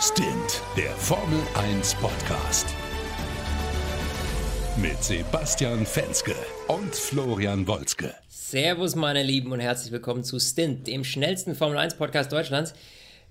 Stint, 0.00 0.62
der 0.76 0.90
Formel 0.90 1.40
1 1.54 1.94
Podcast. 1.94 2.66
Mit 4.76 5.02
Sebastian 5.02 5.86
Fenske 5.86 6.34
und 6.68 6.94
Florian 6.94 7.66
Wolzke. 7.66 8.14
Servus, 8.28 8.94
meine 8.94 9.22
Lieben, 9.22 9.52
und 9.52 9.60
herzlich 9.60 9.92
willkommen 9.92 10.22
zu 10.22 10.38
Stint, 10.38 10.86
dem 10.86 11.02
schnellsten 11.02 11.54
Formel 11.54 11.78
1 11.78 11.94
Podcast 11.94 12.30
Deutschlands. 12.30 12.74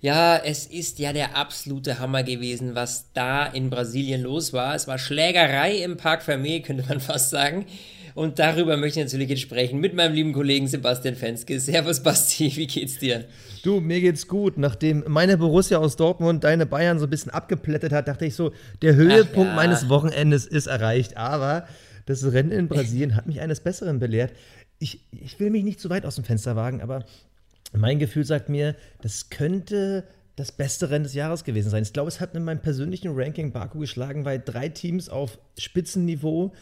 Ja, 0.01 0.37
es 0.37 0.65
ist 0.65 0.99
ja 0.99 1.13
der 1.13 1.35
absolute 1.35 1.99
Hammer 1.99 2.23
gewesen, 2.23 2.75
was 2.75 3.11
da 3.13 3.45
in 3.45 3.69
Brasilien 3.69 4.21
los 4.21 4.53
war. 4.53 4.75
Es 4.75 4.87
war 4.87 4.99
Schlägerei 4.99 5.77
im 5.83 5.97
Park 5.97 6.21
Fermé, 6.23 6.61
könnte 6.61 6.85
man 6.87 6.99
fast 6.99 7.29
sagen. 7.29 7.65
Und 8.15 8.39
darüber 8.39 8.77
möchte 8.77 8.99
ich 8.99 9.05
natürlich 9.05 9.29
jetzt 9.29 9.41
sprechen 9.41 9.81
mit 9.81 9.93
meinem 9.93 10.13
lieben 10.13 10.31
Kollegen 10.31 10.67
Sebastian 10.67 11.15
Fenske. 11.15 11.59
Servus, 11.59 12.01
Basti, 12.01 12.49
wie 12.55 12.65
geht's 12.65 12.97
dir? 12.97 13.25
Du, 13.61 13.81
mir 13.81 13.99
geht's 13.99 14.27
gut. 14.27 14.57
Nachdem 14.57 15.03
meine 15.07 15.37
Borussia 15.37 15.79
aus 15.79 15.97
Dortmund 15.97 16.45
deine 16.45 16.65
Bayern 16.65 16.97
so 16.97 17.07
ein 17.07 17.09
bisschen 17.09 17.31
abgeplättet 17.31 17.91
hat, 17.91 18.07
dachte 18.07 18.25
ich 18.25 18.35
so, 18.35 18.53
der 18.81 18.95
Höhepunkt 18.95 19.49
ja. 19.49 19.55
meines 19.55 19.89
Wochenendes 19.89 20.45
ist 20.45 20.67
erreicht. 20.67 21.17
Aber 21.17 21.67
das 22.05 22.23
Rennen 22.23 22.51
in 22.51 22.67
Brasilien 22.69 23.15
hat 23.17 23.27
mich 23.27 23.41
eines 23.41 23.59
Besseren 23.59 23.99
belehrt. 23.99 24.31
Ich, 24.79 25.01
ich 25.11 25.37
will 25.39 25.49
mich 25.49 25.63
nicht 25.63 25.81
zu 25.81 25.89
weit 25.89 26.05
aus 26.05 26.15
dem 26.15 26.23
Fenster 26.23 26.55
wagen, 26.55 26.81
aber 26.81 27.03
mein 27.77 27.99
Gefühl 27.99 28.25
sagt 28.25 28.49
mir, 28.49 28.75
das 29.01 29.29
könnte 29.29 30.05
das 30.35 30.51
beste 30.51 30.89
Rennen 30.89 31.03
des 31.03 31.13
Jahres 31.13 31.43
gewesen 31.43 31.69
sein. 31.69 31.83
Ich 31.83 31.93
glaube, 31.93 32.09
es 32.09 32.19
hat 32.19 32.35
in 32.35 32.43
meinem 32.43 32.61
persönlichen 32.61 33.11
Ranking 33.15 33.51
Baku 33.51 33.79
geschlagen, 33.79 34.25
weil 34.25 34.41
drei 34.43 34.69
Teams 34.69 35.07
auf 35.09 35.37
Spitzenniveau 35.57 36.53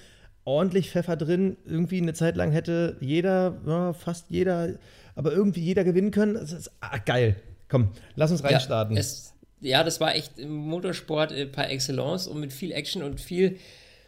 ordentlich 0.45 0.91
Pfeffer 0.91 1.15
drin. 1.15 1.57
Irgendwie 1.65 2.01
eine 2.01 2.13
Zeit 2.13 2.35
lang 2.35 2.51
hätte 2.51 2.97
jeder, 2.99 3.57
ja, 3.65 3.93
fast 3.93 4.29
jeder 4.29 4.75
aber 5.15 5.31
irgendwie 5.31 5.61
jeder 5.61 5.83
gewinnen 5.83 6.11
können. 6.11 6.35
Das 6.35 6.51
ist 6.51 6.71
ah, 6.81 6.97
geil. 6.97 7.35
Komm, 7.69 7.91
lass 8.15 8.31
uns 8.31 8.43
reinstarten. 8.43 8.95
Ja, 8.95 9.01
es, 9.01 9.33
ja, 9.61 9.83
das 9.83 9.99
war 9.99 10.15
echt 10.15 10.37
Motorsport 10.39 11.31
äh, 11.31 11.45
par 11.45 11.69
excellence 11.69 12.27
und 12.27 12.39
mit 12.39 12.53
viel 12.53 12.71
Action 12.71 13.03
und 13.03 13.21
viel. 13.21 13.57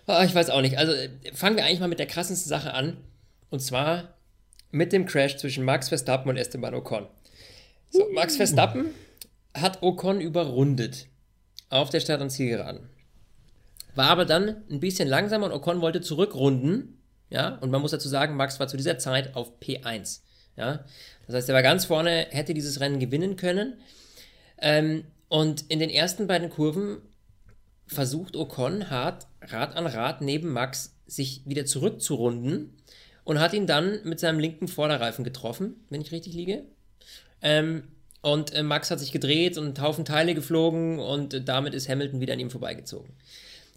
Oh, 0.08 0.22
ich 0.24 0.36
weiß 0.36 0.50
auch 0.50 0.62
nicht. 0.62 0.78
Also 0.78 0.94
fangen 1.34 1.56
wir 1.56 1.66
eigentlich 1.66 1.80
mal 1.80 1.88
mit 1.88 2.00
der 2.00 2.06
krassesten 2.06 2.50
Sache 2.50 2.74
an. 2.74 2.98
Und 3.50 3.62
zwar 3.62 4.15
mit 4.76 4.92
dem 4.92 5.06
Crash 5.06 5.38
zwischen 5.38 5.64
Max 5.64 5.88
Verstappen 5.88 6.30
und 6.30 6.38
Esteban 6.38 6.76
Ocon. 6.76 7.08
So, 7.90 8.10
Max 8.12 8.36
Verstappen 8.36 8.88
hat 9.54 9.82
Ocon 9.82 10.20
überrundet 10.20 11.08
auf 11.70 11.90
der 11.90 12.02
Start- 12.02 12.22
und 12.22 12.30
Zielgeraden. 12.30 12.90
War 13.96 14.10
aber 14.10 14.26
dann 14.26 14.64
ein 14.70 14.82
bisschen 14.82 15.08
langsamer 15.08 15.46
und 15.46 15.54
Ocon 15.54 15.80
wollte 15.80 16.02
zurückrunden. 16.02 17.02
Ja, 17.30 17.56
und 17.56 17.72
man 17.72 17.82
muss 17.82 17.92
dazu 17.92 18.10
sagen, 18.10 18.36
Max 18.36 18.60
war 18.60 18.68
zu 18.68 18.76
dieser 18.76 18.98
Zeit 18.98 19.34
auf 19.36 19.60
P1. 19.62 20.20
Ja? 20.58 20.84
Das 21.26 21.36
heißt, 21.36 21.50
er 21.50 21.56
war 21.56 21.64
ganz 21.64 21.86
vorne, 21.86 22.28
hätte 22.30 22.54
dieses 22.54 22.82
Rennen 22.82 23.00
gewinnen 23.00 23.38
können. 23.38 23.80
Ähm, 24.58 25.06
und 25.30 25.72
in 25.72 25.80
den 25.80 25.90
ersten 25.90 26.28
beiden 26.28 26.50
Kurven 26.50 26.98
versucht 27.88 28.36
Ocon 28.36 28.90
hart, 28.90 29.26
Rad 29.42 29.78
an 29.78 29.88
Rad 29.88 30.20
neben 30.20 30.50
Max 30.50 30.98
sich 31.08 31.44
wieder 31.46 31.66
zurückzurunden 31.66 32.75
und 33.26 33.40
hat 33.40 33.54
ihn 33.54 33.68
dann 33.68 34.00
mit 34.06 34.22
seinem 34.22 34.40
linken 34.40 34.70
Vorderreifen 34.70 35.26
getroffen, 35.26 35.76
wenn 35.90 36.00
ich 36.00 36.14
richtig 36.14 36.34
liege. 36.34 36.64
Ähm, 37.42 37.84
und 38.22 38.54
äh, 38.54 38.64
Max 38.64 38.90
hat 38.90 39.00
sich 39.00 39.12
gedreht 39.12 39.58
und 39.58 39.66
einen 39.78 39.86
Haufen 39.86 40.06
Teile 40.06 40.34
geflogen 40.34 41.00
und 41.00 41.34
äh, 41.34 41.44
damit 41.44 41.74
ist 41.74 41.90
Hamilton 41.90 42.22
wieder 42.22 42.34
an 42.34 42.40
ihm 42.40 42.50
vorbeigezogen. 42.50 43.10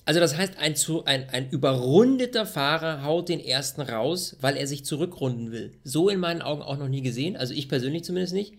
Also 0.05 0.21
das 0.21 0.39
heißt, 0.39 0.57
ein, 0.59 0.75
ein, 1.05 1.29
ein 1.29 1.51
überrundeter 1.51 2.47
Fahrer 2.47 3.03
haut 3.05 3.29
den 3.29 3.41
ersten 3.41 3.83
raus, 3.83 4.37
weil 4.41 4.57
er 4.57 4.67
sich 4.67 4.87
zurückrunden 4.87 5.53
will. 5.53 5.75
So 5.85 6.09
in 6.09 6.19
meinen 6.19 6.41
Augen 6.41 6.63
auch 6.63 6.79
noch 6.79 6.89
nie 6.89 7.03
gesehen, 7.03 7.37
also 7.37 7.53
ich 7.53 7.69
persönlich 7.69 8.05
zumindest 8.05 8.33
nicht. 8.33 8.55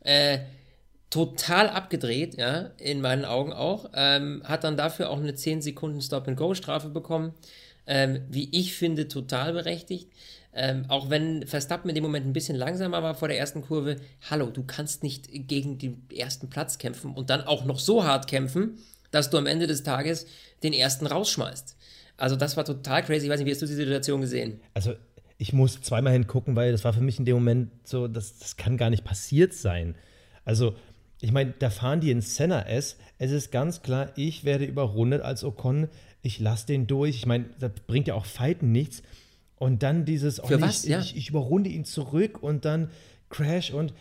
Äh, 0.00 0.38
total 1.10 1.68
abgedreht, 1.68 2.38
ja, 2.38 2.70
in 2.78 3.00
meinen 3.00 3.24
Augen 3.24 3.52
auch. 3.52 3.90
Ähm, 3.94 4.42
hat 4.44 4.64
dann 4.64 4.76
dafür 4.76 5.10
auch 5.10 5.18
eine 5.18 5.34
10 5.34 5.60
Sekunden 5.60 6.00
Stop-and-Go-Strafe 6.00 6.88
bekommen. 6.88 7.34
Ähm, 7.86 8.22
wie 8.28 8.48
ich 8.52 8.74
finde, 8.74 9.08
total 9.08 9.52
berechtigt. 9.52 10.10
Ähm, 10.52 10.86
auch 10.88 11.10
wenn 11.10 11.46
Verstappen 11.46 11.88
in 11.90 11.94
dem 11.94 12.02
Moment 12.02 12.26
ein 12.26 12.32
bisschen 12.32 12.56
langsamer 12.56 13.02
war 13.02 13.14
vor 13.14 13.28
der 13.28 13.38
ersten 13.38 13.62
Kurve. 13.62 13.96
Hallo, 14.30 14.46
du 14.46 14.64
kannst 14.64 15.02
nicht 15.02 15.28
gegen 15.30 15.78
den 15.78 16.02
ersten 16.14 16.48
Platz 16.48 16.78
kämpfen 16.78 17.12
und 17.12 17.28
dann 17.28 17.42
auch 17.42 17.64
noch 17.64 17.78
so 17.78 18.04
hart 18.04 18.26
kämpfen, 18.26 18.78
dass 19.10 19.28
du 19.30 19.36
am 19.36 19.46
Ende 19.46 19.66
des 19.66 19.82
Tages 19.82 20.26
den 20.62 20.72
ersten 20.72 21.06
rausschmeißt. 21.06 21.76
Also 22.16 22.36
das 22.36 22.56
war 22.56 22.64
total 22.64 23.04
crazy. 23.04 23.26
Ich 23.26 23.30
weiß 23.30 23.38
nicht, 23.38 23.46
wie 23.46 23.52
hast 23.52 23.62
du 23.62 23.66
die 23.66 23.74
Situation 23.74 24.22
gesehen? 24.22 24.60
Also 24.72 24.94
ich 25.38 25.52
muss 25.52 25.80
zweimal 25.82 26.14
hingucken, 26.14 26.56
weil 26.56 26.72
das 26.72 26.84
war 26.84 26.94
für 26.94 27.02
mich 27.02 27.18
in 27.18 27.26
dem 27.26 27.36
Moment 27.36 27.70
so, 27.84 28.08
das, 28.08 28.38
das 28.38 28.56
kann 28.56 28.78
gar 28.78 28.88
nicht 28.88 29.04
passiert 29.04 29.52
sein. 29.52 29.94
Also 30.44 30.74
ich 31.20 31.32
meine, 31.32 31.54
da 31.58 31.70
fahren 31.70 32.00
die 32.00 32.10
in 32.10 32.20
Senna 32.20 32.62
S. 32.66 32.96
Es 33.18 33.30
ist 33.30 33.50
ganz 33.50 33.82
klar, 33.82 34.12
ich 34.16 34.44
werde 34.44 34.64
überrundet 34.64 35.22
als 35.22 35.44
Ocon. 35.44 35.88
Ich 36.26 36.40
lasse 36.40 36.66
den 36.66 36.88
durch. 36.88 37.14
Ich 37.14 37.26
meine, 37.26 37.44
das 37.60 37.70
bringt 37.86 38.08
ja 38.08 38.14
auch 38.14 38.26
Fighten 38.26 38.72
nichts. 38.72 39.04
Und 39.54 39.84
dann 39.84 40.04
dieses, 40.04 40.42
oh, 40.42 40.46
Für 40.48 40.60
was? 40.60 40.82
Ich, 40.82 40.90
ja. 40.90 40.98
ich, 40.98 41.16
ich 41.16 41.30
überrunde 41.30 41.70
ihn 41.70 41.84
zurück 41.84 42.42
und 42.42 42.64
dann 42.64 42.90
Crash 43.30 43.70
und 43.70 43.94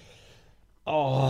oh, 0.86 1.22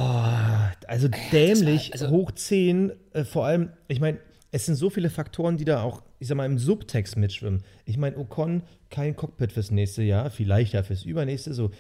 also 0.88 1.10
dämlich, 1.34 1.90
war, 1.90 1.94
also 1.94 2.10
hoch 2.10 2.32
10. 2.32 2.94
Äh, 3.12 3.26
vor 3.26 3.46
allem, 3.46 3.72
ich 3.90 4.00
meine, 4.00 4.20
es 4.52 4.68
sind 4.68 4.76
so 4.76 4.90
viele 4.90 5.10
Faktoren, 5.10 5.58
die 5.58 5.66
da 5.66 5.84
auch, 5.84 6.02
ich 6.20 6.30
sag 6.30 6.38
mal, 6.38 6.46
im 6.46 6.58
Subtext 6.58 7.18
mitschwimmen. 7.18 7.62
Ich 7.84 7.98
meine, 7.98 8.18
Ocon, 8.18 8.64
kein 8.90 9.18
Cockpit 9.18 9.52
fürs 9.52 9.72
nächste 9.72 10.02
Jahr, 10.02 10.32
vielleicht 10.32 10.74
ja 10.74 10.84
fürs 10.84 11.04
übernächste, 11.04 11.54
so. 11.54 11.72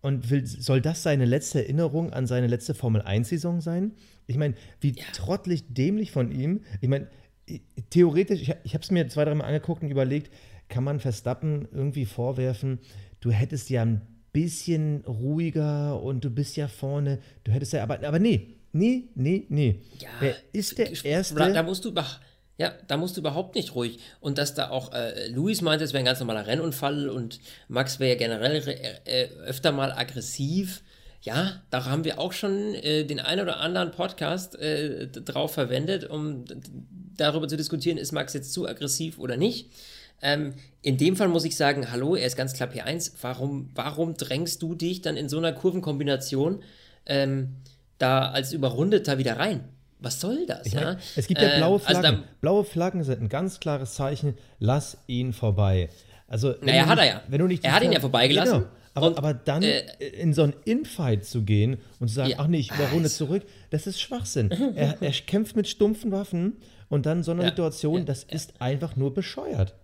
Und 0.00 0.30
will, 0.30 0.44
soll 0.44 0.80
das 0.80 1.04
seine 1.04 1.26
letzte 1.26 1.60
Erinnerung 1.60 2.12
an 2.12 2.26
seine 2.26 2.48
letzte 2.48 2.74
Formel-1-Saison 2.74 3.60
sein? 3.60 3.92
Ich 4.26 4.36
meine, 4.36 4.54
wie 4.80 4.96
ja. 4.96 5.04
trottelig 5.14 5.64
dämlich 5.72 6.10
von 6.10 6.32
ihm. 6.32 6.62
Ich 6.80 6.88
meine, 6.88 7.06
theoretisch, 7.90 8.42
ich, 8.42 8.54
ich 8.64 8.74
habe 8.74 8.82
es 8.82 8.90
mir 8.90 9.08
zwei, 9.08 9.24
dreimal 9.24 9.46
angeguckt 9.46 9.82
und 9.82 9.90
überlegt, 9.90 10.32
kann 10.68 10.84
man 10.84 11.00
Verstappen 11.00 11.68
irgendwie 11.72 12.06
vorwerfen, 12.06 12.78
du 13.20 13.30
hättest 13.30 13.70
ja 13.70 13.82
ein 13.82 14.02
bisschen 14.32 15.04
ruhiger 15.06 16.02
und 16.02 16.24
du 16.24 16.30
bist 16.30 16.56
ja 16.56 16.68
vorne, 16.68 17.20
du 17.44 17.52
hättest 17.52 17.72
ja, 17.72 17.82
aber, 17.82 18.02
aber 18.06 18.18
nee, 18.18 18.54
Nee, 18.74 19.04
nee, 19.14 19.46
nee. 19.50 19.80
Ja, 20.00 20.08
Wer 20.18 20.34
ist 20.52 20.76
der 20.78 21.04
Erste? 21.04 21.36
Da 21.36 21.62
musst 21.62 21.84
du 21.84 21.94
ja, 22.56 22.72
da 22.88 22.96
musst 22.96 23.16
du 23.16 23.20
überhaupt 23.20 23.54
nicht 23.54 23.74
ruhig. 23.74 24.00
Und 24.20 24.36
dass 24.38 24.54
da 24.54 24.70
auch 24.70 24.92
äh, 24.92 25.28
Luis 25.28 25.60
meinte, 25.62 25.84
es 25.84 25.92
wäre 25.92 26.02
ein 26.02 26.04
ganz 26.04 26.18
normaler 26.20 26.46
Rennunfall 26.46 27.08
und 27.08 27.40
Max 27.68 28.00
wäre 28.00 28.12
ja 28.12 28.18
generell 28.18 28.62
äh, 29.04 29.28
öfter 29.44 29.70
mal 29.70 29.92
aggressiv. 29.92 30.82
Ja, 31.22 31.62
da 31.70 31.84
haben 31.86 32.04
wir 32.04 32.18
auch 32.18 32.32
schon 32.32 32.74
äh, 32.74 33.04
den 33.04 33.18
einen 33.18 33.42
oder 33.42 33.60
anderen 33.60 33.92
Podcast 33.92 34.56
äh, 34.56 35.06
drauf 35.08 35.54
verwendet, 35.54 36.10
um 36.10 36.44
darüber 37.16 37.48
zu 37.48 37.56
diskutieren, 37.56 37.98
ist 37.98 38.12
Max 38.12 38.32
jetzt 38.34 38.52
zu 38.52 38.66
aggressiv 38.68 39.18
oder 39.18 39.36
nicht. 39.36 39.70
Ähm, 40.22 40.54
in 40.82 40.96
dem 40.96 41.16
Fall 41.16 41.28
muss 41.28 41.44
ich 41.44 41.56
sagen, 41.56 41.90
hallo, 41.90 42.16
er 42.16 42.26
ist 42.26 42.36
ganz 42.36 42.54
klar 42.54 42.68
P1. 42.68 43.12
Warum, 43.20 43.70
warum 43.74 44.14
drängst 44.14 44.62
du 44.62 44.74
dich 44.74 45.02
dann 45.02 45.16
in 45.16 45.28
so 45.28 45.38
einer 45.38 45.52
Kurvenkombination? 45.52 46.62
Ähm, 47.06 47.56
da 47.98 48.30
als 48.30 48.52
Überrundeter 48.52 49.18
wieder 49.18 49.38
rein. 49.38 49.64
Was 50.00 50.20
soll 50.20 50.46
das? 50.46 50.66
Ich 50.66 50.74
mein, 50.74 50.98
Es 51.16 51.26
gibt 51.26 51.40
ja 51.40 51.56
blaue 51.56 51.78
Flaggen. 51.78 52.04
Also 52.04 52.16
da, 52.18 52.24
blaue 52.40 52.64
Flaggen 52.64 53.04
sind 53.04 53.22
ein 53.22 53.28
ganz 53.28 53.60
klares 53.60 53.94
Zeichen, 53.94 54.36
lass 54.58 54.98
ihn 55.06 55.32
vorbei. 55.32 55.88
Also, 56.26 56.54
naja, 56.60 56.86
hat 56.86 56.98
er 56.98 57.06
ja. 57.06 57.22
Wenn 57.28 57.38
du 57.40 57.46
nicht 57.46 57.64
er 57.64 57.72
hat 57.72 57.82
ihn 57.82 57.92
ja 57.92 58.00
vorbeigelassen. 58.00 58.60
Genau. 58.60 58.70
Aber, 58.94 59.08
und, 59.08 59.18
aber 59.18 59.34
dann 59.34 59.62
äh, 59.62 59.82
in 59.98 60.32
so 60.32 60.44
einen 60.44 60.54
Infight 60.64 61.24
zu 61.24 61.42
gehen 61.42 61.78
und 61.98 62.08
zu 62.08 62.14
sagen, 62.14 62.30
ja. 62.30 62.36
ach 62.38 62.46
nee, 62.46 62.58
ich 62.58 62.70
überrunde 62.70 63.04
also. 63.04 63.26
zurück, 63.26 63.42
das 63.70 63.86
ist 63.86 64.00
Schwachsinn. 64.00 64.50
er, 64.76 64.96
er, 65.00 65.10
kämpft 65.10 65.56
mit 65.56 65.68
stumpfen 65.68 66.12
Waffen 66.12 66.58
und 66.88 67.04
dann 67.06 67.22
so 67.22 67.32
eine 67.32 67.42
ja. 67.42 67.48
Situation, 67.48 67.98
ja. 67.98 68.04
das 68.04 68.24
ist 68.24 68.60
einfach 68.60 68.96
nur 68.96 69.12
bescheuert. 69.12 69.74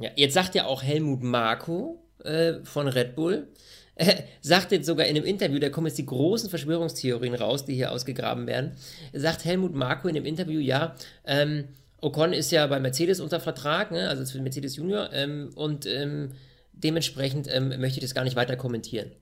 Ja, 0.00 0.10
jetzt 0.16 0.34
sagt 0.34 0.54
ja 0.54 0.66
auch 0.66 0.82
Helmut 0.82 1.22
Marko 1.22 2.02
äh, 2.24 2.54
von 2.62 2.88
Red 2.88 3.16
Bull, 3.16 3.48
er 3.94 4.24
sagt 4.40 4.72
jetzt 4.72 4.86
sogar 4.86 5.06
in 5.06 5.16
einem 5.16 5.26
Interview, 5.26 5.58
da 5.58 5.68
kommen 5.68 5.86
jetzt 5.86 5.98
die 5.98 6.06
großen 6.06 6.48
Verschwörungstheorien 6.48 7.34
raus, 7.34 7.66
die 7.66 7.74
hier 7.74 7.92
ausgegraben 7.92 8.46
werden, 8.46 8.72
sagt 9.12 9.44
Helmut 9.44 9.74
Marko 9.74 10.08
in 10.08 10.14
dem 10.14 10.24
Interview, 10.24 10.60
ja, 10.60 10.94
ähm, 11.26 11.64
Ocon 12.00 12.32
ist 12.32 12.50
ja 12.50 12.66
bei 12.66 12.80
Mercedes 12.80 13.20
unter 13.20 13.38
Vertrag, 13.38 13.92
ne, 13.92 14.08
also 14.08 14.24
für 14.24 14.40
Mercedes 14.42 14.76
Junior, 14.76 15.12
ähm, 15.12 15.50
und 15.54 15.86
ähm, 15.86 16.32
dementsprechend 16.72 17.48
ähm, 17.52 17.68
möchte 17.80 17.98
ich 17.98 18.04
das 18.04 18.14
gar 18.14 18.24
nicht 18.24 18.36
weiter 18.36 18.56
kommentieren. 18.56 19.12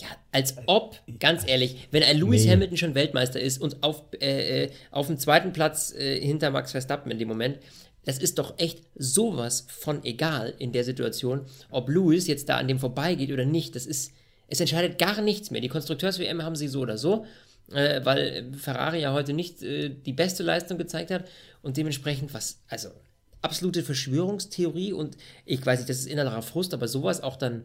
Ja, 0.00 0.08
als 0.32 0.56
ob, 0.66 0.98
ganz 1.20 1.46
ehrlich, 1.46 1.88
wenn 1.90 2.02
ein 2.02 2.18
Lewis 2.18 2.44
nee. 2.44 2.52
Hamilton 2.52 2.76
schon 2.76 2.94
Weltmeister 2.94 3.40
ist 3.40 3.60
und 3.60 3.82
auf, 3.82 4.04
äh, 4.20 4.64
äh, 4.64 4.70
auf 4.90 5.06
dem 5.06 5.18
zweiten 5.18 5.52
Platz 5.52 5.92
äh, 5.92 6.18
hinter 6.20 6.50
Max 6.50 6.72
Verstappen 6.72 7.10
in 7.12 7.18
dem 7.18 7.28
Moment, 7.28 7.58
das 8.04 8.18
ist 8.18 8.38
doch 8.38 8.58
echt 8.58 8.82
sowas 8.96 9.66
von 9.68 10.04
egal 10.04 10.54
in 10.58 10.72
der 10.72 10.84
Situation, 10.84 11.42
ob 11.70 11.88
Lewis 11.88 12.26
jetzt 12.26 12.48
da 12.48 12.56
an 12.56 12.68
dem 12.68 12.78
vorbeigeht 12.78 13.30
oder 13.30 13.44
nicht. 13.44 13.76
Das 13.76 13.86
ist, 13.86 14.12
es 14.48 14.60
entscheidet 14.60 14.98
gar 14.98 15.20
nichts 15.20 15.50
mehr. 15.50 15.60
Die 15.60 15.68
Konstrukteurs-WM 15.68 16.42
haben 16.42 16.56
sie 16.56 16.68
so 16.68 16.80
oder 16.80 16.98
so, 16.98 17.26
äh, 17.70 18.00
weil 18.04 18.52
Ferrari 18.54 19.02
ja 19.02 19.12
heute 19.12 19.32
nicht 19.34 19.62
äh, 19.62 19.90
die 19.90 20.12
beste 20.12 20.42
Leistung 20.42 20.78
gezeigt 20.78 21.10
hat 21.10 21.28
und 21.62 21.76
dementsprechend 21.76 22.34
was, 22.34 22.60
also 22.68 22.88
absolute 23.42 23.82
Verschwörungstheorie 23.82 24.92
und 24.92 25.16
ich 25.44 25.64
weiß 25.64 25.80
nicht, 25.80 25.90
das 25.90 25.98
ist 25.98 26.06
innerer 26.06 26.42
Frust, 26.42 26.74
aber 26.74 26.88
sowas 26.88 27.22
auch 27.22 27.36
dann 27.36 27.64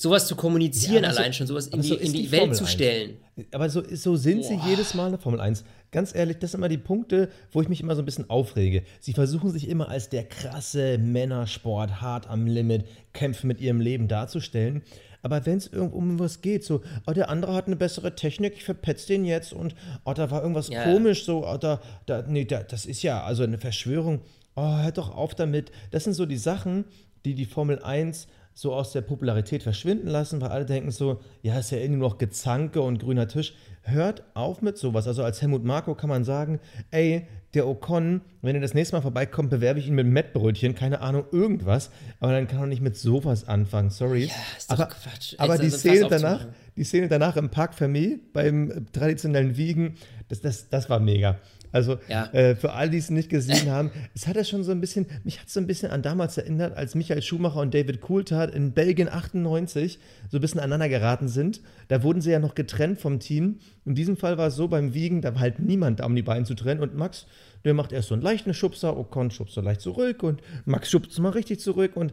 sowas 0.00 0.26
zu 0.26 0.34
kommunizieren 0.34 1.04
ja, 1.04 1.10
allein 1.10 1.32
so, 1.32 1.38
schon, 1.38 1.46
sowas 1.46 1.66
in 1.66 1.82
die, 1.82 1.88
so 1.88 1.94
in 1.96 2.12
die, 2.12 2.22
die 2.22 2.32
Welt 2.32 2.56
zu 2.56 2.66
stellen. 2.66 3.18
Aber 3.52 3.68
so, 3.68 3.82
so 3.94 4.16
sind 4.16 4.40
Boah. 4.40 4.48
sie 4.48 4.70
jedes 4.70 4.94
Mal 4.94 5.06
in 5.06 5.12
der 5.12 5.20
Formel 5.20 5.40
1. 5.40 5.64
Ganz 5.90 6.14
ehrlich, 6.14 6.38
das 6.38 6.52
sind 6.52 6.60
immer 6.60 6.68
die 6.68 6.78
Punkte, 6.78 7.28
wo 7.52 7.60
ich 7.60 7.68
mich 7.68 7.80
immer 7.80 7.94
so 7.94 8.00
ein 8.00 8.04
bisschen 8.06 8.30
aufrege. 8.30 8.82
Sie 9.00 9.12
versuchen 9.12 9.50
sich 9.50 9.68
immer 9.68 9.88
als 9.88 10.08
der 10.08 10.24
krasse 10.24 10.96
Männersport, 10.96 12.00
hart 12.00 12.30
am 12.30 12.46
Limit, 12.46 12.86
kämpfen 13.12 13.48
mit 13.48 13.60
ihrem 13.60 13.80
Leben 13.80 14.08
darzustellen. 14.08 14.82
Aber 15.22 15.44
wenn 15.44 15.58
es 15.58 15.68
um 15.68 16.18
was 16.18 16.40
geht, 16.40 16.64
so, 16.64 16.80
oh, 17.06 17.12
der 17.12 17.28
andere 17.28 17.52
hat 17.52 17.66
eine 17.66 17.76
bessere 17.76 18.14
Technik, 18.14 18.54
ich 18.56 18.64
verpetze 18.64 19.08
den 19.08 19.26
jetzt 19.26 19.52
und 19.52 19.74
oh, 20.06 20.14
da 20.14 20.30
war 20.30 20.40
irgendwas 20.40 20.68
ja. 20.68 20.84
komisch, 20.84 21.24
so, 21.24 21.46
oh, 21.46 21.58
da, 21.58 21.80
da, 22.06 22.24
nee, 22.26 22.46
da, 22.46 22.62
das 22.62 22.86
ist 22.86 23.02
ja 23.02 23.22
also 23.22 23.42
eine 23.42 23.58
Verschwörung. 23.58 24.22
Oh, 24.54 24.78
hört 24.78 24.98
doch 24.98 25.14
auf 25.14 25.34
damit. 25.34 25.70
Das 25.90 26.04
sind 26.04 26.14
so 26.14 26.26
die 26.26 26.36
Sachen, 26.36 26.84
die 27.24 27.34
die 27.34 27.46
Formel 27.46 27.80
1 27.80 28.28
so 28.54 28.74
aus 28.74 28.92
der 28.92 29.00
Popularität 29.00 29.62
verschwinden 29.62 30.08
lassen, 30.08 30.40
weil 30.40 30.50
alle 30.50 30.66
denken 30.66 30.90
so, 30.90 31.20
ja, 31.42 31.58
ist 31.58 31.70
ja 31.70 31.78
irgendwie 31.78 32.00
noch 32.00 32.18
Gezanke 32.18 32.82
und 32.82 32.98
grüner 32.98 33.28
Tisch. 33.28 33.54
Hört 33.82 34.22
auf 34.34 34.60
mit 34.60 34.76
sowas. 34.76 35.06
Also 35.06 35.22
als 35.22 35.40
Helmut 35.40 35.64
Marko 35.64 35.94
kann 35.94 36.10
man 36.10 36.24
sagen, 36.24 36.60
ey, 36.90 37.26
der 37.54 37.66
Ocon, 37.66 38.20
wenn 38.42 38.54
er 38.54 38.60
das 38.60 38.74
nächste 38.74 38.96
Mal 38.96 39.02
vorbeikommt, 39.02 39.50
bewerbe 39.50 39.80
ich 39.80 39.88
ihn 39.88 39.94
mit 39.94 40.06
Mettbrötchen, 40.06 40.74
keine 40.74 41.00
Ahnung, 41.00 41.24
irgendwas. 41.32 41.90
Aber 42.20 42.32
dann 42.32 42.46
kann 42.46 42.60
er 42.60 42.66
nicht 42.66 42.82
mit 42.82 42.96
sowas 42.96 43.48
anfangen, 43.48 43.90
sorry. 43.90 44.24
Ja, 44.24 44.34
ist 44.56 44.70
doch 44.70 44.78
aber, 44.78 44.88
Quatsch. 44.88 45.34
Aber 45.38 45.56
die, 45.56 45.64
also 45.64 45.78
Szene 45.78 46.06
danach, 46.08 46.46
die 46.76 46.84
Szene 46.84 47.08
danach 47.08 47.36
im 47.36 47.50
Park 47.50 47.74
Fermé 47.74 48.18
beim 48.32 48.86
traditionellen 48.92 49.56
Wiegen, 49.56 49.94
das, 50.28 50.40
das, 50.40 50.68
das 50.68 50.90
war 50.90 51.00
mega. 51.00 51.38
Also 51.72 51.98
ja. 52.08 52.26
äh, 52.32 52.56
für 52.56 52.72
all 52.72 52.90
die 52.90 52.98
es 52.98 53.10
nicht 53.10 53.28
gesehen 53.28 53.70
haben, 53.70 53.90
es 54.14 54.26
hat 54.26 54.36
ja 54.36 54.44
schon 54.44 54.64
so 54.64 54.72
ein 54.72 54.80
bisschen, 54.80 55.06
mich 55.24 55.38
hat 55.38 55.46
es 55.46 55.54
so 55.54 55.60
ein 55.60 55.66
bisschen 55.66 55.90
an 55.90 56.02
damals 56.02 56.36
erinnert, 56.36 56.76
als 56.76 56.94
Michael 56.94 57.22
Schumacher 57.22 57.60
und 57.60 57.74
David 57.74 58.00
Coulthard 58.00 58.54
in 58.54 58.72
Belgien 58.72 59.08
98 59.08 59.98
so 60.28 60.38
ein 60.38 60.40
bisschen 60.40 60.60
aneinander 60.60 60.88
geraten 60.88 61.28
sind. 61.28 61.60
Da 61.88 62.02
wurden 62.02 62.20
sie 62.20 62.30
ja 62.30 62.38
noch 62.38 62.54
getrennt 62.54 62.98
vom 62.98 63.20
Team. 63.20 63.58
In 63.84 63.94
diesem 63.94 64.16
Fall 64.16 64.38
war 64.38 64.48
es 64.48 64.56
so 64.56 64.68
beim 64.68 64.94
Wiegen, 64.94 65.20
da 65.20 65.34
war 65.34 65.40
halt 65.40 65.58
niemand 65.58 66.00
da, 66.00 66.06
um 66.06 66.14
die 66.14 66.22
beiden 66.22 66.44
zu 66.44 66.54
trennen. 66.54 66.80
Und 66.80 66.96
Max, 66.96 67.26
der 67.64 67.74
macht 67.74 67.92
erst 67.92 68.08
so 68.08 68.14
einen 68.14 68.22
leichten 68.22 68.54
Schubser, 68.54 68.96
Ocon 68.96 69.30
schubst 69.30 69.54
so 69.54 69.60
leicht 69.60 69.80
zurück 69.80 70.22
und 70.22 70.42
Max 70.64 70.90
schubst 70.90 71.18
mal 71.18 71.30
richtig 71.30 71.60
zurück 71.60 71.96
und 71.96 72.12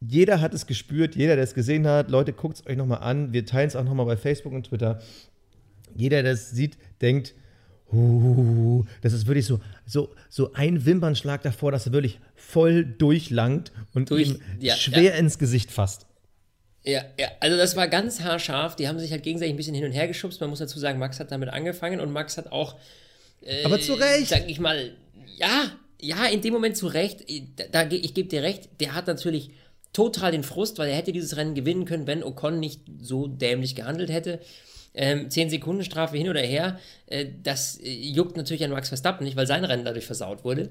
jeder 0.00 0.40
hat 0.40 0.54
es 0.54 0.66
gespürt, 0.66 1.14
jeder, 1.14 1.34
der 1.34 1.44
es 1.44 1.54
gesehen 1.54 1.86
hat. 1.86 2.10
Leute, 2.10 2.32
guckt 2.32 2.56
es 2.56 2.66
euch 2.66 2.76
nochmal 2.76 3.00
an. 3.02 3.32
Wir 3.32 3.44
teilen 3.44 3.68
es 3.68 3.76
auch 3.76 3.84
nochmal 3.84 4.06
bei 4.06 4.16
Facebook 4.16 4.52
und 4.52 4.66
Twitter. 4.66 5.00
Jeder, 5.94 6.22
der 6.22 6.32
es 6.32 6.50
sieht, 6.50 6.78
denkt, 7.02 7.34
Uh, 7.92 8.84
das 9.02 9.12
ist 9.12 9.26
wirklich 9.26 9.46
so, 9.46 9.60
so, 9.84 10.14
so 10.28 10.52
ein 10.52 10.84
Wimpernschlag 10.86 11.42
davor, 11.42 11.72
dass 11.72 11.86
er 11.86 11.92
wirklich 11.92 12.20
voll 12.36 12.84
durchlangt 12.84 13.72
und 13.94 14.10
Durch, 14.10 14.28
ihm 14.28 14.42
ja, 14.60 14.76
schwer 14.76 15.02
ja. 15.02 15.14
ins 15.14 15.38
Gesicht 15.38 15.72
fasst. 15.72 16.06
Ja, 16.84 17.04
ja, 17.18 17.28
also 17.40 17.56
das 17.56 17.76
war 17.76 17.88
ganz 17.88 18.20
haarscharf. 18.20 18.76
Die 18.76 18.88
haben 18.88 18.98
sich 18.98 19.10
halt 19.10 19.22
gegenseitig 19.22 19.54
ein 19.54 19.56
bisschen 19.56 19.74
hin 19.74 19.84
und 19.84 19.92
her 19.92 20.08
geschubst. 20.08 20.40
Man 20.40 20.50
muss 20.50 20.60
dazu 20.60 20.78
sagen, 20.78 20.98
Max 20.98 21.20
hat 21.20 21.30
damit 21.30 21.50
angefangen 21.50 22.00
und 22.00 22.10
Max 22.10 22.38
hat 22.38 22.52
auch. 22.52 22.76
Äh, 23.42 23.64
Aber 23.64 23.80
zu 23.80 23.94
Recht. 23.94 24.28
Sag 24.28 24.48
ich 24.48 24.60
mal, 24.60 24.92
ja, 25.36 25.72
ja, 26.00 26.26
in 26.26 26.40
dem 26.40 26.54
Moment 26.54 26.76
zu 26.76 26.86
Recht. 26.86 27.24
Da, 27.56 27.84
da, 27.84 27.90
ich 27.90 28.14
gebe 28.14 28.28
dir 28.28 28.42
recht, 28.42 28.80
der 28.80 28.94
hat 28.94 29.06
natürlich 29.08 29.50
total 29.92 30.32
den 30.32 30.42
Frust, 30.42 30.78
weil 30.78 30.88
er 30.88 30.96
hätte 30.96 31.12
dieses 31.12 31.36
Rennen 31.36 31.54
gewinnen 31.54 31.84
können, 31.84 32.06
wenn 32.06 32.22
Ocon 32.22 32.60
nicht 32.60 32.82
so 33.00 33.26
dämlich 33.26 33.74
gehandelt 33.74 34.10
hätte. 34.10 34.40
Ähm, 34.92 35.30
10 35.30 35.50
Sekunden 35.50 35.84
Strafe 35.84 36.16
hin 36.16 36.28
oder 36.28 36.40
her, 36.40 36.78
äh, 37.06 37.26
das 37.42 37.78
äh, 37.78 37.90
juckt 37.90 38.36
natürlich 38.36 38.64
an 38.64 38.70
Max 38.70 38.88
Verstappen 38.88 39.24
nicht, 39.24 39.36
weil 39.36 39.46
sein 39.46 39.64
Rennen 39.64 39.84
dadurch 39.84 40.06
versaut 40.06 40.44
wurde. 40.44 40.70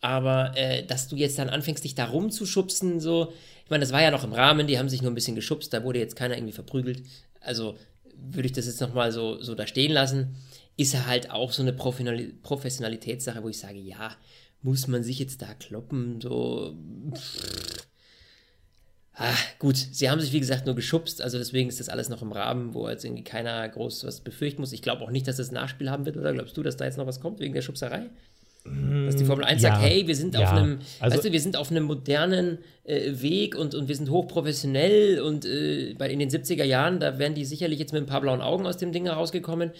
Aber 0.00 0.52
äh, 0.56 0.84
dass 0.84 1.08
du 1.08 1.16
jetzt 1.16 1.38
dann 1.38 1.48
anfängst, 1.48 1.84
dich 1.84 1.94
da 1.94 2.06
rumzuschubsen, 2.06 3.00
so, 3.00 3.32
ich 3.64 3.70
meine, 3.70 3.82
das 3.82 3.92
war 3.92 4.02
ja 4.02 4.10
noch 4.10 4.24
im 4.24 4.32
Rahmen, 4.32 4.66
die 4.66 4.78
haben 4.78 4.88
sich 4.88 5.02
nur 5.02 5.10
ein 5.10 5.14
bisschen 5.14 5.36
geschubst, 5.36 5.72
da 5.72 5.84
wurde 5.84 5.98
jetzt 5.98 6.16
keiner 6.16 6.36
irgendwie 6.36 6.52
verprügelt. 6.52 7.02
Also 7.40 7.76
würde 8.16 8.46
ich 8.46 8.52
das 8.52 8.66
jetzt 8.66 8.80
nochmal 8.80 9.12
so, 9.12 9.40
so 9.40 9.54
da 9.54 9.66
stehen 9.66 9.92
lassen. 9.92 10.36
Ist 10.76 10.94
er 10.94 11.06
halt 11.06 11.30
auch 11.30 11.52
so 11.52 11.62
eine 11.62 11.72
Professionalitätssache, 11.72 13.42
wo 13.42 13.48
ich 13.48 13.58
sage, 13.58 13.78
ja, 13.78 14.14
muss 14.62 14.88
man 14.88 15.02
sich 15.02 15.18
jetzt 15.18 15.40
da 15.40 15.54
kloppen, 15.54 16.20
so. 16.20 16.76
Pff 17.14 17.85
Ah, 19.18 19.32
gut, 19.58 19.76
sie 19.76 20.10
haben 20.10 20.20
sich 20.20 20.32
wie 20.34 20.40
gesagt 20.40 20.66
nur 20.66 20.74
geschubst, 20.74 21.22
also 21.22 21.38
deswegen 21.38 21.70
ist 21.70 21.80
das 21.80 21.88
alles 21.88 22.10
noch 22.10 22.20
im 22.20 22.32
Rahmen, 22.32 22.74
wo 22.74 22.86
jetzt 22.86 23.02
irgendwie 23.02 23.24
keiner 23.24 23.66
groß 23.66 24.04
was 24.04 24.20
befürchten 24.20 24.60
muss. 24.60 24.72
Ich 24.72 24.82
glaube 24.82 25.02
auch 25.02 25.10
nicht, 25.10 25.26
dass 25.26 25.36
das 25.36 25.50
Nachspiel 25.50 25.90
haben 25.90 26.04
wird, 26.04 26.18
oder 26.18 26.34
glaubst 26.34 26.54
du, 26.56 26.62
dass 26.62 26.76
da 26.76 26.84
jetzt 26.84 26.98
noch 26.98 27.06
was 27.06 27.20
kommt 27.20 27.40
wegen 27.40 27.54
der 27.54 27.62
Schubserei? 27.62 28.10
Dass 29.06 29.16
die 29.16 29.24
Formel 29.24 29.44
1 29.44 29.62
ja, 29.62 29.70
sagt, 29.70 29.82
hey, 29.82 30.06
wir 30.06 30.16
sind 30.16 30.34
ja. 30.34 30.40
auf 30.40 30.52
einem, 30.52 30.80
also, 31.00 31.16
weißt 31.16 31.26
du, 31.26 31.32
wir 31.32 31.40
sind 31.40 31.56
auf 31.56 31.70
einem 31.70 31.84
modernen 31.84 32.58
äh, 32.84 33.12
Weg 33.22 33.54
und, 33.54 33.74
und 33.74 33.88
wir 33.88 33.94
sind 33.94 34.10
hochprofessionell 34.10 35.20
und 35.20 35.44
äh, 35.44 35.94
bei, 35.96 36.10
in 36.10 36.18
den 36.18 36.28
70er 36.28 36.64
Jahren, 36.64 36.98
da 36.98 37.18
wären 37.18 37.34
die 37.34 37.44
sicherlich 37.44 37.78
jetzt 37.78 37.92
mit 37.92 38.02
ein 38.02 38.06
paar 38.06 38.20
blauen 38.20 38.40
Augen 38.40 38.66
aus 38.66 38.76
dem 38.76 38.92
Ding 38.92 39.04
herausgekommen. 39.04 39.70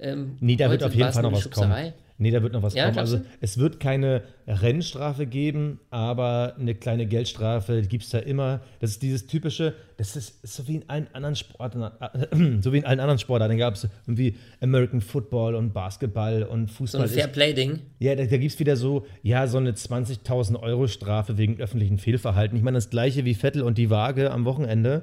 Ähm, 0.00 0.36
nee, 0.40 0.56
da 0.56 0.70
wird 0.70 0.82
auf 0.82 0.94
jeden 0.94 1.12
Fall 1.12 1.22
noch 1.22 1.32
was 1.32 1.50
kommen. 1.50 1.92
Nee, 2.22 2.30
da 2.30 2.40
wird 2.40 2.52
noch 2.52 2.62
was 2.62 2.74
ja, 2.74 2.86
kommen. 2.86 2.98
Also 2.98 3.20
es 3.40 3.58
wird 3.58 3.80
keine 3.80 4.22
Rennstrafe 4.46 5.26
geben, 5.26 5.80
aber 5.90 6.54
eine 6.56 6.76
kleine 6.76 7.06
Geldstrafe 7.06 7.82
gibt 7.82 8.04
es 8.04 8.10
da 8.10 8.18
immer. 8.18 8.60
Das 8.78 8.90
ist 8.90 9.02
dieses 9.02 9.26
typische, 9.26 9.74
das 9.96 10.14
ist, 10.14 10.46
so 10.46 10.68
wie 10.68 10.76
in 10.76 10.88
allen 10.88 11.08
anderen 11.14 11.34
Sportarten, 11.34 11.82
äh, 11.82 12.60
so 12.62 12.72
wie 12.72 12.78
in 12.78 12.84
allen 12.84 13.00
anderen 13.00 13.18
Sportarten 13.18 13.58
gab 13.58 13.74
es 13.74 13.88
irgendwie 14.06 14.36
American 14.60 15.00
Football 15.00 15.56
und 15.56 15.72
Basketball 15.72 16.44
und 16.44 16.70
Fußball. 16.70 17.08
So 17.08 17.12
ein 17.12 17.20
Fair-Play-Ding. 17.20 17.80
Ja, 17.98 18.14
da, 18.14 18.24
da 18.24 18.36
gibt 18.36 18.52
es 18.52 18.60
wieder 18.60 18.76
so, 18.76 19.04
ja, 19.24 19.48
so 19.48 19.58
eine 19.58 19.72
20.000 19.72 20.60
Euro 20.60 20.86
Strafe 20.86 21.38
wegen 21.38 21.60
öffentlichen 21.60 21.98
Fehlverhalten. 21.98 22.56
Ich 22.56 22.62
meine, 22.62 22.76
das 22.76 22.88
gleiche 22.88 23.24
wie 23.24 23.34
Vettel 23.34 23.62
und 23.62 23.78
die 23.78 23.90
Waage 23.90 24.30
am 24.30 24.44
Wochenende. 24.44 25.02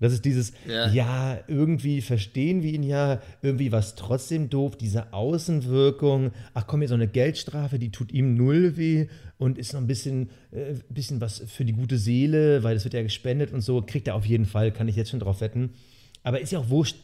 Das 0.00 0.12
ist 0.12 0.24
dieses, 0.24 0.52
ja. 0.68 0.88
ja. 0.90 1.38
irgendwie 1.48 2.00
verstehen 2.00 2.62
wir 2.62 2.72
ihn 2.72 2.82
ja, 2.82 3.20
irgendwie 3.42 3.72
was 3.72 3.94
trotzdem 3.94 4.48
doof, 4.48 4.76
diese 4.76 5.12
Außenwirkung. 5.12 6.32
Ach 6.54 6.66
komm, 6.66 6.80
hier 6.80 6.88
so 6.88 6.94
eine 6.94 7.08
Geldstrafe, 7.08 7.78
die 7.78 7.90
tut 7.90 8.12
ihm 8.12 8.34
null 8.34 8.76
weh 8.76 9.08
und 9.38 9.58
ist 9.58 9.72
noch 9.72 9.80
ein 9.80 9.86
bisschen, 9.86 10.30
äh, 10.52 10.74
bisschen 10.88 11.20
was 11.20 11.42
für 11.46 11.64
die 11.64 11.72
gute 11.72 11.98
Seele, 11.98 12.62
weil 12.62 12.74
das 12.74 12.84
wird 12.84 12.94
ja 12.94 13.02
gespendet 13.02 13.52
und 13.52 13.60
so. 13.60 13.82
Kriegt 13.82 14.08
er 14.08 14.14
auf 14.14 14.26
jeden 14.26 14.46
Fall, 14.46 14.72
kann 14.72 14.88
ich 14.88 14.96
jetzt 14.96 15.10
schon 15.10 15.20
drauf 15.20 15.40
wetten. 15.40 15.70
Aber 16.22 16.40
ist 16.40 16.52
ja 16.52 16.60
auch 16.60 16.68
wurscht. 16.68 16.96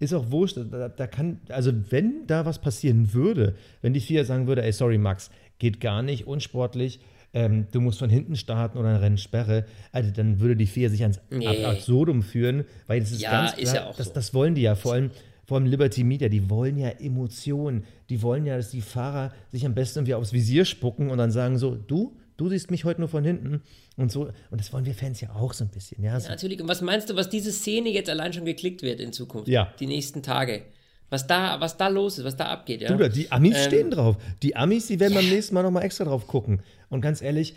Ist 0.00 0.14
auch 0.14 0.30
wurscht, 0.30 0.56
da, 0.70 0.88
da 0.88 1.06
kann, 1.08 1.40
also 1.48 1.72
wenn 1.90 2.26
da 2.28 2.46
was 2.46 2.60
passieren 2.60 3.12
würde, 3.14 3.56
wenn 3.82 3.94
die 3.94 4.00
FIA 4.00 4.22
sagen 4.22 4.46
würde, 4.46 4.62
ey, 4.62 4.70
sorry, 4.70 4.96
Max, 4.96 5.28
geht 5.58 5.80
gar 5.80 6.02
nicht, 6.02 6.28
unsportlich, 6.28 7.00
ähm, 7.32 7.66
du 7.72 7.80
musst 7.80 7.98
von 7.98 8.10
hinten 8.10 8.36
starten 8.36 8.78
oder 8.78 8.88
ein 8.88 8.96
Rennen 8.96 9.18
sperre, 9.18 9.64
also 9.92 10.10
dann 10.10 10.40
würde 10.40 10.56
die 10.56 10.66
FIA 10.66 10.88
sich 10.88 11.02
ans 11.02 11.20
nee. 11.30 11.64
Absurdum 11.64 12.22
führen, 12.22 12.64
weil 12.86 13.00
das 13.00 13.12
ist 13.12 13.20
ja, 13.20 13.30
ganz 13.30 13.52
klar, 13.52 13.62
ist 13.62 13.74
ja 13.74 13.86
auch 13.86 13.96
das, 13.96 14.08
so. 14.08 14.12
das 14.14 14.34
wollen 14.34 14.54
die 14.54 14.62
ja, 14.62 14.74
vor 14.74 14.94
allem 14.94 15.10
vor 15.48 15.56
allem 15.56 15.66
Liberty 15.66 16.04
Media, 16.04 16.28
die 16.28 16.50
wollen 16.50 16.76
ja 16.76 16.90
Emotionen, 16.90 17.84
die 18.10 18.20
wollen 18.20 18.44
ja, 18.44 18.58
dass 18.58 18.68
die 18.68 18.82
Fahrer 18.82 19.32
sich 19.50 19.64
am 19.64 19.74
besten 19.74 20.00
irgendwie 20.00 20.12
aufs 20.12 20.34
Visier 20.34 20.66
spucken 20.66 21.10
und 21.10 21.16
dann 21.16 21.30
sagen 21.30 21.56
so, 21.56 21.74
du, 21.74 22.14
du 22.36 22.50
siehst 22.50 22.70
mich 22.70 22.84
heute 22.84 23.00
nur 23.00 23.08
von 23.08 23.24
hinten 23.24 23.62
und 23.96 24.12
so. 24.12 24.30
Und 24.50 24.60
das 24.60 24.74
wollen 24.74 24.84
wir 24.84 24.92
Fans 24.92 25.22
ja 25.22 25.34
auch 25.34 25.54
so 25.54 25.64
ein 25.64 25.70
bisschen. 25.70 26.04
Ja, 26.04 26.20
so. 26.20 26.26
ja 26.26 26.32
natürlich. 26.32 26.60
Und 26.60 26.68
was 26.68 26.82
meinst 26.82 27.08
du, 27.08 27.16
was 27.16 27.30
diese 27.30 27.50
Szene 27.50 27.88
jetzt 27.88 28.10
allein 28.10 28.34
schon 28.34 28.44
geklickt 28.44 28.82
wird 28.82 29.00
in 29.00 29.14
Zukunft? 29.14 29.48
Ja. 29.48 29.72
Die 29.80 29.86
nächsten 29.86 30.22
Tage. 30.22 30.64
Was 31.10 31.26
da, 31.26 31.58
was 31.60 31.76
da 31.76 31.88
los 31.88 32.18
ist, 32.18 32.24
was 32.24 32.36
da 32.36 32.46
abgeht, 32.46 32.82
ja. 32.82 32.94
Du, 32.94 33.08
die 33.08 33.32
Amis 33.32 33.56
ähm, 33.56 33.64
stehen 33.64 33.90
drauf. 33.90 34.16
Die 34.42 34.56
Amis, 34.56 34.88
die 34.88 35.00
werden 35.00 35.14
ja. 35.14 35.20
beim 35.20 35.30
nächsten 35.30 35.54
Mal 35.54 35.62
nochmal 35.62 35.84
extra 35.84 36.04
drauf 36.04 36.26
gucken. 36.26 36.60
Und 36.90 37.00
ganz 37.00 37.22
ehrlich, 37.22 37.54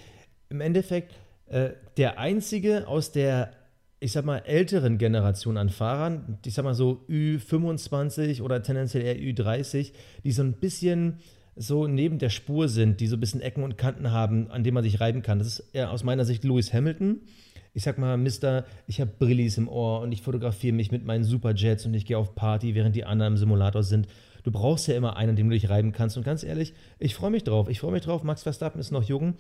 im 0.50 0.62
Endeffekt, 0.62 1.14
äh, 1.48 1.72
der 1.98 2.18
einzige 2.18 2.88
aus 2.88 3.12
der, 3.12 3.52
ich 4.00 4.14
sag 4.14 4.24
mal, 4.24 4.38
älteren 4.40 4.98
Generation 4.98 5.58
an 5.58 5.70
Fahrern, 5.70 6.40
ich 6.46 6.54
sag 6.54 6.64
mal 6.64 6.74
so 6.74 7.06
Ü25 7.10 8.42
oder 8.42 8.64
tendenziell 8.64 9.04
eher 9.04 9.18
Ü30, 9.18 9.92
die 10.24 10.32
so 10.32 10.44
ein 10.44 10.54
bisschen 10.54 11.20
so 11.58 11.88
neben 11.88 12.20
der 12.20 12.30
Spur 12.30 12.70
sind, 12.70 13.02
die 13.02 13.08
so 13.08 13.18
ein 13.18 13.20
bisschen 13.20 13.42
Ecken 13.42 13.64
und 13.64 13.78
Kanten 13.78 14.12
haben, 14.12 14.50
an 14.50 14.64
denen 14.64 14.76
man 14.76 14.84
sich 14.84 15.02
reiben 15.02 15.22
kann. 15.22 15.40
Das 15.40 15.48
ist 15.48 15.60
eher 15.74 15.92
aus 15.92 16.06
meiner 16.06 16.24
Sicht 16.24 16.46
Lewis 16.46 16.72
Hamilton 16.72 17.22
ich 17.74 17.84
sag 17.84 17.98
mal, 17.98 18.18
Mister, 18.18 18.66
ich 18.88 19.00
habe 19.00 19.12
Brillis 19.18 19.58
im 19.58 19.70
Ohr 19.70 20.02
und 20.02 20.12
ich 20.12 20.22
fotografiere 20.22 20.76
mich 20.76 20.92
mit 20.92 21.06
meinen 21.06 21.24
Superjets 21.24 21.86
und 21.86 21.94
ich 21.94 22.06
gehe 22.06 22.18
auf 22.18 22.36
Party, 22.36 22.76
während 22.76 22.96
die 22.96 23.06
anderen 23.06 23.34
im 23.34 23.38
Simulator 23.38 23.84
sind. 23.84 24.08
Du 24.44 24.52
brauchst 24.52 24.88
ja 24.88 24.96
immer 24.96 25.18
einen, 25.18 25.32
an 25.32 25.36
dem 25.36 25.50
du 25.50 25.54
dich 25.54 25.70
reiben 25.70 25.92
kannst. 25.92 26.18
Und 26.18 26.24
ganz 26.24 26.44
ehrlich, 26.44 26.74
ich 27.00 27.16
freue 27.16 27.30
mich 27.30 27.44
drauf. 27.44 27.70
Ich 27.70 27.80
freue 27.80 27.92
mich 27.92 28.02
drauf. 28.02 28.24
Max 28.24 28.44
Verstappen 28.44 28.80
ist 28.80 28.92
noch 28.92 29.04
jung. 29.04 29.36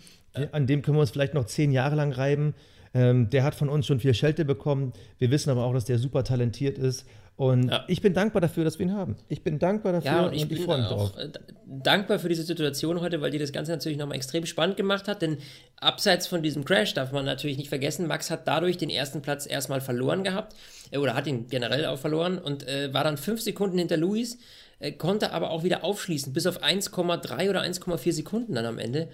An 0.51 0.67
dem 0.67 0.81
können 0.81 0.97
wir 0.97 1.01
uns 1.01 1.11
vielleicht 1.11 1.33
noch 1.33 1.45
zehn 1.45 1.71
Jahre 1.71 1.95
lang 1.95 2.11
reiben. 2.11 2.53
Ähm, 2.93 3.29
der 3.29 3.43
hat 3.43 3.55
von 3.55 3.69
uns 3.69 3.87
schon 3.87 3.99
viel 3.99 4.13
Schelte 4.13 4.45
bekommen. 4.45 4.93
Wir 5.17 5.31
wissen 5.31 5.49
aber 5.49 5.63
auch, 5.63 5.73
dass 5.73 5.85
der 5.85 5.97
super 5.97 6.23
talentiert 6.23 6.77
ist. 6.77 7.07
Und 7.35 7.69
ja. 7.69 7.85
ich 7.87 8.01
bin 8.01 8.13
dankbar 8.13 8.41
dafür, 8.41 8.63
dass 8.63 8.77
wir 8.77 8.85
ihn 8.85 8.93
haben. 8.93 9.15
Ich 9.27 9.43
bin 9.43 9.57
dankbar 9.57 9.93
dafür 9.93 10.11
ja, 10.11 10.25
und 10.25 10.33
ich, 10.33 10.43
und 10.43 10.51
ich 10.51 10.57
bin 10.57 10.65
freue 10.65 10.81
mich 10.81 10.87
auch 10.87 11.11
drauf. 11.11 11.17
Äh, 11.17 11.29
dankbar 11.65 12.19
für 12.19 12.29
diese 12.29 12.43
Situation 12.43 13.01
heute, 13.01 13.19
weil 13.21 13.31
die 13.31 13.39
das 13.39 13.51
Ganze 13.51 13.71
natürlich 13.71 13.97
nochmal 13.97 14.17
extrem 14.17 14.45
spannend 14.45 14.77
gemacht 14.77 15.07
hat. 15.07 15.21
Denn 15.21 15.37
abseits 15.77 16.27
von 16.27 16.43
diesem 16.43 16.65
Crash 16.65 16.93
darf 16.93 17.11
man 17.11 17.25
natürlich 17.25 17.57
nicht 17.57 17.69
vergessen, 17.69 18.05
Max 18.05 18.29
hat 18.29 18.47
dadurch 18.47 18.77
den 18.77 18.89
ersten 18.89 19.21
Platz 19.21 19.47
erstmal 19.47 19.81
verloren 19.81 20.23
gehabt. 20.23 20.55
Äh, 20.91 20.97
oder 20.97 21.15
hat 21.15 21.25
ihn 21.25 21.47
generell 21.47 21.85
auch 21.85 21.97
verloren 21.97 22.37
und 22.37 22.67
äh, 22.67 22.93
war 22.93 23.03
dann 23.03 23.17
fünf 23.17 23.41
Sekunden 23.41 23.77
hinter 23.77 23.97
Luis, 23.97 24.37
äh, 24.79 24.91
konnte 24.91 25.31
aber 25.31 25.49
auch 25.49 25.63
wieder 25.63 25.83
aufschließen, 25.83 26.33
bis 26.33 26.45
auf 26.45 26.61
1,3 26.61 27.49
oder 27.49 27.63
1,4 27.63 28.11
Sekunden 28.11 28.53
dann 28.53 28.65
am 28.65 28.77
Ende. 28.77 29.09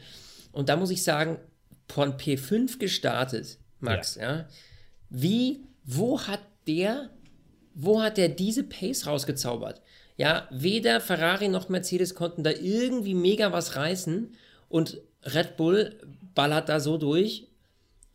Und 0.52 0.70
da 0.70 0.76
muss 0.76 0.92
ich 0.92 1.04
sagen, 1.04 1.38
von 1.88 2.18
P5 2.18 2.80
gestartet, 2.80 3.58
Max, 3.80 4.16
ja. 4.16 4.38
ja 4.38 4.46
wie 5.10 5.64
wo 5.84 6.20
hat 6.22 6.42
der, 6.68 7.10
wo 7.80 8.02
hat 8.02 8.18
der 8.18 8.30
diese 8.30 8.64
Pace 8.64 9.06
rausgezaubert? 9.06 9.82
Ja, 10.18 10.48
weder 10.50 11.00
Ferrari 11.00 11.48
noch 11.48 11.70
Mercedes 11.70 12.16
konnten 12.16 12.44
da 12.44 12.50
irgendwie 12.50 13.14
mega 13.14 13.52
was 13.52 13.76
reißen 13.76 14.36
und 14.68 14.98
Red 15.24 15.58
Bull 15.58 15.96
ballert 16.34 16.70
da 16.70 16.80
so 16.80 16.98
durch. 16.98 17.48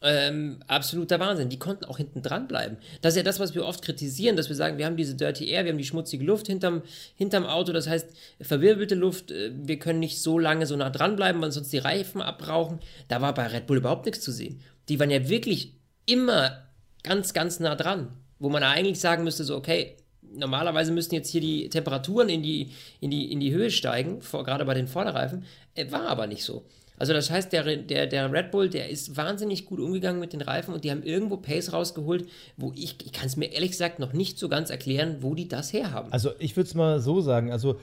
Ähm, 0.05 0.59
absoluter 0.67 1.21
Wahnsinn. 1.21 1.49
Die 1.49 1.61
konnten 1.61 1.85
auch 1.85 1.99
hinten 1.99 2.23
dran 2.23 2.49
bleiben. 2.49 2.77
Das 3.03 3.13
ist 3.13 3.19
ja 3.19 3.23
das, 3.23 3.39
was 3.39 3.55
wir 3.55 3.65
oft 3.65 3.83
kritisieren, 3.83 4.37
dass 4.37 4.49
wir 4.49 4.57
sagen, 4.57 4.79
wir 4.79 4.87
haben 4.87 4.97
diese 4.97 5.15
Dirty 5.15 5.49
Air, 5.49 5.65
wir 5.65 5.71
haben 5.71 5.79
die 5.79 5.85
schmutzige 5.85 6.25
Luft 6.25 6.49
hinterm, 6.49 6.83
hinterm 7.15 7.47
Auto, 7.47 7.73
das 7.73 7.87
heißt 7.87 8.09
verwirbelte 8.41 8.97
Luft, 8.97 9.31
äh, 9.31 9.53
wir 9.55 9.79
können 9.79 10.01
nicht 10.01 10.21
so 10.21 10.41
lange 10.41 10.67
so 10.67 10.75
nah 10.75 10.91
dran 10.91 11.15
bleiben, 11.15 11.41
weil 11.41 11.53
sonst 11.53 11.73
die 11.73 11.79
Reifen 11.79 12.21
abbrauchen. 12.21 12.81
Da 13.07 13.21
war 13.21 13.33
bei 13.33 13.47
Red 13.47 13.69
Bull 13.69 13.77
überhaupt 13.77 14.07
nichts 14.07 14.23
zu 14.23 14.33
sehen. 14.33 14.61
Die 14.89 14.99
waren 14.99 15.11
ja 15.11 15.29
wirklich 15.29 15.75
immer 16.05 16.67
ganz, 17.05 17.33
ganz 17.33 17.61
nah 17.61 17.77
dran, 17.77 18.09
wo 18.43 18.49
man 18.49 18.63
eigentlich 18.65 18.99
sagen 18.99 19.23
müsste, 19.23 19.45
so, 19.45 19.57
okay, 19.57 19.97
normalerweise 20.35 20.93
müssten 20.93 21.15
jetzt 21.15 21.31
hier 21.31 21.41
die 21.41 21.69
Temperaturen 21.69 22.29
in 22.29 22.43
die, 22.43 22.71
in 23.01 23.11
die, 23.11 23.31
in 23.31 23.39
die 23.39 23.53
Höhe 23.53 23.71
steigen, 23.71 24.21
vor, 24.21 24.45
gerade 24.45 24.65
bei 24.65 24.75
den 24.75 24.89
Vorderreifen, 24.89 25.45
äh, 25.75 25.91
war 25.93 26.09
aber 26.09 26.27
nicht 26.27 26.45
so. 26.45 26.65
Also 26.99 27.13
das 27.13 27.31
heißt, 27.31 27.53
der, 27.53 27.77
der, 27.77 28.07
der 28.07 28.33
Red 28.33 28.51
Bull, 28.51 28.69
der 28.69 28.89
ist 28.91 29.17
wahnsinnig 29.17 29.65
gut 29.65 29.81
umgegangen 29.81 30.21
mit 30.21 30.33
den 30.33 30.41
Reifen 30.41 30.75
und 30.75 30.85
die 30.85 30.91
haben 30.91 31.03
irgendwo 31.03 31.37
Pace 31.37 31.73
rausgeholt, 31.73 32.29
wo 32.57 32.73
ich, 32.75 32.97
ich 33.05 33.13
kann 33.13 33.27
es 33.27 33.37
mir 33.37 33.47
ehrlich 33.47 33.71
gesagt 33.71 33.99
noch 33.99 34.13
nicht 34.13 34.39
so 34.39 34.49
ganz 34.49 34.71
erklären, 34.71 35.19
wo 35.21 35.35
die 35.35 35.49
das 35.49 35.73
herhaben. 35.73 36.13
Also 36.13 36.31
ich 36.39 36.57
würde 36.57 36.69
es 36.69 36.75
mal 36.75 37.01
so 37.01 37.21
sagen, 37.21 37.51
also 37.53 37.79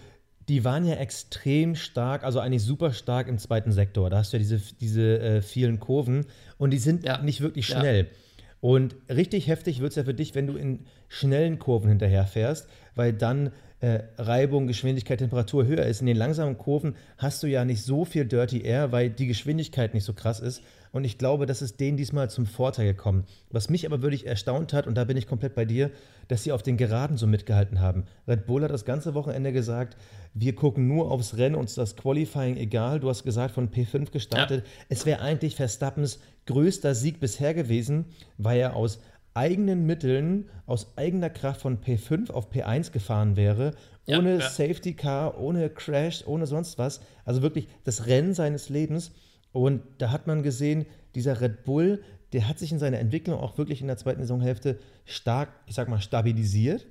die 0.47 0.63
waren 0.63 0.85
ja 0.85 0.95
extrem 0.95 1.75
stark, 1.75 2.23
also 2.23 2.39
eigentlich 2.39 2.63
super 2.63 2.91
stark 2.91 3.27
im 3.27 3.37
zweiten 3.37 3.71
Sektor. 3.71 4.09
Da 4.09 4.17
hast 4.17 4.33
du 4.33 4.37
ja 4.37 4.39
diese, 4.39 4.61
diese 4.79 5.19
äh, 5.19 5.41
vielen 5.41 5.79
Kurven 5.79 6.25
und 6.57 6.71
die 6.71 6.79
sind 6.79 7.03
ja. 7.03 7.21
nicht 7.21 7.41
wirklich 7.41 7.65
schnell. 7.65 8.05
Ja. 8.05 8.28
Und 8.61 8.95
richtig 9.09 9.47
heftig 9.47 9.79
wird 9.79 9.91
es 9.91 9.95
ja 9.95 10.03
für 10.03 10.13
dich, 10.13 10.35
wenn 10.35 10.47
du 10.47 10.55
in 10.55 10.85
schnellen 11.07 11.59
Kurven 11.59 11.89
hinterherfährst, 11.89 12.67
weil 12.95 13.13
dann 13.13 13.51
äh, 13.79 13.99
Reibung, 14.17 14.67
Geschwindigkeit, 14.67 15.19
Temperatur 15.19 15.65
höher 15.65 15.85
ist. 15.85 16.01
In 16.01 16.07
den 16.07 16.17
langsamen 16.17 16.57
Kurven 16.57 16.95
hast 17.17 17.41
du 17.41 17.47
ja 17.47 17.63
nicht 17.63 17.83
so 17.83 18.03
viel 18.03 18.25
Dirty 18.25 18.61
Air, 18.61 18.91
weil 18.91 19.09
die 19.09 19.27
Geschwindigkeit 19.27 19.93
nicht 19.93 20.03
so 20.03 20.13
krass 20.13 20.41
ist. 20.41 20.61
Und 20.91 21.03
ich 21.03 21.17
glaube, 21.17 21.45
das 21.45 21.61
ist 21.61 21.79
denen 21.79 21.97
diesmal 21.97 22.29
zum 22.29 22.45
Vorteil 22.45 22.87
gekommen. 22.87 23.25
Was 23.51 23.69
mich 23.69 23.85
aber 23.85 24.01
wirklich 24.01 24.25
erstaunt 24.25 24.73
hat, 24.73 24.87
und 24.87 24.95
da 24.95 25.03
bin 25.03 25.17
ich 25.17 25.27
komplett 25.27 25.55
bei 25.55 25.65
dir, 25.65 25.91
dass 26.27 26.43
sie 26.43 26.51
auf 26.51 26.63
den 26.63 26.77
Geraden 26.77 27.17
so 27.17 27.27
mitgehalten 27.27 27.79
haben. 27.79 28.05
Red 28.27 28.45
Bull 28.45 28.63
hat 28.63 28.71
das 28.71 28.85
ganze 28.85 29.13
Wochenende 29.13 29.51
gesagt, 29.51 29.97
wir 30.33 30.55
gucken 30.55 30.87
nur 30.87 31.11
aufs 31.11 31.37
Rennen, 31.37 31.55
uns 31.55 31.75
das 31.75 31.95
Qualifying 31.95 32.57
egal. 32.57 32.99
Du 32.99 33.09
hast 33.09 33.23
gesagt, 33.23 33.53
von 33.53 33.69
P5 33.69 34.11
gestartet. 34.11 34.65
Ja. 34.65 34.85
Es 34.89 35.05
wäre 35.05 35.21
eigentlich 35.21 35.55
Verstappens 35.55 36.19
größter 36.45 36.95
Sieg 36.95 37.19
bisher 37.19 37.53
gewesen, 37.53 38.05
weil 38.37 38.59
er 38.59 38.75
aus 38.75 38.99
eigenen 39.33 39.85
Mitteln, 39.85 40.49
aus 40.65 40.97
eigener 40.97 41.29
Kraft 41.29 41.61
von 41.61 41.79
P5 41.79 42.31
auf 42.31 42.51
P1 42.51 42.91
gefahren 42.91 43.35
wäre, 43.35 43.73
ohne 44.07 44.33
ja, 44.33 44.39
ja. 44.39 44.49
Safety 44.49 44.93
Car, 44.93 45.39
ohne 45.39 45.69
Crash, 45.69 46.23
ohne 46.25 46.47
sonst 46.47 46.77
was. 46.77 46.99
Also 47.25 47.41
wirklich 47.41 47.67
das 47.83 48.07
Rennen 48.07 48.33
seines 48.33 48.69
Lebens. 48.69 49.11
Und 49.51 49.81
da 49.97 50.11
hat 50.11 50.27
man 50.27 50.43
gesehen, 50.43 50.85
dieser 51.15 51.41
Red 51.41 51.63
Bull, 51.63 52.03
der 52.33 52.47
hat 52.47 52.59
sich 52.59 52.71
in 52.71 52.79
seiner 52.79 52.99
Entwicklung 52.99 53.39
auch 53.39 53.57
wirklich 53.57 53.81
in 53.81 53.87
der 53.87 53.97
zweiten 53.97 54.21
Saisonhälfte 54.21 54.79
stark, 55.05 55.49
ich 55.65 55.75
sag 55.75 55.89
mal, 55.89 55.99
stabilisiert. 55.99 56.85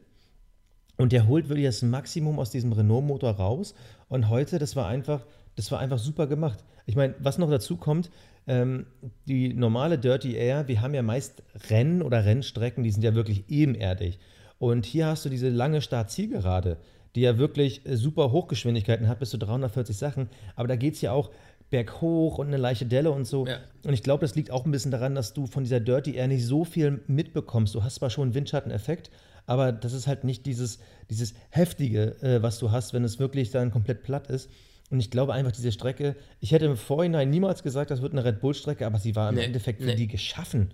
Und 0.97 1.13
der 1.13 1.29
holt 1.29 1.49
wirklich 1.49 1.67
das 1.67 1.83
Maximum 1.83 2.41
aus 2.41 2.51
diesem 2.51 2.73
Renault-Motor 2.73 3.31
raus. 3.33 3.75
Und 4.09 4.29
heute, 4.29 4.59
das 4.59 4.75
war 4.75 4.89
einfach, 4.89 5.25
das 5.55 5.71
war 5.71 5.79
einfach 5.79 5.99
super 5.99 6.27
gemacht. 6.27 6.65
Ich 6.87 6.97
meine, 6.97 7.15
was 7.21 7.39
noch 7.39 7.51
dazu 7.51 7.77
kommt, 7.77 8.11
ähm, 8.49 8.87
die 9.27 9.55
normale 9.55 9.99
Dirty 9.99 10.35
Air, 10.35 10.67
wir 10.67 10.81
haben 10.81 10.95
ja 10.95 11.03
meist 11.03 11.43
Rennen 11.71 12.03
oder 12.03 12.25
Rennstrecken, 12.25 12.83
die 12.83 12.91
sind 12.91 13.05
ja 13.05 13.15
wirklich 13.15 13.45
ebenerdig. 13.49 14.19
Und 14.59 14.87
hier 14.87 15.07
hast 15.07 15.25
du 15.25 15.29
diese 15.29 15.51
lange 15.51 15.83
Start-Zielgerade, 15.83 16.79
die 17.15 17.21
ja 17.21 17.39
wirklich 17.39 17.87
äh, 17.87 17.97
super 17.97 18.33
Hochgeschwindigkeiten 18.33 19.07
hat, 19.07 19.21
bis 19.21 19.31
zu 19.31 19.39
340 19.39 19.97
Sachen. 19.97 20.29
Aber 20.57 20.67
da 20.67 20.75
geht 20.75 20.95
es 20.95 21.01
ja 21.01 21.13
auch 21.13 21.31
berghoch 21.71 22.39
und 22.39 22.49
eine 22.49 22.57
leichte 22.57 22.87
Delle 22.87 23.11
und 23.11 23.27
so. 23.27 23.47
Ja. 23.47 23.59
Und 23.85 23.93
ich 23.93 24.03
glaube, 24.03 24.23
das 24.23 24.35
liegt 24.35 24.51
auch 24.51 24.65
ein 24.65 24.71
bisschen 24.71 24.91
daran, 24.91 25.15
dass 25.15 25.35
du 25.35 25.47
von 25.47 25.65
dieser 25.65 25.81
Dirty 25.81 26.15
Air 26.15 26.29
nicht 26.29 26.47
so 26.47 26.65
viel 26.65 27.03
mitbekommst. 27.07 27.75
Du 27.75 27.85
hast 27.85 27.97
zwar 27.97 28.11
schon 28.11 28.25
einen 28.25 28.35
Windschatteneffekt, 28.35 29.11
aber 29.47 29.73
das 29.73 29.93
ist 29.93 30.07
halt 30.07 30.25
nicht 30.25 30.47
dieses, 30.47 30.79
dieses 31.11 31.35
Heftige, 31.51 32.21
äh, 32.23 32.43
was 32.43 32.59
du 32.59 32.71
hast, 32.71 32.95
wenn 32.95 33.05
es 33.05 33.19
wirklich 33.19 33.51
dann 33.51 33.71
komplett 33.71 34.03
platt 34.03 34.29
ist. 34.29 34.51
Und 34.91 35.01
ich 35.01 35.11
glaube 35.11 35.35
einfach, 35.35 35.53
diese 35.53 35.71
Strecke, 35.71 36.17
ich 36.41 36.53
hätte 36.53 36.65
im 36.65 36.77
Vorhinein 36.77 37.29
niemals 37.29 37.63
gesagt, 37.63 37.91
das 37.91 38.01
wird 38.01 38.13
eine 38.13 38.25
Red 38.25 38.41
Bull-Strecke, 38.41 38.87
aber 38.87 38.99
sie 38.99 39.15
war 39.15 39.29
im 39.29 39.35
nee, 39.35 39.45
Endeffekt 39.45 39.81
für 39.83 39.89
nee. 39.89 39.95
die 39.97 40.09
geschaffen. 40.09 40.73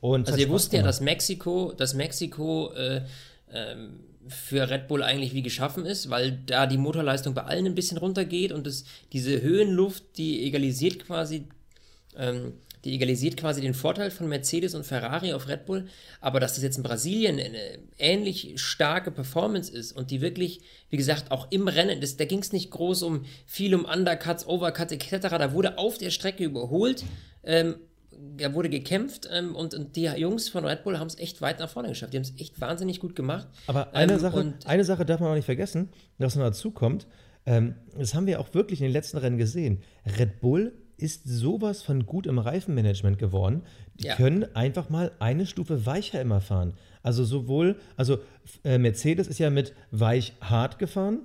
Und 0.00 0.28
also 0.28 0.38
wir 0.38 0.48
wussten 0.48 0.76
ja, 0.76 0.82
dass 0.82 1.00
Mexiko, 1.00 1.72
dass 1.76 1.94
Mexiko 1.94 2.72
äh, 2.74 3.02
ähm, 3.52 4.00
für 4.28 4.70
Red 4.70 4.88
Bull 4.88 5.02
eigentlich 5.02 5.34
wie 5.34 5.42
geschaffen 5.42 5.84
ist, 5.86 6.10
weil 6.10 6.38
da 6.46 6.66
die 6.66 6.78
Motorleistung 6.78 7.34
bei 7.34 7.44
allen 7.44 7.66
ein 7.66 7.74
bisschen 7.74 7.98
runtergeht 7.98 8.52
und 8.52 8.66
das, 8.66 8.84
diese 9.12 9.40
Höhenluft, 9.42 10.04
die 10.16 10.44
egalisiert 10.46 10.98
quasi 10.98 11.48
ähm, 12.16 12.54
die 12.84 12.94
egalisiert 12.94 13.36
quasi 13.36 13.60
den 13.60 13.74
Vorteil 13.74 14.10
von 14.10 14.28
Mercedes 14.28 14.74
und 14.74 14.86
Ferrari 14.86 15.32
auf 15.32 15.48
Red 15.48 15.66
Bull. 15.66 15.88
Aber 16.20 16.40
dass 16.40 16.54
das 16.54 16.62
jetzt 16.62 16.76
in 16.76 16.82
Brasilien 16.82 17.38
eine 17.38 17.78
ähnlich 17.98 18.52
starke 18.56 19.10
Performance 19.10 19.72
ist 19.72 19.92
und 19.92 20.10
die 20.10 20.20
wirklich, 20.20 20.60
wie 20.90 20.96
gesagt, 20.96 21.30
auch 21.30 21.48
im 21.50 21.68
Rennen, 21.68 22.00
das, 22.00 22.16
da 22.16 22.24
ging 22.24 22.38
es 22.38 22.52
nicht 22.52 22.70
groß 22.70 23.02
um 23.02 23.24
viel 23.46 23.74
um 23.74 23.84
Undercuts, 23.84 24.46
Overcuts 24.46 24.92
etc. 24.92 25.28
Da 25.28 25.52
wurde 25.52 25.78
auf 25.78 25.98
der 25.98 26.10
Strecke 26.10 26.44
überholt. 26.44 27.04
Ähm, 27.42 27.76
da 28.36 28.54
wurde 28.54 28.68
gekämpft 28.68 29.28
ähm, 29.32 29.54
und, 29.54 29.74
und, 29.74 29.96
die 29.96 30.04
Jungs 30.04 30.48
von 30.48 30.64
Red 30.64 30.84
Bull 30.84 30.98
haben 30.98 31.06
es 31.06 31.18
echt 31.18 31.40
weit 31.40 31.58
nach 31.58 31.68
vorne 31.68 31.88
geschafft. 31.88 32.12
Die 32.12 32.16
haben 32.18 32.24
es 32.24 32.34
echt 32.38 32.60
wahnsinnig 32.60 33.00
gut 33.00 33.14
gemacht. 33.16 33.48
Aber 33.66 33.94
eine, 33.94 34.14
ähm, 34.14 34.18
Sache, 34.18 34.54
eine 34.64 34.84
Sache 34.84 35.04
darf 35.04 35.20
man 35.20 35.30
auch 35.30 35.34
nicht 35.34 35.44
vergessen, 35.44 35.90
was 36.18 36.36
noch 36.36 36.44
dazu 36.44 36.70
kommt. 36.70 37.06
Ähm, 37.46 37.74
das 37.96 38.14
haben 38.14 38.26
wir 38.26 38.40
auch 38.40 38.54
wirklich 38.54 38.80
in 38.80 38.84
den 38.84 38.92
letzten 38.92 39.18
Rennen 39.18 39.38
gesehen. 39.38 39.82
Red 40.18 40.40
Bull 40.40 40.72
ist 40.98 41.28
sowas 41.28 41.82
von 41.82 42.06
gut 42.06 42.26
im 42.26 42.38
Reifenmanagement 42.38 43.18
geworden. 43.18 43.62
Die 43.94 44.06
ja. 44.06 44.16
können 44.16 44.44
einfach 44.54 44.90
mal 44.90 45.12
eine 45.20 45.46
Stufe 45.46 45.86
weicher 45.86 46.20
immer 46.20 46.40
fahren. 46.40 46.74
Also 47.02 47.24
sowohl, 47.24 47.76
also 47.96 48.18
äh, 48.64 48.78
Mercedes 48.78 49.28
ist 49.28 49.38
ja 49.38 49.50
mit 49.50 49.74
weich 49.92 50.34
hart 50.40 50.78
gefahren, 50.78 51.20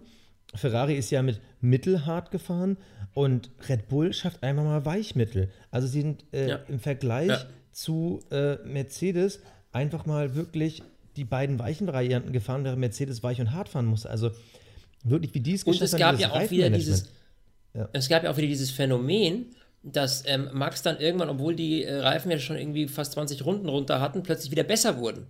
Ferrari 0.55 0.95
ist 0.95 1.09
ja 1.11 1.21
mit 1.21 1.39
mittelhart 1.61 2.31
gefahren 2.31 2.77
und 3.13 3.49
Red 3.69 3.87
Bull 3.87 4.13
schafft 4.13 4.43
einfach 4.43 4.63
mal 4.63 4.85
Weichmittel. 4.85 5.49
Also 5.71 5.87
sie 5.87 6.01
sind 6.01 6.25
äh, 6.33 6.49
ja. 6.49 6.55
im 6.67 6.79
Vergleich 6.79 7.29
ja. 7.29 7.45
zu 7.71 8.21
äh, 8.31 8.55
Mercedes 8.65 9.39
einfach 9.71 10.05
mal 10.05 10.35
wirklich 10.35 10.83
die 11.15 11.25
beiden 11.25 11.59
weichen 11.59 11.87
Varianten 11.87 12.31
gefahren, 12.31 12.63
während 12.63 12.79
Mercedes 12.79 13.21
weich 13.23 13.39
und 13.39 13.51
hart 13.51 13.69
fahren 13.69 13.85
musste. 13.85 14.09
Also 14.09 14.31
wirklich, 15.03 15.33
wie 15.33 15.39
die 15.39 15.53
es 15.53 15.65
geschafft 15.65 15.93
haben. 15.93 16.15
Und 16.15 16.15
es 16.15 16.21
gab 16.21 16.39
ja 16.39 16.45
auch 16.45 16.49
wieder 16.49 16.69
dieses, 16.69 17.09
ja. 17.73 17.89
es 17.93 18.09
gab 18.09 18.23
ja 18.23 18.31
auch 18.31 18.37
wieder 18.37 18.47
dieses 18.47 18.71
Phänomen, 18.71 19.47
dass 19.83 20.23
ähm, 20.25 20.49
Max 20.53 20.81
dann 20.81 20.99
irgendwann, 20.99 21.29
obwohl 21.29 21.55
die 21.55 21.83
äh, 21.83 21.99
Reifen 21.99 22.31
ja 22.31 22.39
schon 22.39 22.57
irgendwie 22.57 22.87
fast 22.87 23.13
20 23.13 23.45
Runden 23.45 23.67
runter 23.67 23.99
hatten, 23.99 24.23
plötzlich 24.23 24.51
wieder 24.51 24.63
besser 24.63 24.97
wurden. 24.97 25.27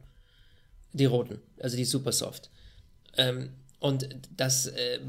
Die 0.93 1.05
roten, 1.05 1.39
also 1.59 1.75
die 1.75 1.85
Supersoft. 1.85 2.51
Ähm, 3.17 3.49
und 3.83 4.07
dass 4.37 4.67
äh, 4.67 4.99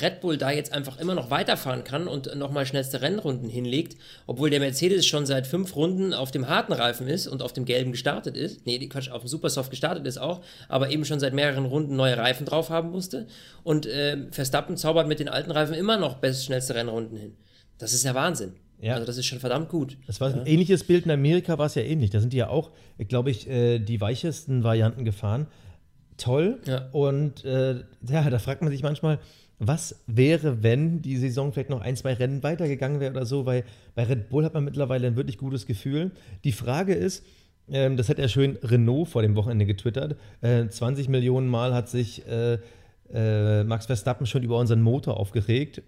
Red 0.00 0.22
Bull 0.22 0.38
da 0.38 0.50
jetzt 0.50 0.72
einfach 0.72 0.98
immer 0.98 1.14
noch 1.14 1.30
weiterfahren 1.30 1.84
kann 1.84 2.08
und 2.08 2.34
nochmal 2.34 2.64
schnellste 2.64 3.02
Rennrunden 3.02 3.50
hinlegt, 3.50 3.98
obwohl 4.26 4.48
der 4.48 4.58
Mercedes 4.58 5.04
schon 5.04 5.26
seit 5.26 5.46
fünf 5.46 5.76
Runden 5.76 6.14
auf 6.14 6.30
dem 6.30 6.48
harten 6.48 6.72
Reifen 6.72 7.08
ist 7.08 7.26
und 7.26 7.42
auf 7.42 7.52
dem 7.52 7.66
gelben 7.66 7.92
gestartet 7.92 8.34
ist. 8.34 8.64
Nee, 8.64 8.78
Quatsch, 8.88 9.10
auf 9.10 9.20
dem 9.20 9.28
Supersoft 9.28 9.68
gestartet 9.68 10.06
ist 10.06 10.16
auch, 10.16 10.40
aber 10.70 10.88
eben 10.88 11.04
schon 11.04 11.20
seit 11.20 11.34
mehreren 11.34 11.66
Runden 11.66 11.94
neue 11.94 12.16
Reifen 12.16 12.46
drauf 12.46 12.70
haben 12.70 12.90
musste. 12.90 13.26
Und 13.64 13.84
äh, 13.84 14.16
Verstappen 14.30 14.78
zaubert 14.78 15.08
mit 15.08 15.20
den 15.20 15.28
alten 15.28 15.50
Reifen 15.50 15.74
immer 15.74 15.98
noch 15.98 16.16
best 16.16 16.46
schnellste 16.46 16.74
Rennrunden 16.74 17.18
hin. 17.18 17.34
Das 17.76 17.92
ist 17.92 18.02
ja 18.02 18.14
Wahnsinn. 18.14 18.54
Ja. 18.80 18.94
Also 18.94 19.04
das 19.04 19.18
ist 19.18 19.26
schon 19.26 19.40
verdammt 19.40 19.68
gut. 19.68 19.98
Das 20.06 20.22
war 20.22 20.30
ein 20.30 20.38
ja. 20.38 20.46
ähnliches 20.46 20.84
Bild 20.84 21.04
in 21.04 21.10
Amerika, 21.10 21.58
war 21.58 21.66
es 21.66 21.74
ja 21.74 21.82
ähnlich. 21.82 22.08
Da 22.08 22.20
sind 22.20 22.32
die 22.32 22.38
ja 22.38 22.48
auch, 22.48 22.70
glaube 23.08 23.30
ich, 23.30 23.46
äh, 23.46 23.78
die 23.78 24.00
weichesten 24.00 24.64
Varianten 24.64 25.04
gefahren. 25.04 25.48
Toll. 26.16 26.60
Ja. 26.66 26.88
Und 26.92 27.44
äh, 27.44 27.84
ja, 28.08 28.30
da 28.30 28.38
fragt 28.38 28.62
man 28.62 28.70
sich 28.70 28.82
manchmal, 28.82 29.18
was 29.58 30.02
wäre, 30.06 30.62
wenn 30.62 31.02
die 31.02 31.16
Saison 31.16 31.52
vielleicht 31.52 31.70
noch 31.70 31.80
ein, 31.80 31.96
zwei 31.96 32.14
Rennen 32.14 32.42
weitergegangen 32.42 33.00
wäre 33.00 33.12
oder 33.12 33.26
so, 33.26 33.46
weil 33.46 33.64
bei 33.94 34.04
Red 34.04 34.28
Bull 34.28 34.44
hat 34.44 34.54
man 34.54 34.64
mittlerweile 34.64 35.06
ein 35.06 35.16
wirklich 35.16 35.38
gutes 35.38 35.66
Gefühl. 35.66 36.10
Die 36.42 36.52
Frage 36.52 36.94
ist, 36.94 37.24
ähm, 37.70 37.96
das 37.96 38.08
hat 38.08 38.18
ja 38.18 38.28
schön 38.28 38.58
Renault 38.62 39.08
vor 39.08 39.22
dem 39.22 39.36
Wochenende 39.36 39.66
getwittert, 39.66 40.16
äh, 40.40 40.66
20 40.66 41.08
Millionen 41.08 41.46
Mal 41.46 41.74
hat 41.74 41.88
sich 41.88 42.26
äh, 42.26 42.58
äh, 43.12 43.64
Max 43.64 43.86
Verstappen 43.86 44.26
schon 44.26 44.42
über 44.42 44.58
unseren 44.58 44.82
Motor 44.82 45.18
aufgeregt. 45.18 45.82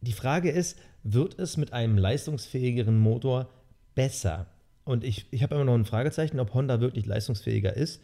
Die 0.00 0.12
Frage 0.12 0.50
ist, 0.50 0.78
wird 1.02 1.38
es 1.38 1.56
mit 1.56 1.72
einem 1.72 1.98
leistungsfähigeren 1.98 2.98
Motor 2.98 3.48
besser? 3.94 4.46
Und 4.84 5.02
ich, 5.02 5.26
ich 5.32 5.42
habe 5.42 5.56
immer 5.56 5.64
noch 5.64 5.74
ein 5.74 5.84
Fragezeichen, 5.84 6.38
ob 6.38 6.54
Honda 6.54 6.80
wirklich 6.80 7.04
leistungsfähiger 7.04 7.76
ist, 7.76 8.00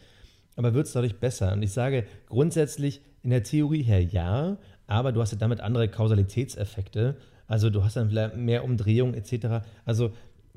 aber 0.55 0.73
wird 0.73 0.87
es 0.87 0.93
dadurch 0.93 1.19
besser? 1.19 1.53
Und 1.53 1.63
ich 1.63 1.71
sage 1.71 2.05
grundsätzlich 2.27 3.01
in 3.23 3.29
der 3.29 3.43
Theorie 3.43 3.83
her 3.83 4.03
ja, 4.03 4.57
aber 4.87 5.11
du 5.11 5.21
hast 5.21 5.31
ja 5.31 5.37
damit 5.37 5.61
andere 5.61 5.89
Kausalitätseffekte. 5.89 7.17
Also 7.47 7.69
du 7.69 7.83
hast 7.83 7.95
dann 7.95 8.11
mehr 8.43 8.63
Umdrehung 8.63 9.13
etc. 9.13 9.65
Also 9.83 10.11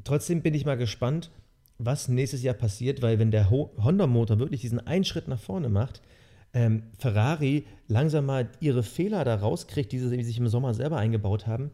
trotzdem 0.04 0.42
bin 0.42 0.54
ich 0.54 0.64
mal 0.64 0.76
gespannt, 0.76 1.30
was 1.78 2.08
nächstes 2.08 2.42
Jahr 2.42 2.54
passiert, 2.54 3.02
weil 3.02 3.18
wenn 3.18 3.30
der 3.30 3.50
Honda-Motor 3.50 4.38
wirklich 4.38 4.60
diesen 4.60 4.84
einen 4.86 5.04
Schritt 5.04 5.28
nach 5.28 5.38
vorne 5.38 5.68
macht, 5.68 6.02
ähm, 6.52 6.82
Ferrari 6.98 7.66
langsam 7.86 8.26
mal 8.26 8.48
ihre 8.60 8.82
Fehler 8.82 9.24
da 9.24 9.36
rauskriegt, 9.36 9.92
die 9.92 9.98
sie 9.98 10.22
sich 10.22 10.38
im 10.38 10.48
Sommer 10.48 10.74
selber 10.74 10.96
eingebaut 10.96 11.46
haben. 11.46 11.70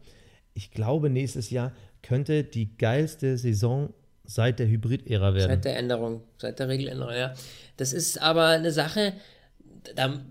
Ich 0.53 0.71
glaube, 0.71 1.09
nächstes 1.09 1.49
Jahr 1.49 1.71
könnte 2.01 2.43
die 2.43 2.77
geilste 2.77 3.37
Saison 3.37 3.93
seit 4.27 4.59
der 4.59 4.67
Hybrid-Ära 4.67 5.33
werden. 5.33 5.49
Seit 5.49 5.65
der 5.65 5.77
Änderung, 5.77 6.21
seit 6.37 6.59
der 6.59 6.69
Regeländerung, 6.69 7.13
ja. 7.13 7.33
Das 7.77 7.93
ist 7.93 8.21
aber 8.21 8.47
eine 8.47 8.71
Sache, 8.71 9.13
da 9.95 10.21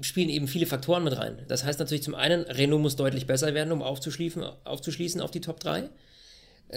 spielen 0.00 0.28
eben 0.28 0.48
viele 0.48 0.66
Faktoren 0.66 1.04
mit 1.04 1.16
rein. 1.16 1.38
Das 1.48 1.64
heißt 1.64 1.78
natürlich 1.78 2.02
zum 2.02 2.14
einen, 2.14 2.42
Renault 2.42 2.82
muss 2.82 2.96
deutlich 2.96 3.26
besser 3.26 3.54
werden, 3.54 3.72
um 3.72 3.82
aufzuschließen, 3.82 4.42
aufzuschließen 4.64 5.20
auf 5.20 5.30
die 5.30 5.40
Top 5.40 5.60
3. 5.60 5.88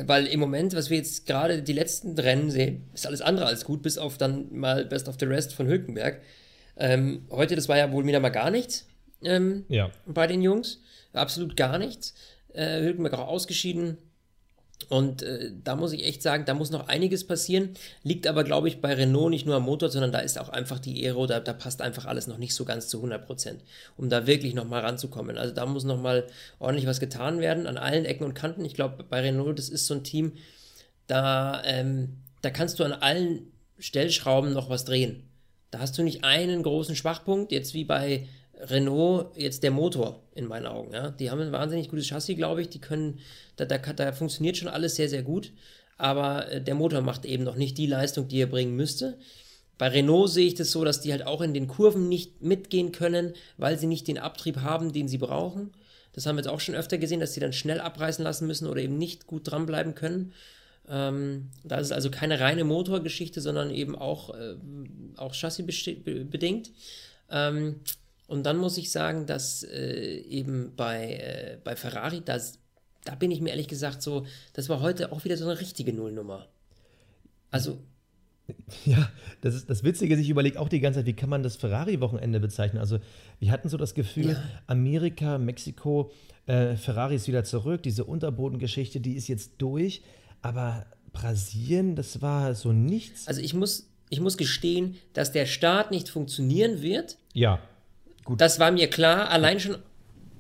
Weil 0.06 0.28
im 0.28 0.40
Moment, 0.40 0.76
was 0.76 0.90
wir 0.90 0.98
jetzt 0.98 1.26
gerade 1.26 1.64
die 1.64 1.74
letzten 1.74 2.18
Rennen 2.20 2.52
sehen, 2.52 2.84
ist 2.94 3.08
alles 3.08 3.22
andere 3.22 3.46
als 3.46 3.66
gut, 3.66 3.82
bis 3.82 3.98
auf 3.98 4.18
dann 4.18 4.54
mal 4.54 4.86
Best 4.86 5.08
of 5.08 5.16
the 5.20 5.26
Rest 5.26 5.54
von 5.54 5.68
Hülkenberg. 5.68 6.22
Ähm, 6.76 7.26
heute, 7.32 7.56
das 7.56 7.68
war 7.68 7.78
ja 7.78 7.92
wohl 7.92 8.06
wieder 8.06 8.20
mal 8.20 8.30
gar 8.30 8.52
nichts 8.52 8.86
ähm, 9.24 9.66
ja. 9.70 9.90
bei 10.06 10.28
den 10.28 10.42
Jungs. 10.42 10.82
Absolut 11.14 11.58
gar 11.58 11.80
nichts. 11.80 12.14
Äh, 12.54 12.82
Hülkenberg 12.82 13.14
auch 13.14 13.28
ausgeschieden. 13.28 13.98
Und 14.90 15.22
äh, 15.22 15.52
da 15.64 15.76
muss 15.76 15.92
ich 15.92 16.06
echt 16.06 16.22
sagen, 16.22 16.46
da 16.46 16.54
muss 16.54 16.70
noch 16.70 16.88
einiges 16.88 17.28
passieren. 17.28 17.72
Liegt 18.04 18.26
aber, 18.26 18.44
glaube 18.44 18.68
ich, 18.70 18.80
bei 18.80 18.94
Renault 18.94 19.32
nicht 19.32 19.46
nur 19.46 19.56
am 19.56 19.64
Motor, 19.64 19.90
sondern 19.90 20.12
da 20.12 20.20
ist 20.20 20.40
auch 20.40 20.50
einfach 20.50 20.80
die 20.80 21.06
Aero, 21.06 21.26
da, 21.26 21.40
da 21.40 21.52
passt 21.52 21.82
einfach 21.82 22.06
alles 22.06 22.28
noch 22.28 22.38
nicht 22.38 22.54
so 22.56 22.64
ganz 22.64 22.88
zu 22.88 22.98
100 22.98 23.26
Prozent, 23.26 23.64
um 23.98 24.10
da 24.10 24.28
wirklich 24.28 24.54
nochmal 24.54 24.82
ranzukommen. 24.82 25.38
Also 25.38 25.54
da 25.54 25.66
muss 25.66 25.84
nochmal 25.84 26.28
ordentlich 26.60 26.86
was 26.86 27.00
getan 27.00 27.40
werden 27.40 27.68
an 27.68 27.78
allen 27.78 28.06
Ecken 28.06 28.24
und 28.24 28.34
Kanten. 28.34 28.64
Ich 28.64 28.76
glaube, 28.76 29.04
bei 29.04 29.22
Renault, 29.22 29.60
das 29.60 29.70
ist 29.70 29.88
so 29.88 29.94
ein 29.94 30.04
Team, 30.04 30.34
da, 31.08 31.62
ähm, 31.66 32.18
da 32.42 32.50
kannst 32.50 32.80
du 32.80 32.84
an 32.84 32.94
allen 32.94 33.52
Stellschrauben 33.80 34.54
noch 34.54 34.70
was 34.70 34.86
drehen. 34.86 35.24
Da 35.72 35.80
hast 35.80 35.98
du 35.98 36.04
nicht 36.04 36.24
einen 36.24 36.64
großen 36.64 36.96
Schwachpunkt, 36.96 37.52
jetzt 37.52 37.74
wie 37.74 37.84
bei 37.84 38.28
Renault 38.60 39.38
jetzt 39.38 39.64
der 39.64 39.72
Motor 39.72 40.24
in 40.36 40.48
meinen 40.48 40.66
Augen. 40.66 40.94
Ja? 40.94 41.12
Die 41.12 41.30
haben 41.30 41.42
ein 41.42 41.52
wahnsinnig 41.52 41.90
gutes 41.90 42.08
Chassis, 42.08 42.36
glaube 42.36 42.62
ich. 42.62 42.70
Die 42.70 42.80
können, 42.80 43.20
da, 43.56 43.66
da, 43.66 43.78
da 43.78 44.12
funktioniert 44.12 44.58
schon 44.58 44.68
alles 44.68 44.96
sehr, 44.96 45.10
sehr 45.10 45.24
gut. 45.24 45.52
Aber 45.98 46.52
äh, 46.52 46.62
der 46.62 46.76
Motor 46.76 47.02
macht 47.02 47.26
eben 47.26 47.44
noch 47.44 47.56
nicht 47.56 47.78
die 47.78 47.88
Leistung, 47.88 48.28
die 48.28 48.42
er 48.42 48.48
bringen 48.48 48.76
müsste. 48.76 49.18
Bei 49.78 49.90
Renault 49.90 50.32
sehe 50.32 50.48
ich 50.48 50.56
das 50.56 50.72
so, 50.72 50.84
dass 50.84 51.02
die 51.02 51.12
halt 51.12 51.26
auch 51.26 51.42
in 51.42 51.54
den 51.54 51.68
Kurven 51.68 52.10
nicht 52.10 52.42
mitgehen 52.42 52.92
können, 52.92 53.34
weil 53.58 53.78
sie 53.78 53.88
nicht 53.88 54.08
den 54.08 54.18
Abtrieb 54.18 54.58
haben, 54.58 54.92
den 54.92 55.08
sie 55.08 55.20
brauchen. 55.20 55.72
Das 56.14 56.26
haben 56.26 56.36
wir 56.36 56.42
jetzt 56.42 56.52
auch 56.52 56.60
schon 56.60 56.74
öfter 56.74 56.98
gesehen, 56.98 57.20
dass 57.20 57.36
sie 57.36 57.40
dann 57.40 57.54
schnell 57.54 57.80
abreißen 57.80 58.24
lassen 58.24 58.48
müssen 58.48 58.68
oder 58.68 58.82
eben 58.82 58.98
nicht 58.98 59.28
gut 59.28 59.52
dranbleiben 59.52 59.94
können. 59.94 60.34
Ähm, 60.90 61.50
da 61.64 61.78
ist 61.78 61.88
es 61.88 61.92
also 61.92 62.10
keine 62.10 62.40
reine 62.40 62.64
Motorgeschichte, 62.64 63.40
sondern 63.40 63.70
eben 63.70 63.96
auch, 63.96 64.34
äh, 64.34 64.56
auch 65.16 65.36
Chassis 65.36 65.66
bedingt. 65.66 66.72
Ähm, 67.30 67.82
und 68.28 68.46
dann 68.46 68.58
muss 68.58 68.78
ich 68.78 68.92
sagen, 68.92 69.26
dass 69.26 69.64
äh, 69.64 70.20
eben 70.20 70.74
bei, 70.76 71.14
äh, 71.14 71.58
bei 71.64 71.76
Ferrari, 71.76 72.22
das, 72.24 72.60
da 73.06 73.16
bin 73.16 73.32
ich 73.32 73.40
mir 73.40 73.52
ehrlich 73.52 73.70
gesagt 73.70 74.02
so, 74.02 74.26
das 74.54 74.68
war 74.68 74.82
heute 74.82 75.14
auch 75.14 75.24
wieder 75.24 75.38
so 75.38 75.46
eine 75.46 75.60
richtige 75.60 75.94
Nullnummer. 75.94 76.48
Also. 77.52 77.80
Ja, 78.86 79.12
das 79.42 79.56
ist 79.56 79.70
das 79.70 79.84
Witzige, 79.84 80.16
ich 80.16 80.30
überlege 80.30 80.58
auch 80.58 80.70
die 80.70 80.80
ganze 80.80 81.00
Zeit, 81.00 81.06
wie 81.06 81.14
kann 81.14 81.30
man 81.30 81.44
das 81.44 81.58
Ferrari-Wochenende 81.58 82.40
bezeichnen? 82.40 82.80
Also, 82.80 83.00
wir 83.40 83.52
hatten 83.52 83.68
so 83.68 83.76
das 83.76 83.94
Gefühl, 83.94 84.30
ja. 84.30 84.44
Amerika, 84.68 85.38
Mexiko, 85.38 86.12
äh, 86.46 86.78
Ferrari 86.78 87.16
ist 87.16 87.28
wieder 87.28 87.44
zurück, 87.44 87.84
diese 87.84 88.06
Unterbodengeschichte, 88.06 89.02
die 89.02 89.16
ist 89.16 89.28
jetzt 89.28 89.56
durch, 89.58 90.02
aber 90.42 90.86
Brasilien, 91.12 91.98
das 91.98 92.22
war 92.22 92.56
so 92.56 92.72
nichts. 92.72 93.28
Also, 93.28 93.42
ich 93.42 93.54
muss, 93.54 93.90
ich 94.10 94.22
muss 94.22 94.38
gestehen, 94.38 94.96
dass 95.12 95.34
der 95.34 95.46
Start 95.46 95.92
nicht 95.92 96.08
funktionieren 96.08 96.82
wird. 96.82 97.18
Ja. 97.34 97.60
Gut. 98.28 98.42
Das 98.42 98.60
war 98.60 98.72
mir 98.72 98.90
klar, 98.90 99.30
allein 99.30 99.58
schon, 99.58 99.78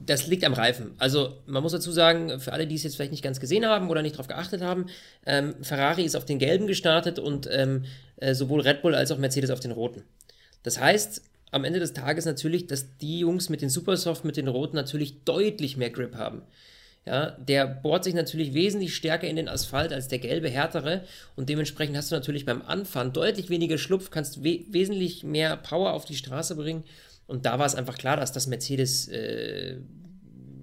das 0.05 0.27
liegt 0.27 0.43
am 0.43 0.51
Reifen. 0.53 0.91
Also 0.97 1.37
man 1.45 1.63
muss 1.63 1.71
dazu 1.71 1.89
sagen, 1.89 2.37
für 2.41 2.51
alle, 2.51 2.67
die 2.67 2.75
es 2.75 2.83
jetzt 2.83 2.97
vielleicht 2.97 3.13
nicht 3.13 3.23
ganz 3.23 3.39
gesehen 3.39 3.65
haben 3.65 3.89
oder 3.89 4.01
nicht 4.01 4.15
darauf 4.15 4.27
geachtet 4.27 4.61
haben, 4.61 4.87
ähm, 5.25 5.55
Ferrari 5.61 6.03
ist 6.03 6.17
auf 6.17 6.25
den 6.25 6.37
gelben 6.37 6.67
gestartet 6.67 7.17
und 7.17 7.47
ähm, 7.49 7.85
äh, 8.17 8.33
sowohl 8.33 8.59
Red 8.59 8.81
Bull 8.81 8.93
als 8.93 9.09
auch 9.09 9.17
Mercedes 9.17 9.51
auf 9.51 9.61
den 9.61 9.71
roten. 9.71 10.03
Das 10.63 10.81
heißt, 10.81 11.21
am 11.51 11.63
Ende 11.63 11.79
des 11.79 11.93
Tages 11.93 12.25
natürlich, 12.25 12.67
dass 12.67 12.97
die 12.97 13.19
Jungs 13.19 13.47
mit 13.47 13.61
den 13.61 13.69
Supersoft, 13.69 14.25
mit 14.25 14.35
den 14.35 14.49
roten 14.49 14.75
natürlich 14.75 15.23
deutlich 15.23 15.77
mehr 15.77 15.89
Grip 15.89 16.15
haben. 16.15 16.41
Ja, 17.05 17.37
der 17.39 17.65
bohrt 17.67 18.03
sich 18.03 18.13
natürlich 18.13 18.53
wesentlich 18.53 18.93
stärker 18.97 19.29
in 19.29 19.37
den 19.37 19.47
Asphalt 19.47 19.93
als 19.93 20.09
der 20.09 20.19
gelbe, 20.19 20.49
härtere 20.49 21.05
und 21.37 21.47
dementsprechend 21.47 21.95
hast 21.95 22.11
du 22.11 22.15
natürlich 22.15 22.43
beim 22.43 22.61
Anfahren 22.61 23.13
deutlich 23.13 23.49
weniger 23.49 23.77
Schlupf, 23.77 24.11
kannst 24.11 24.43
we 24.43 24.65
wesentlich 24.71 25.23
mehr 25.23 25.55
Power 25.55 25.93
auf 25.93 26.03
die 26.03 26.17
Straße 26.17 26.57
bringen 26.57 26.83
und 27.27 27.45
da 27.45 27.59
war 27.59 27.65
es 27.65 27.75
einfach 27.75 27.97
klar, 27.97 28.17
dass 28.17 28.31
das 28.31 28.47
Mercedes 28.47 29.07
äh, 29.09 29.77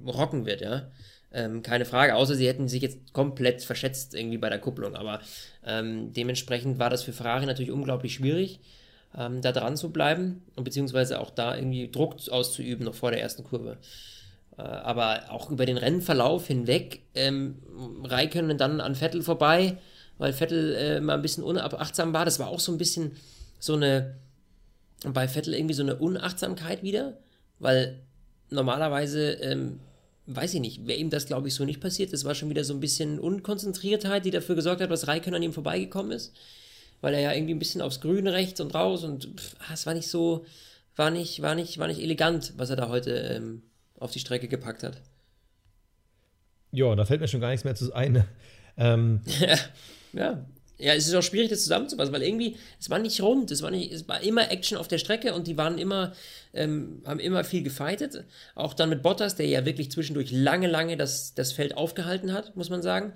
rocken 0.06 0.46
wird, 0.46 0.60
ja. 0.62 0.90
Ähm, 1.32 1.62
keine 1.62 1.84
Frage, 1.84 2.14
außer 2.14 2.36
sie 2.36 2.46
hätten 2.46 2.68
sich 2.68 2.80
jetzt 2.80 3.12
komplett 3.12 3.62
verschätzt 3.62 4.14
irgendwie 4.14 4.38
bei 4.38 4.48
der 4.48 4.60
Kupplung. 4.60 4.94
Aber 4.94 5.20
ähm, 5.66 6.12
dementsprechend 6.12 6.78
war 6.78 6.90
das 6.90 7.02
für 7.02 7.12
Ferrari 7.12 7.44
natürlich 7.44 7.72
unglaublich 7.72 8.14
schwierig, 8.14 8.60
ähm, 9.18 9.42
da 9.42 9.50
dran 9.50 9.76
zu 9.76 9.90
bleiben 9.90 10.42
und 10.54 10.62
beziehungsweise 10.64 11.20
auch 11.20 11.30
da 11.30 11.56
irgendwie 11.56 11.90
Druck 11.90 12.16
auszuüben 12.30 12.84
noch 12.84 12.94
vor 12.94 13.10
der 13.10 13.20
ersten 13.20 13.42
Kurve. 13.42 13.78
Äh, 14.56 14.62
aber 14.62 15.24
auch 15.30 15.50
über 15.50 15.66
den 15.66 15.76
Rennverlauf 15.76 16.46
hinweg, 16.46 17.02
ähm, 17.14 17.58
Raikönnen 18.04 18.56
dann 18.56 18.80
an 18.80 18.94
Vettel 18.94 19.22
vorbei, 19.22 19.78
weil 20.18 20.32
Vettel 20.32 20.74
äh, 20.76 21.00
mal 21.00 21.14
ein 21.14 21.22
bisschen 21.22 21.42
unachtsam 21.42 22.12
war. 22.12 22.24
Das 22.24 22.38
war 22.38 22.46
auch 22.46 22.60
so 22.60 22.70
ein 22.70 22.78
bisschen 22.78 23.16
so 23.58 23.74
eine 23.74 24.14
bei 25.06 25.28
Vettel 25.28 25.54
irgendwie 25.54 25.74
so 25.74 25.82
eine 25.82 25.96
Unachtsamkeit 25.96 26.82
wieder, 26.82 27.16
weil 27.58 28.00
normalerweise, 28.50 29.32
ähm, 29.34 29.80
weiß 30.26 30.54
ich 30.54 30.60
nicht, 30.60 30.86
wäre 30.86 30.98
ihm 30.98 31.10
das, 31.10 31.26
glaube 31.26 31.48
ich, 31.48 31.54
so 31.54 31.64
nicht 31.64 31.80
passiert. 31.80 32.12
Das 32.12 32.24
war 32.24 32.34
schon 32.34 32.48
wieder 32.48 32.64
so 32.64 32.72
ein 32.72 32.80
bisschen 32.80 33.18
Unkonzentriertheit, 33.18 34.24
die 34.24 34.30
dafür 34.30 34.54
gesorgt 34.54 34.80
hat, 34.80 34.90
dass 34.90 35.06
Raikön 35.06 35.34
an 35.34 35.42
ihm 35.42 35.52
vorbeigekommen 35.52 36.12
ist, 36.12 36.32
weil 37.00 37.14
er 37.14 37.20
ja 37.20 37.32
irgendwie 37.32 37.54
ein 37.54 37.58
bisschen 37.58 37.82
aufs 37.82 38.00
Grüne 38.00 38.32
rechts 38.32 38.60
und 38.60 38.74
raus 38.74 39.04
und 39.04 39.28
ah, 39.58 39.74
es 39.74 39.84
war 39.86 39.94
nicht 39.94 40.08
so, 40.08 40.46
war 40.96 41.10
nicht, 41.10 41.42
war 41.42 41.54
nicht, 41.54 41.78
war 41.78 41.88
nicht 41.88 42.00
elegant, 42.00 42.54
was 42.56 42.70
er 42.70 42.76
da 42.76 42.88
heute 42.88 43.10
ähm, 43.10 43.62
auf 43.98 44.12
die 44.12 44.20
Strecke 44.20 44.48
gepackt 44.48 44.82
hat. 44.82 45.00
Ja, 46.70 46.94
da 46.96 47.04
fällt 47.04 47.20
mir 47.20 47.28
schon 47.28 47.40
gar 47.40 47.50
nichts 47.50 47.64
mehr 47.64 47.74
zu 47.74 47.92
ein. 47.92 48.24
Ähm, 48.76 49.20
ja, 50.12 50.44
ja, 50.78 50.92
es 50.94 51.06
ist 51.06 51.14
auch 51.14 51.22
schwierig, 51.22 51.50
das 51.50 51.62
zusammenzufassen, 51.62 52.12
weil 52.12 52.22
irgendwie, 52.22 52.56
es 52.80 52.90
war 52.90 52.98
nicht 52.98 53.20
rund, 53.20 53.50
es 53.50 53.62
war, 53.62 53.70
nicht, 53.70 53.92
es 53.92 54.08
war 54.08 54.20
immer 54.22 54.50
Action 54.50 54.76
auf 54.76 54.88
der 54.88 54.98
Strecke 54.98 55.34
und 55.34 55.46
die 55.46 55.56
waren 55.56 55.78
immer, 55.78 56.12
ähm, 56.52 57.02
haben 57.04 57.20
immer 57.20 57.44
viel 57.44 57.62
gefightet. 57.62 58.24
Auch 58.54 58.74
dann 58.74 58.88
mit 58.88 59.02
Bottas, 59.02 59.36
der 59.36 59.46
ja 59.46 59.64
wirklich 59.64 59.90
zwischendurch 59.90 60.32
lange, 60.32 60.66
lange 60.66 60.96
das, 60.96 61.34
das 61.34 61.52
Feld 61.52 61.76
aufgehalten 61.76 62.32
hat, 62.32 62.56
muss 62.56 62.70
man 62.70 62.82
sagen. 62.82 63.12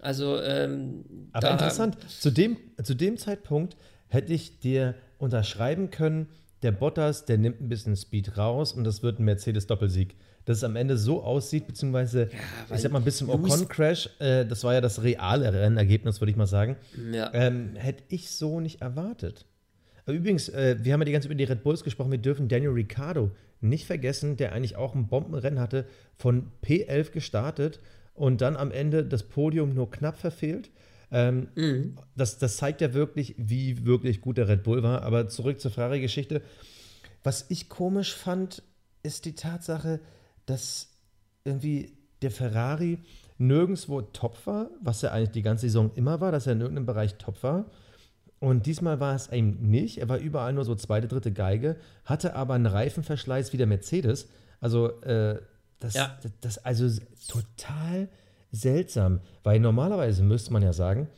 Also, 0.00 0.40
ähm, 0.40 1.04
Aber 1.32 1.50
interessant, 1.50 1.96
zu 2.08 2.30
dem, 2.30 2.56
zu 2.82 2.94
dem 2.94 3.16
Zeitpunkt 3.16 3.76
hätte 4.08 4.32
ich 4.32 4.58
dir 4.58 4.94
unterschreiben 5.18 5.90
können, 5.90 6.28
der 6.62 6.72
Bottas, 6.72 7.24
der 7.24 7.38
nimmt 7.38 7.60
ein 7.60 7.68
bisschen 7.68 7.96
Speed 7.96 8.36
raus 8.36 8.72
und 8.72 8.84
das 8.84 9.02
wird 9.02 9.20
ein 9.20 9.24
Mercedes-Doppelsieg 9.24 10.16
dass 10.48 10.58
es 10.58 10.64
am 10.64 10.76
Ende 10.76 10.96
so 10.96 11.22
aussieht, 11.22 11.66
beziehungsweise, 11.66 12.30
ja, 12.70 12.74
ich 12.74 12.80
sag 12.80 12.90
mal, 12.90 13.02
bis 13.02 13.18
zum 13.18 13.28
Ocon-Crash, 13.28 14.08
äh, 14.18 14.46
das 14.46 14.64
war 14.64 14.72
ja 14.72 14.80
das 14.80 15.02
reale 15.02 15.52
Rennergebnis, 15.52 16.22
würde 16.22 16.30
ich 16.30 16.38
mal 16.38 16.46
sagen, 16.46 16.76
ja. 17.12 17.30
ähm, 17.34 17.76
hätte 17.76 18.02
ich 18.08 18.30
so 18.30 18.58
nicht 18.58 18.80
erwartet. 18.80 19.44
Aber 20.06 20.16
übrigens, 20.16 20.48
äh, 20.48 20.78
wir 20.80 20.94
haben 20.94 21.02
ja 21.02 21.04
die 21.04 21.12
ganze 21.12 21.28
Zeit 21.28 21.32
über 21.32 21.38
die 21.38 21.52
Red 21.52 21.62
Bulls 21.62 21.84
gesprochen, 21.84 22.10
wir 22.10 22.18
dürfen 22.18 22.48
Daniel 22.48 22.70
Ricciardo 22.70 23.30
nicht 23.60 23.84
vergessen, 23.84 24.38
der 24.38 24.54
eigentlich 24.54 24.76
auch 24.76 24.94
ein 24.94 25.08
Bombenrennen 25.08 25.60
hatte, 25.60 25.84
von 26.16 26.50
P11 26.64 27.10
gestartet 27.10 27.78
und 28.14 28.40
dann 28.40 28.56
am 28.56 28.70
Ende 28.70 29.04
das 29.04 29.24
Podium 29.24 29.74
nur 29.74 29.90
knapp 29.90 30.16
verfehlt. 30.16 30.70
Ähm, 31.10 31.48
mhm. 31.56 31.96
das, 32.16 32.38
das 32.38 32.56
zeigt 32.56 32.80
ja 32.80 32.94
wirklich, 32.94 33.34
wie 33.36 33.84
wirklich 33.84 34.22
gut 34.22 34.38
der 34.38 34.48
Red 34.48 34.62
Bull 34.62 34.82
war. 34.82 35.02
Aber 35.02 35.28
zurück 35.28 35.60
zur 35.60 35.70
Ferrari-Geschichte. 35.70 36.40
Was 37.22 37.44
ich 37.50 37.68
komisch 37.68 38.14
fand, 38.14 38.62
ist 39.02 39.26
die 39.26 39.34
Tatsache, 39.34 40.00
dass 40.48 40.88
irgendwie 41.44 41.92
der 42.22 42.30
Ferrari 42.30 42.98
nirgendwo 43.38 44.02
top 44.02 44.46
war, 44.46 44.70
was 44.82 45.02
er 45.02 45.12
eigentlich 45.12 45.30
die 45.30 45.42
ganze 45.42 45.62
Saison 45.62 45.90
immer 45.94 46.20
war, 46.20 46.32
dass 46.32 46.46
er 46.46 46.54
in 46.54 46.60
irgendeinem 46.60 46.86
Bereich 46.86 47.14
top 47.16 47.42
war. 47.42 47.66
Und 48.40 48.66
diesmal 48.66 49.00
war 49.00 49.14
es 49.14 49.28
eben 49.32 49.70
nicht. 49.70 49.98
Er 49.98 50.08
war 50.08 50.18
überall 50.18 50.52
nur 50.52 50.64
so 50.64 50.74
zweite, 50.74 51.08
dritte 51.08 51.32
Geige, 51.32 51.76
hatte 52.04 52.34
aber 52.34 52.54
einen 52.54 52.66
Reifenverschleiß 52.66 53.52
wie 53.52 53.56
der 53.56 53.66
Mercedes. 53.66 54.28
Also, 54.60 55.00
äh, 55.02 55.40
das, 55.80 55.94
ja. 55.94 56.18
das, 56.22 56.32
das, 56.40 56.58
also 56.58 56.88
total 57.28 58.08
seltsam, 58.50 59.20
weil 59.42 59.60
normalerweise 59.60 60.22
müsste 60.22 60.52
man 60.52 60.62
ja 60.62 60.72
sagen, 60.72 61.08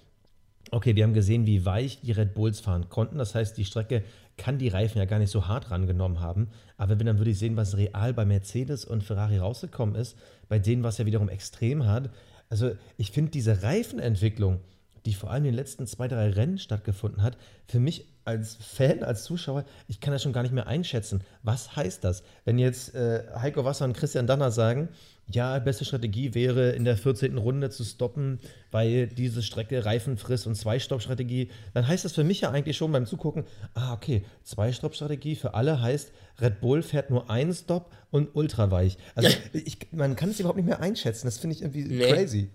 okay, 0.71 0.97
wir 0.97 1.05
haben 1.05 1.15
gesehen, 1.15 1.47
wie 1.47 1.65
weich 1.65 2.01
die 2.03 2.13
Red 2.13 2.35
Bulls 2.35 2.61
fahren 2.61 2.89
konnten. 2.89 3.19
Das 3.19 3.35
heißt, 3.35 3.57
die 3.57 3.65
Strecke 3.65 4.05
kann 4.41 4.57
die 4.57 4.69
Reifen 4.69 4.99
ja 4.99 5.05
gar 5.05 5.19
nicht 5.19 5.31
so 5.31 5.47
hart 5.47 5.71
rangenommen 5.71 6.21
haben. 6.21 6.49
Aber 6.79 6.99
wenn 6.99 7.07
dann 7.07 7.19
würde 7.19 7.31
ich 7.31 7.39
sehen, 7.39 7.57
was 7.57 7.77
real 7.77 8.15
bei 8.15 8.25
Mercedes 8.25 8.87
und 8.87 9.05
Ferrari 9.05 9.37
rausgekommen 9.37 9.95
ist, 9.95 10.17
bei 10.49 10.59
denen 10.59 10.83
was 10.83 10.97
ja 10.97 11.05
wiederum 11.05 11.29
extrem 11.29 11.87
hat. 11.87 12.09
Also 12.49 12.73
ich 12.97 13.11
finde 13.11 13.33
diese 13.33 13.63
Reifenentwicklung, 13.63 14.61
die 15.05 15.13
vor 15.13 15.31
allem 15.31 15.45
in 15.45 15.51
den 15.51 15.57
letzten 15.57 15.87
zwei, 15.87 16.09
drei 16.09 16.31
Rennen 16.31 16.59
stattgefunden 16.59 17.23
hat, 17.23 17.37
für 17.67 17.81
mich 17.81 18.07
als 18.25 18.57
Fan, 18.57 19.03
als 19.03 19.25
Zuschauer, 19.25 19.65
ich 19.89 20.01
kann 20.01 20.13
das 20.13 20.23
schon 20.23 20.33
gar 20.33 20.43
nicht 20.43 20.53
mehr 20.53 20.67
einschätzen. 20.67 21.23
Was 21.43 21.77
heißt 21.77 22.05
das? 22.05 22.23
Wenn 22.45 22.59
jetzt 22.59 22.95
äh, 22.95 23.25
Heiko 23.37 23.65
Wasser 23.65 23.85
und 23.85 23.97
Christian 23.97 24.27
Danner 24.27 24.51
sagen, 24.51 24.89
ja, 25.33 25.59
beste 25.59 25.85
Strategie 25.85 26.35
wäre, 26.35 26.71
in 26.71 26.85
der 26.85 26.97
14. 26.97 27.39
Runde 27.39 27.71
zu 27.71 27.85
stoppen, 27.85 28.41
weil 28.71 29.07
diese 29.07 29.43
Strecke 29.43 29.85
Reifen 29.85 30.17
frisst 30.17 30.47
und 30.47 30.57
Zwei-Stopp-Strategie, 30.57 31.51
dann 31.73 31.87
heißt 31.87 32.05
das 32.05 32.13
für 32.13 32.25
mich 32.25 32.41
ja 32.41 32.51
eigentlich 32.51 32.77
schon 32.77 32.91
beim 32.93 33.07
Zugucken, 33.07 33.45
ah, 33.75 33.93
okay, 33.93 34.25
Zwei-Stopp-Strategie 34.43 35.37
für 35.37 35.55
alle 35.55 35.81
heißt, 35.81 36.13
Red 36.41 36.61
Bull 36.61 36.83
fährt 36.83 37.11
nur 37.11 37.31
einen 37.31 37.55
Stop 37.55 37.93
und 38.11 38.35
ultraweich. 38.35 38.97
Also 39.15 39.29
ich, 39.53 39.79
man 39.93 40.17
kann 40.17 40.31
es 40.31 40.41
überhaupt 40.41 40.57
nicht 40.57 40.67
mehr 40.67 40.81
einschätzen, 40.81 41.27
das 41.27 41.39
finde 41.39 41.57
ich 41.57 41.63
irgendwie 41.63 41.85
nee. 41.85 42.11
crazy. 42.11 42.51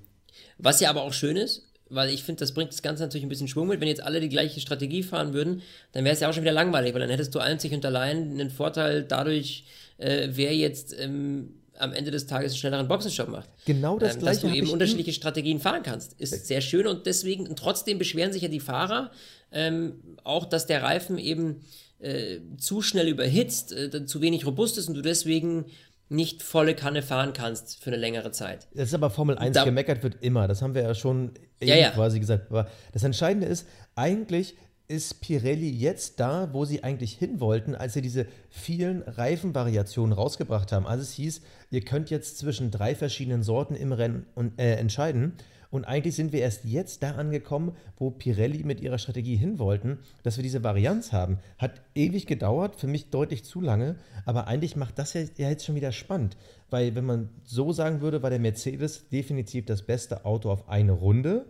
Was 0.57 0.81
ja 0.81 0.89
aber 0.89 1.03
auch 1.03 1.13
schön 1.13 1.37
ist, 1.37 1.71
weil 1.95 2.09
ich 2.09 2.23
finde, 2.23 2.39
das 2.39 2.53
bringt 2.53 2.71
das 2.71 2.81
Ganze 2.81 3.03
natürlich 3.03 3.25
ein 3.25 3.29
bisschen 3.29 3.47
Schwung 3.47 3.67
mit. 3.67 3.81
Wenn 3.81 3.87
jetzt 3.87 4.03
alle 4.03 4.19
die 4.19 4.29
gleiche 4.29 4.59
Strategie 4.59 5.03
fahren 5.03 5.33
würden, 5.33 5.61
dann 5.93 6.03
wäre 6.03 6.13
es 6.13 6.19
ja 6.19 6.29
auch 6.29 6.33
schon 6.33 6.43
wieder 6.43 6.53
langweilig, 6.53 6.93
weil 6.93 7.01
dann 7.01 7.09
hättest 7.09 7.33
du 7.33 7.39
einzig 7.39 7.73
und 7.73 7.85
allein 7.85 8.31
einen 8.31 8.49
Vorteil 8.49 9.03
dadurch, 9.03 9.65
äh, 9.97 10.27
wer 10.31 10.55
jetzt 10.55 10.95
ähm, 10.99 11.55
am 11.77 11.93
Ende 11.93 12.11
des 12.11 12.27
Tages 12.27 12.51
einen 12.51 12.59
schnelleren 12.59 12.87
Boxenstopp 12.87 13.29
macht. 13.29 13.49
Genau 13.65 13.97
das 13.97 14.15
ähm, 14.15 14.19
gleiche. 14.21 14.41
Dass 14.41 14.51
du 14.51 14.55
eben 14.55 14.69
unterschiedliche 14.69 15.13
Strategien 15.13 15.59
fahren 15.59 15.83
kannst, 15.83 16.19
ist 16.19 16.47
sehr 16.47 16.61
schön 16.61 16.87
und 16.87 17.05
deswegen, 17.05 17.47
und 17.47 17.57
trotzdem 17.57 17.97
beschweren 17.97 18.31
sich 18.31 18.43
ja 18.43 18.47
die 18.47 18.59
Fahrer 18.59 19.11
ähm, 19.51 19.95
auch, 20.23 20.45
dass 20.45 20.67
der 20.67 20.83
Reifen 20.83 21.17
eben 21.17 21.61
äh, 21.99 22.39
zu 22.57 22.81
schnell 22.81 23.07
überhitzt, 23.07 23.71
äh, 23.71 24.05
zu 24.05 24.21
wenig 24.21 24.45
robust 24.45 24.77
ist 24.77 24.87
und 24.87 24.95
du 24.95 25.01
deswegen 25.01 25.65
nicht 26.09 26.43
volle 26.43 26.75
Kanne 26.75 27.01
fahren 27.01 27.33
kannst 27.33 27.83
für 27.83 27.89
eine 27.89 27.97
längere 27.97 28.31
Zeit. 28.31 28.67
Das 28.73 28.89
ist 28.89 28.93
aber 28.93 29.09
Formel 29.09 29.37
1 29.37 29.55
da, 29.55 29.63
gemeckert 29.63 30.03
wird 30.03 30.17
immer. 30.21 30.47
Das 30.47 30.61
haben 30.61 30.75
wir 30.75 30.83
ja 30.83 30.93
schon 30.93 31.31
ja, 31.61 31.75
ja. 31.75 31.89
quasi 31.91 32.19
gesagt. 32.19 32.49
Aber 32.49 32.69
das 32.93 33.03
Entscheidende 33.03 33.47
ist, 33.47 33.67
eigentlich 33.95 34.55
ist 34.87 35.21
Pirelli 35.21 35.69
jetzt 35.69 36.19
da, 36.19 36.53
wo 36.53 36.63
sie 36.63 36.83
eigentlich 36.83 37.13
hin 37.13 37.39
wollten, 37.39 37.73
als 37.73 37.93
sie 37.93 38.01
diese 38.01 38.27
vielen 38.49 39.01
Reifenvariationen 39.01 40.13
rausgebracht 40.13 40.71
haben. 40.71 40.85
Also 40.85 41.01
es 41.01 41.13
hieß, 41.13 41.41
ihr 41.71 41.81
könnt 41.81 42.11
jetzt 42.11 42.37
zwischen 42.37 42.69
drei 42.69 42.93
verschiedenen 42.93 43.41
Sorten 43.41 43.75
im 43.75 43.91
Rennen 43.91 44.27
und, 44.35 44.59
äh, 44.59 44.75
entscheiden. 44.75 45.33
Und 45.75 45.83
eigentlich 45.83 46.15
sind 46.15 46.31
wir 46.31 46.39
erst 46.39 46.63
jetzt 46.63 47.03
da 47.03 47.15
angekommen, 47.15 47.75
wo 47.97 48.09
Pirelli 48.09 48.63
mit 48.63 48.79
ihrer 48.79 48.97
Strategie 48.97 49.35
hin 49.35 49.59
wollten, 49.59 49.99
dass 50.23 50.37
wir 50.37 50.41
diese 50.41 50.63
Varianz 50.63 51.11
haben. 51.11 51.37
Hat 51.57 51.81
ewig 51.95 52.27
gedauert, 52.27 52.77
für 52.77 52.87
mich 52.87 53.09
deutlich 53.09 53.43
zu 53.43 53.59
lange, 53.59 53.97
aber 54.25 54.47
eigentlich 54.47 54.77
macht 54.77 54.97
das 54.97 55.11
ja, 55.11 55.23
jetzt 55.35 55.65
schon 55.65 55.75
wieder 55.75 55.91
spannend. 55.91 56.37
Weil 56.69 56.95
wenn 56.95 57.03
man 57.03 57.29
so 57.43 57.73
sagen 57.73 57.99
würde, 57.99 58.23
war 58.23 58.29
der 58.29 58.39
Mercedes 58.39 59.09
definitiv 59.09 59.65
das 59.65 59.81
beste 59.81 60.23
Auto 60.23 60.49
auf 60.49 60.69
eine 60.69 60.93
Runde 60.93 61.45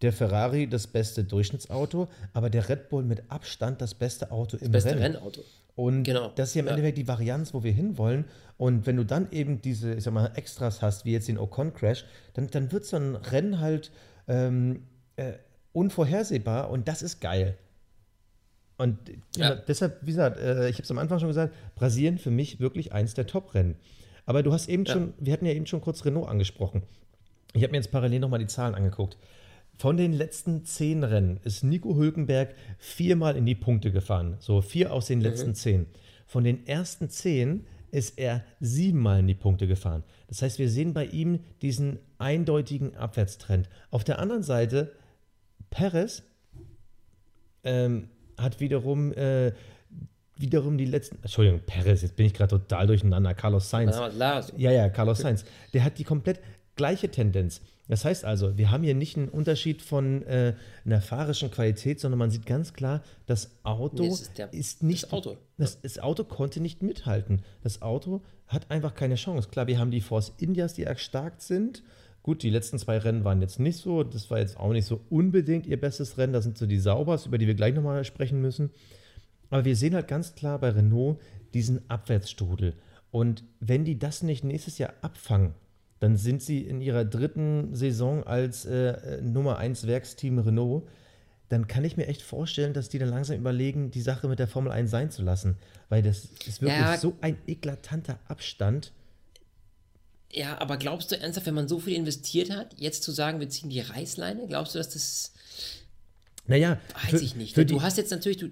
der 0.00 0.12
Ferrari 0.12 0.68
das 0.68 0.86
beste 0.86 1.24
Durchschnittsauto, 1.24 2.06
aber 2.32 2.50
der 2.50 2.68
Red 2.68 2.88
Bull 2.88 3.02
mit 3.02 3.24
Abstand 3.32 3.82
das 3.82 3.94
beste 3.94 4.30
Auto 4.30 4.58
im 4.58 4.70
das 4.70 4.84
beste 4.84 5.00
Rennen. 5.00 5.16
Rennauto. 5.16 5.42
Und 5.80 6.02
genau. 6.02 6.30
das 6.34 6.50
ist 6.50 6.56
ja 6.56 6.60
im 6.60 6.66
ja. 6.66 6.72
Endeffekt 6.72 6.98
die 6.98 7.08
Varianz, 7.08 7.54
wo 7.54 7.64
wir 7.64 7.72
hinwollen. 7.72 8.26
Und 8.58 8.86
wenn 8.86 8.96
du 8.98 9.04
dann 9.04 9.28
eben 9.32 9.62
diese, 9.62 9.94
ich 9.94 10.04
sag 10.04 10.12
mal, 10.12 10.30
Extras 10.34 10.82
hast, 10.82 11.06
wie 11.06 11.12
jetzt 11.12 11.26
den 11.26 11.38
Ocon-Crash, 11.38 12.04
dann, 12.34 12.48
dann 12.48 12.70
wird 12.70 12.84
so 12.84 12.98
ein 12.98 13.16
Rennen 13.16 13.60
halt 13.60 13.90
ähm, 14.28 14.82
äh, 15.16 15.32
unvorhersehbar 15.72 16.68
und 16.68 16.86
das 16.86 17.00
ist 17.00 17.22
geil. 17.22 17.56
Und 18.76 18.98
ja. 19.36 19.54
deshalb, 19.54 20.00
wie 20.02 20.10
gesagt, 20.10 20.38
äh, 20.38 20.68
ich 20.68 20.74
habe 20.74 20.82
es 20.82 20.90
am 20.90 20.98
Anfang 20.98 21.18
schon 21.18 21.28
gesagt, 21.28 21.54
Brasilien 21.76 22.18
für 22.18 22.30
mich 22.30 22.60
wirklich 22.60 22.92
eins 22.92 23.14
der 23.14 23.26
Top-Rennen. 23.26 23.76
Aber 24.26 24.42
du 24.42 24.52
hast 24.52 24.68
eben 24.68 24.84
ja. 24.84 24.92
schon, 24.92 25.14
wir 25.18 25.32
hatten 25.32 25.46
ja 25.46 25.52
eben 25.52 25.66
schon 25.66 25.80
kurz 25.80 26.04
Renault 26.04 26.28
angesprochen. 26.28 26.82
Ich 27.54 27.62
habe 27.62 27.70
mir 27.70 27.78
jetzt 27.78 27.90
parallel 27.90 28.20
nochmal 28.20 28.38
die 28.38 28.46
Zahlen 28.46 28.74
angeguckt. 28.74 29.16
Von 29.80 29.96
den 29.96 30.12
letzten 30.12 30.66
zehn 30.66 31.04
Rennen 31.04 31.40
ist 31.42 31.64
Nico 31.64 31.96
Hülkenberg 31.96 32.54
viermal 32.76 33.34
in 33.34 33.46
die 33.46 33.54
Punkte 33.54 33.90
gefahren. 33.90 34.36
So 34.38 34.60
vier 34.60 34.92
aus 34.92 35.06
den 35.06 35.22
letzten 35.22 35.48
mhm. 35.48 35.54
zehn. 35.54 35.86
Von 36.26 36.44
den 36.44 36.66
ersten 36.66 37.08
zehn 37.08 37.64
ist 37.90 38.18
er 38.18 38.44
siebenmal 38.60 39.20
in 39.20 39.26
die 39.26 39.34
Punkte 39.34 39.66
gefahren. 39.66 40.04
Das 40.28 40.42
heißt, 40.42 40.58
wir 40.58 40.68
sehen 40.68 40.92
bei 40.92 41.06
ihm 41.06 41.40
diesen 41.62 41.98
eindeutigen 42.18 42.94
Abwärtstrend. 42.94 43.70
Auf 43.90 44.04
der 44.04 44.18
anderen 44.18 44.42
Seite, 44.42 44.92
Perez 45.70 46.24
ähm, 47.64 48.10
hat 48.36 48.60
wiederum, 48.60 49.14
äh, 49.14 49.54
wiederum 50.36 50.76
die 50.76 50.84
letzten. 50.84 51.16
Entschuldigung, 51.22 51.60
Perez, 51.64 52.02
jetzt 52.02 52.16
bin 52.16 52.26
ich 52.26 52.34
gerade 52.34 52.50
total 52.50 52.86
durcheinander. 52.86 53.32
Carlos 53.32 53.70
Sainz. 53.70 53.96
Ja, 54.58 54.72
ja, 54.72 54.90
Carlos 54.90 55.20
Sainz. 55.20 55.46
Der 55.72 55.84
hat 55.84 55.96
die 55.96 56.04
komplett 56.04 56.38
gleiche 56.76 57.10
Tendenz. 57.10 57.62
Das 57.90 58.04
heißt 58.04 58.24
also, 58.24 58.56
wir 58.56 58.70
haben 58.70 58.84
hier 58.84 58.94
nicht 58.94 59.16
einen 59.16 59.28
Unterschied 59.28 59.82
von 59.82 60.22
äh, 60.22 60.54
einer 60.84 61.00
fahrischen 61.00 61.50
Qualität, 61.50 61.98
sondern 61.98 62.20
man 62.20 62.30
sieht 62.30 62.46
ganz 62.46 62.72
klar, 62.72 63.02
das 63.26 63.50
Auto 63.64 64.04
nee, 64.04 64.08
ist, 64.10 64.38
der, 64.38 64.52
ist, 64.52 64.84
nicht. 64.84 65.02
Das 65.02 65.12
Auto. 65.12 65.36
Das, 65.58 65.80
das, 65.80 65.98
Auto 65.98 66.22
konnte 66.22 66.60
nicht 66.60 66.84
mithalten. 66.84 67.42
Das 67.64 67.82
Auto 67.82 68.22
hat 68.46 68.70
einfach 68.70 68.94
keine 68.94 69.16
Chance. 69.16 69.48
Klar, 69.48 69.66
wir 69.66 69.80
haben 69.80 69.90
die 69.90 70.02
Force 70.02 70.32
Indias, 70.38 70.74
die 70.74 70.84
erstarkt 70.84 71.42
sind. 71.42 71.82
Gut, 72.22 72.44
die 72.44 72.50
letzten 72.50 72.78
zwei 72.78 72.96
Rennen 72.96 73.24
waren 73.24 73.40
jetzt 73.42 73.58
nicht 73.58 73.78
so. 73.78 74.04
Das 74.04 74.30
war 74.30 74.38
jetzt 74.38 74.56
auch 74.56 74.70
nicht 74.72 74.86
so 74.86 75.00
unbedingt 75.10 75.66
ihr 75.66 75.80
bestes 75.80 76.16
Rennen. 76.16 76.32
Das 76.32 76.44
sind 76.44 76.58
so 76.58 76.66
die 76.66 76.78
Saubers, 76.78 77.26
über 77.26 77.38
die 77.38 77.48
wir 77.48 77.54
gleich 77.54 77.74
nochmal 77.74 78.04
sprechen 78.04 78.40
müssen. 78.40 78.70
Aber 79.48 79.64
wir 79.64 79.74
sehen 79.74 79.96
halt 79.96 80.06
ganz 80.06 80.36
klar 80.36 80.60
bei 80.60 80.70
Renault 80.70 81.18
diesen 81.54 81.90
Abwärtsstrudel. 81.90 82.74
Und 83.10 83.42
wenn 83.58 83.84
die 83.84 83.98
das 83.98 84.22
nicht 84.22 84.44
nächstes 84.44 84.78
Jahr 84.78 84.94
abfangen, 85.02 85.54
dann 86.00 86.16
sind 86.16 86.42
sie 86.42 86.62
in 86.62 86.80
ihrer 86.80 87.04
dritten 87.04 87.74
Saison 87.74 88.24
als 88.24 88.64
äh, 88.64 89.18
äh 89.18 89.20
Nummer 89.20 89.58
1 89.58 89.86
Werksteam 89.86 90.38
Renault. 90.38 90.88
Dann 91.50 91.66
kann 91.66 91.84
ich 91.84 91.96
mir 91.96 92.06
echt 92.06 92.22
vorstellen, 92.22 92.72
dass 92.72 92.88
die 92.88 92.98
dann 92.98 93.10
langsam 93.10 93.36
überlegen, 93.36 93.90
die 93.90 94.00
Sache 94.00 94.26
mit 94.26 94.38
der 94.38 94.48
Formel 94.48 94.72
1 94.72 94.90
sein 94.90 95.10
zu 95.10 95.22
lassen. 95.22 95.56
Weil 95.88 96.02
das 96.02 96.24
ist 96.46 96.62
wirklich 96.62 96.80
ja, 96.80 96.96
so 96.96 97.16
ein 97.20 97.36
eklatanter 97.46 98.18
Abstand. 98.28 98.92
Ja, 100.32 100.58
aber 100.58 100.78
glaubst 100.78 101.10
du 101.10 101.20
ernsthaft, 101.20 101.46
wenn 101.46 101.54
man 101.54 101.68
so 101.68 101.80
viel 101.80 101.94
investiert 101.94 102.50
hat, 102.50 102.74
jetzt 102.78 103.02
zu 103.02 103.12
sagen, 103.12 103.40
wir 103.40 103.48
ziehen 103.48 103.68
die 103.68 103.80
Reißleine, 103.80 104.46
glaubst 104.46 104.74
du, 104.74 104.78
dass 104.78 104.90
das. 104.90 105.32
Naja. 106.46 106.78
Weiß 106.94 107.10
für, 107.10 107.24
ich 107.24 107.36
nicht. 107.36 107.56
Du 107.58 107.82
hast 107.82 107.98
jetzt 107.98 108.10
natürlich, 108.10 108.38
du, 108.38 108.48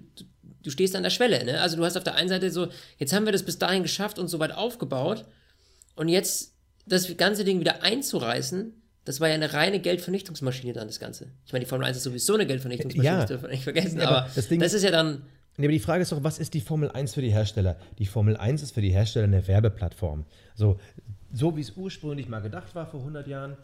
du 0.61 0.69
stehst 0.69 0.95
an 0.95 1.03
der 1.03 1.09
Schwelle, 1.09 1.43
ne? 1.45 1.61
Also 1.61 1.77
du 1.77 1.85
hast 1.85 1.97
auf 1.97 2.03
der 2.03 2.15
einen 2.15 2.29
Seite 2.29 2.51
so, 2.51 2.67
jetzt 2.97 3.13
haben 3.13 3.25
wir 3.25 3.31
das 3.31 3.43
bis 3.43 3.57
dahin 3.57 3.81
geschafft 3.81 4.19
und 4.19 4.27
so 4.27 4.37
weit 4.37 4.51
aufgebaut. 4.51 5.25
Und 5.95 6.09
jetzt 6.09 6.53
das 6.89 7.15
ganze 7.17 7.43
Ding 7.43 7.59
wieder 7.59 7.83
einzureißen, 7.83 8.73
das 9.05 9.19
war 9.19 9.29
ja 9.29 9.35
eine 9.35 9.53
reine 9.53 9.79
Geldvernichtungsmaschine 9.79 10.73
dann, 10.73 10.87
das 10.87 10.99
Ganze. 10.99 11.31
Ich 11.45 11.53
meine, 11.53 11.65
die 11.65 11.69
Formel 11.69 11.87
1 11.87 11.97
ist 11.97 12.03
sowieso 12.03 12.35
eine 12.35 12.45
Geldvernichtungsmaschine, 12.45 13.05
ja. 13.05 13.19
das 13.21 13.27
dürfen 13.27 13.43
wir 13.43 13.49
nicht 13.49 13.63
vergessen, 13.63 14.01
aber, 14.01 14.17
aber 14.17 14.29
das, 14.35 14.47
Ding 14.47 14.59
das 14.59 14.73
ist 14.73 14.83
ja 14.83 14.91
dann. 14.91 15.23
Nee, 15.57 15.65
aber 15.65 15.73
die 15.73 15.79
Frage 15.79 16.03
ist 16.03 16.11
doch, 16.11 16.23
was 16.23 16.39
ist 16.39 16.53
die 16.53 16.61
Formel 16.61 16.91
1 16.91 17.13
für 17.13 17.21
die 17.21 17.31
Hersteller? 17.31 17.77
Die 17.97 18.05
Formel 18.05 18.37
1 18.37 18.61
ist 18.61 18.73
für 18.73 18.81
die 18.81 18.91
Hersteller 18.91 19.25
eine 19.25 19.47
Werbeplattform. 19.47 20.25
So, 20.55 20.79
so 21.33 21.55
wie 21.57 21.61
es 21.61 21.71
ursprünglich 21.75 22.29
mal 22.29 22.41
gedacht 22.41 22.75
war 22.75 22.85
vor 22.85 22.99
100 23.01 23.27
Jahren. 23.27 23.57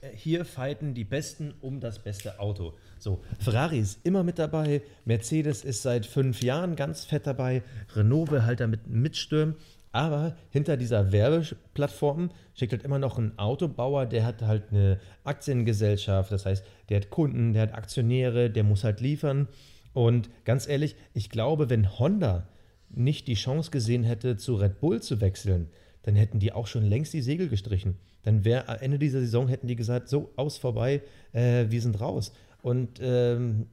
Äh, 0.00 0.10
hier 0.14 0.44
fighten 0.44 0.94
die 0.94 1.04
Besten 1.04 1.54
um 1.60 1.80
das 1.80 1.98
beste 1.98 2.38
Auto. 2.38 2.74
So, 2.98 3.22
Ferrari 3.38 3.78
ist 3.78 4.00
immer 4.04 4.22
mit 4.22 4.38
dabei, 4.38 4.82
Mercedes 5.04 5.64
ist 5.64 5.82
seit 5.82 6.06
fünf 6.06 6.42
Jahren 6.42 6.76
ganz 6.76 7.04
fett 7.04 7.26
dabei, 7.26 7.62
Renault 7.94 8.30
will 8.30 8.44
halt 8.44 8.60
damit 8.60 8.86
mitstürmen. 8.86 9.56
Aber 9.94 10.34
hinter 10.50 10.76
dieser 10.76 11.12
Werbeplattform 11.12 12.30
steckt 12.52 12.72
halt 12.72 12.82
immer 12.82 12.98
noch 12.98 13.16
ein 13.16 13.38
Autobauer, 13.38 14.06
der 14.06 14.26
hat 14.26 14.42
halt 14.42 14.64
eine 14.72 14.98
Aktiengesellschaft, 15.22 16.32
das 16.32 16.46
heißt, 16.46 16.66
der 16.88 16.96
hat 16.96 17.10
Kunden, 17.10 17.52
der 17.52 17.62
hat 17.62 17.74
Aktionäre, 17.74 18.50
der 18.50 18.64
muss 18.64 18.82
halt 18.82 19.00
liefern. 19.00 19.46
Und 19.92 20.30
ganz 20.44 20.66
ehrlich, 20.66 20.96
ich 21.12 21.30
glaube, 21.30 21.70
wenn 21.70 21.96
Honda 21.96 22.48
nicht 22.90 23.28
die 23.28 23.34
Chance 23.34 23.70
gesehen 23.70 24.02
hätte, 24.02 24.36
zu 24.36 24.56
Red 24.56 24.80
Bull 24.80 25.00
zu 25.00 25.20
wechseln, 25.20 25.70
dann 26.02 26.16
hätten 26.16 26.40
die 26.40 26.50
auch 26.50 26.66
schon 26.66 26.82
längst 26.82 27.12
die 27.12 27.22
Segel 27.22 27.48
gestrichen. 27.48 27.96
Dann 28.24 28.44
wäre 28.44 28.68
am 28.68 28.78
Ende 28.80 28.98
dieser 28.98 29.20
Saison 29.20 29.46
hätten 29.46 29.68
die 29.68 29.76
gesagt, 29.76 30.08
so 30.08 30.32
aus 30.34 30.58
vorbei, 30.58 31.02
äh, 31.32 31.66
wir 31.68 31.80
sind 31.80 32.00
raus. 32.00 32.32
Und 32.62 32.98
ähm, 33.00 33.68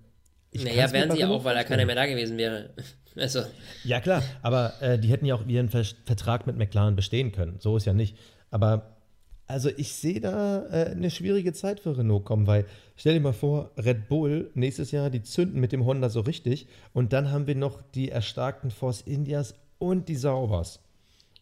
ich 0.51 0.65
naja, 0.65 0.91
wären 0.91 1.09
sie 1.09 1.17
ja 1.17 1.29
auch, 1.29 1.43
weil 1.43 1.55
da 1.55 1.63
keiner 1.63 1.87
mehr 1.87 1.95
da 1.95 2.05
gewesen 2.05 2.37
wäre. 2.37 2.69
Also. 3.15 3.41
Ja, 3.83 3.99
klar, 3.99 4.23
aber 4.41 4.73
äh, 4.81 4.97
die 4.97 5.09
hätten 5.09 5.25
ja 5.25 5.35
auch 5.35 5.45
ihren 5.45 5.69
Ver 5.69 5.83
Vertrag 6.05 6.47
mit 6.47 6.57
McLaren 6.57 6.95
bestehen 6.95 7.31
können. 7.31 7.57
So 7.59 7.77
ist 7.77 7.85
ja 7.85 7.93
nicht. 7.93 8.17
Aber 8.51 8.95
also 9.51 9.69
ich 9.75 9.93
sehe 9.93 10.21
da 10.21 10.65
äh, 10.67 10.91
eine 10.91 11.11
schwierige 11.11 11.51
Zeit 11.51 11.81
für 11.81 11.97
Renault 11.97 12.23
kommen, 12.23 12.47
weil 12.47 12.65
stell 12.95 13.13
dir 13.13 13.19
mal 13.19 13.33
vor, 13.33 13.71
Red 13.77 14.07
Bull 14.07 14.49
nächstes 14.53 14.91
Jahr, 14.91 15.09
die 15.09 15.23
zünden 15.23 15.59
mit 15.59 15.73
dem 15.73 15.85
Honda 15.85 16.09
so 16.09 16.21
richtig 16.21 16.67
und 16.93 17.11
dann 17.11 17.31
haben 17.31 17.47
wir 17.47 17.55
noch 17.55 17.81
die 17.93 18.09
erstarkten 18.09 18.71
Force 18.71 19.01
Indias 19.01 19.55
und 19.77 20.07
die 20.07 20.15
Saubers. 20.15 20.79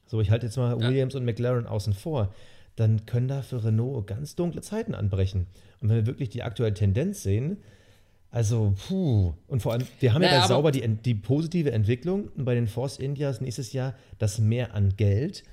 So, 0.08 0.22
ich 0.22 0.32
halte 0.32 0.48
jetzt 0.48 0.58
mal 0.58 0.82
ja. 0.82 0.88
Williams 0.88 1.14
und 1.14 1.24
McLaren 1.24 1.68
außen 1.68 1.94
vor. 1.94 2.34
Dann 2.76 3.06
können 3.06 3.28
da 3.28 3.44
für 3.44 3.64
Renault 3.64 4.08
ganz 4.08 4.36
dunkle 4.36 4.62
Zeiten 4.62 4.96
anbrechen. 4.96 5.46
Und 5.80 5.90
wenn 5.90 5.98
wir 5.98 6.06
wirklich 6.08 6.30
die 6.30 6.42
aktuelle 6.42 6.74
Tendenz 6.74 7.22
sehen, 7.22 7.58
also, 8.32 8.76
puh. 8.88 9.34
Und 9.48 9.62
vor 9.62 9.74
allem, 9.74 9.88
wir 10.00 10.14
haben 10.14 10.22
naja, 10.22 10.36
ja 10.36 10.42
bei 10.42 10.48
Sauber 10.48 10.72
die, 10.72 10.88
die 10.88 11.16
positive 11.16 11.72
Entwicklung 11.72 12.30
bei 12.36 12.54
den 12.54 12.68
Force 12.68 13.00
Indias 13.00 13.42
nächstes 13.42 13.74
Jahr 13.74 13.96
das 14.20 14.40
Mehr 14.40 14.74
an 14.76 14.96
Geld. 14.98 15.44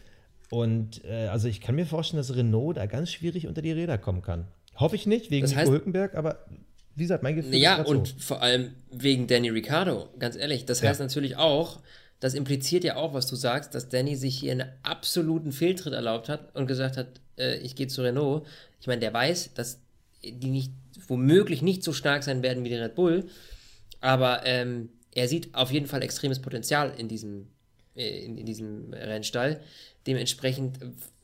Und 0.50 1.04
äh, 1.04 1.26
also 1.26 1.48
ich 1.48 1.60
kann 1.60 1.74
mir 1.74 1.86
vorstellen, 1.86 2.18
dass 2.18 2.36
Renault 2.36 2.76
da 2.76 2.86
ganz 2.86 3.10
schwierig 3.10 3.46
unter 3.46 3.62
die 3.62 3.72
Räder 3.72 3.98
kommen 3.98 4.22
kann. 4.22 4.46
Hoffe 4.76 4.96
ich 4.96 5.06
nicht, 5.06 5.30
wegen 5.30 5.42
das 5.42 5.56
heißt, 5.56 5.66
Nico 5.66 5.72
Hülkenberg, 5.72 6.14
aber 6.14 6.44
wie 6.94 7.04
gesagt, 7.04 7.22
mein 7.22 7.36
Gefühl 7.36 7.54
ja, 7.54 7.76
ist 7.76 7.78
Ja, 7.78 7.84
und 7.84 8.08
so. 8.08 8.14
vor 8.18 8.42
allem 8.42 8.72
wegen 8.90 9.26
Danny 9.26 9.48
Ricciardo, 9.48 10.08
ganz 10.18 10.36
ehrlich. 10.36 10.66
Das 10.66 10.82
heißt 10.82 11.00
ja. 11.00 11.06
natürlich 11.06 11.36
auch, 11.36 11.80
das 12.20 12.34
impliziert 12.34 12.84
ja 12.84 12.96
auch, 12.96 13.14
was 13.14 13.26
du 13.26 13.36
sagst, 13.36 13.74
dass 13.74 13.88
Danny 13.88 14.16
sich 14.16 14.38
hier 14.38 14.52
einen 14.52 14.68
absoluten 14.82 15.52
Fehltritt 15.52 15.92
erlaubt 15.92 16.28
hat 16.28 16.54
und 16.54 16.66
gesagt 16.66 16.96
hat, 16.96 17.20
äh, 17.38 17.56
ich 17.58 17.74
gehe 17.74 17.86
zu 17.88 18.02
Renault. 18.02 18.46
Ich 18.80 18.86
meine, 18.86 19.00
der 19.00 19.12
weiß, 19.12 19.54
dass 19.54 19.80
die 20.22 20.50
nicht, 20.50 20.72
womöglich 21.06 21.62
nicht 21.62 21.82
so 21.82 21.92
stark 21.92 22.22
sein 22.22 22.42
werden 22.42 22.64
wie 22.64 22.68
die 22.68 22.76
Red 22.76 22.94
Bull, 22.94 23.26
aber 24.00 24.44
ähm, 24.44 24.90
er 25.14 25.28
sieht 25.28 25.54
auf 25.54 25.72
jeden 25.72 25.86
Fall 25.86 26.02
extremes 26.02 26.40
Potenzial 26.40 26.92
in 26.96 27.08
diesem, 27.08 27.48
äh, 27.94 28.24
in, 28.24 28.36
in 28.38 28.46
diesem 28.46 28.92
Rennstall. 28.92 29.60
Dementsprechend 30.06 30.78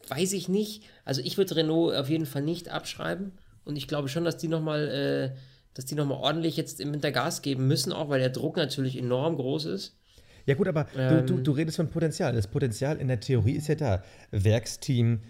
weiß 0.08 0.32
ich 0.32 0.48
nicht, 0.48 0.84
also 1.04 1.20
ich 1.22 1.36
würde 1.36 1.56
Renault 1.56 1.94
auf 1.94 2.08
jeden 2.08 2.26
Fall 2.26 2.42
nicht 2.42 2.68
abschreiben 2.68 3.32
und 3.64 3.76
ich 3.76 3.88
glaube 3.88 4.08
schon, 4.08 4.24
dass 4.24 4.36
die 4.36 4.48
nochmal 4.48 5.34
äh, 5.34 5.38
dass 5.74 5.86
die 5.86 5.94
nochmal 5.94 6.18
ordentlich 6.18 6.56
jetzt 6.56 6.80
im 6.80 6.92
Winter 6.92 7.12
Gas 7.12 7.42
geben 7.42 7.66
müssen, 7.66 7.92
auch 7.92 8.08
weil 8.08 8.20
der 8.20 8.30
Druck 8.30 8.56
natürlich 8.56 8.96
enorm 8.98 9.36
groß 9.36 9.66
ist. 9.66 9.96
Ja 10.44 10.54
gut, 10.54 10.68
aber 10.68 10.86
ähm, 10.96 11.26
du, 11.26 11.36
du, 11.36 11.42
du 11.42 11.52
redest 11.52 11.76
von 11.76 11.88
Potenzial. 11.88 12.34
Das 12.34 12.48
Potenzial 12.48 12.98
in 12.98 13.08
der 13.08 13.20
Theorie 13.20 13.52
ist 13.52 13.68
ja 13.68 13.74
da. 13.76 14.02
Werksteam, 14.32 15.20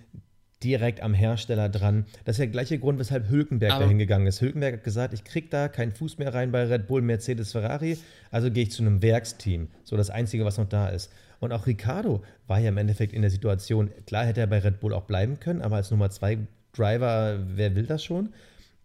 direkt 0.63 1.03
am 1.03 1.15
Hersteller 1.15 1.69
dran. 1.69 2.07
Das 2.25 2.37
ist 2.37 2.39
ja 2.39 2.47
der 2.47 2.53
gleiche 2.53 2.79
Grund, 2.79 2.99
weshalb 2.99 3.29
Hülkenberg 3.29 3.79
da 3.79 3.89
hingegangen 3.89 4.27
ist. 4.27 4.41
Hülkenberg 4.41 4.75
hat 4.75 4.85
gesagt, 4.85 5.15
ich 5.15 5.25
kriege 5.25 5.49
da 5.49 5.69
keinen 5.69 5.93
Fuß 5.93 6.19
mehr 6.19 6.33
rein 6.33 6.53
bei 6.53 6.65
Red 6.65 6.87
Bull, 6.87 7.03
Mercedes, 7.03 7.53
Ferrari, 7.53 7.99
also 8.31 8.51
gehe 8.51 8.65
ich 8.65 8.73
zu 8.73 8.83
einem 8.83 9.03
Werksteam. 9.03 9.69
So 9.85 9.97
das 9.97 10.11
Einzige, 10.11 10.45
was 10.45 10.59
noch 10.59 10.69
da 10.69 10.89
ist. 10.89 11.11
Und 11.41 11.53
auch 11.53 11.67
Ricardo 11.67 12.23
war 12.47 12.61
ja 12.61 12.69
im 12.69 12.79
Endeffekt 12.79 13.13
in 13.13 13.23
der 13.23 13.31
Situation, 13.31 13.91
klar 14.07 14.25
hätte 14.25 14.41
er 14.41 14.47
bei 14.47 14.59
Red 14.59 14.81
Bull 14.81 14.95
auch 14.95 15.05
bleiben 15.05 15.41
können, 15.41 15.63
aber 15.63 15.77
als 15.77 15.91
Nummer 15.91 16.11
zwei 16.11 16.39
Driver, 16.73 17.39
wer 17.55 17.75
will 17.75 17.87
das 17.87 18.05
schon? 18.05 18.31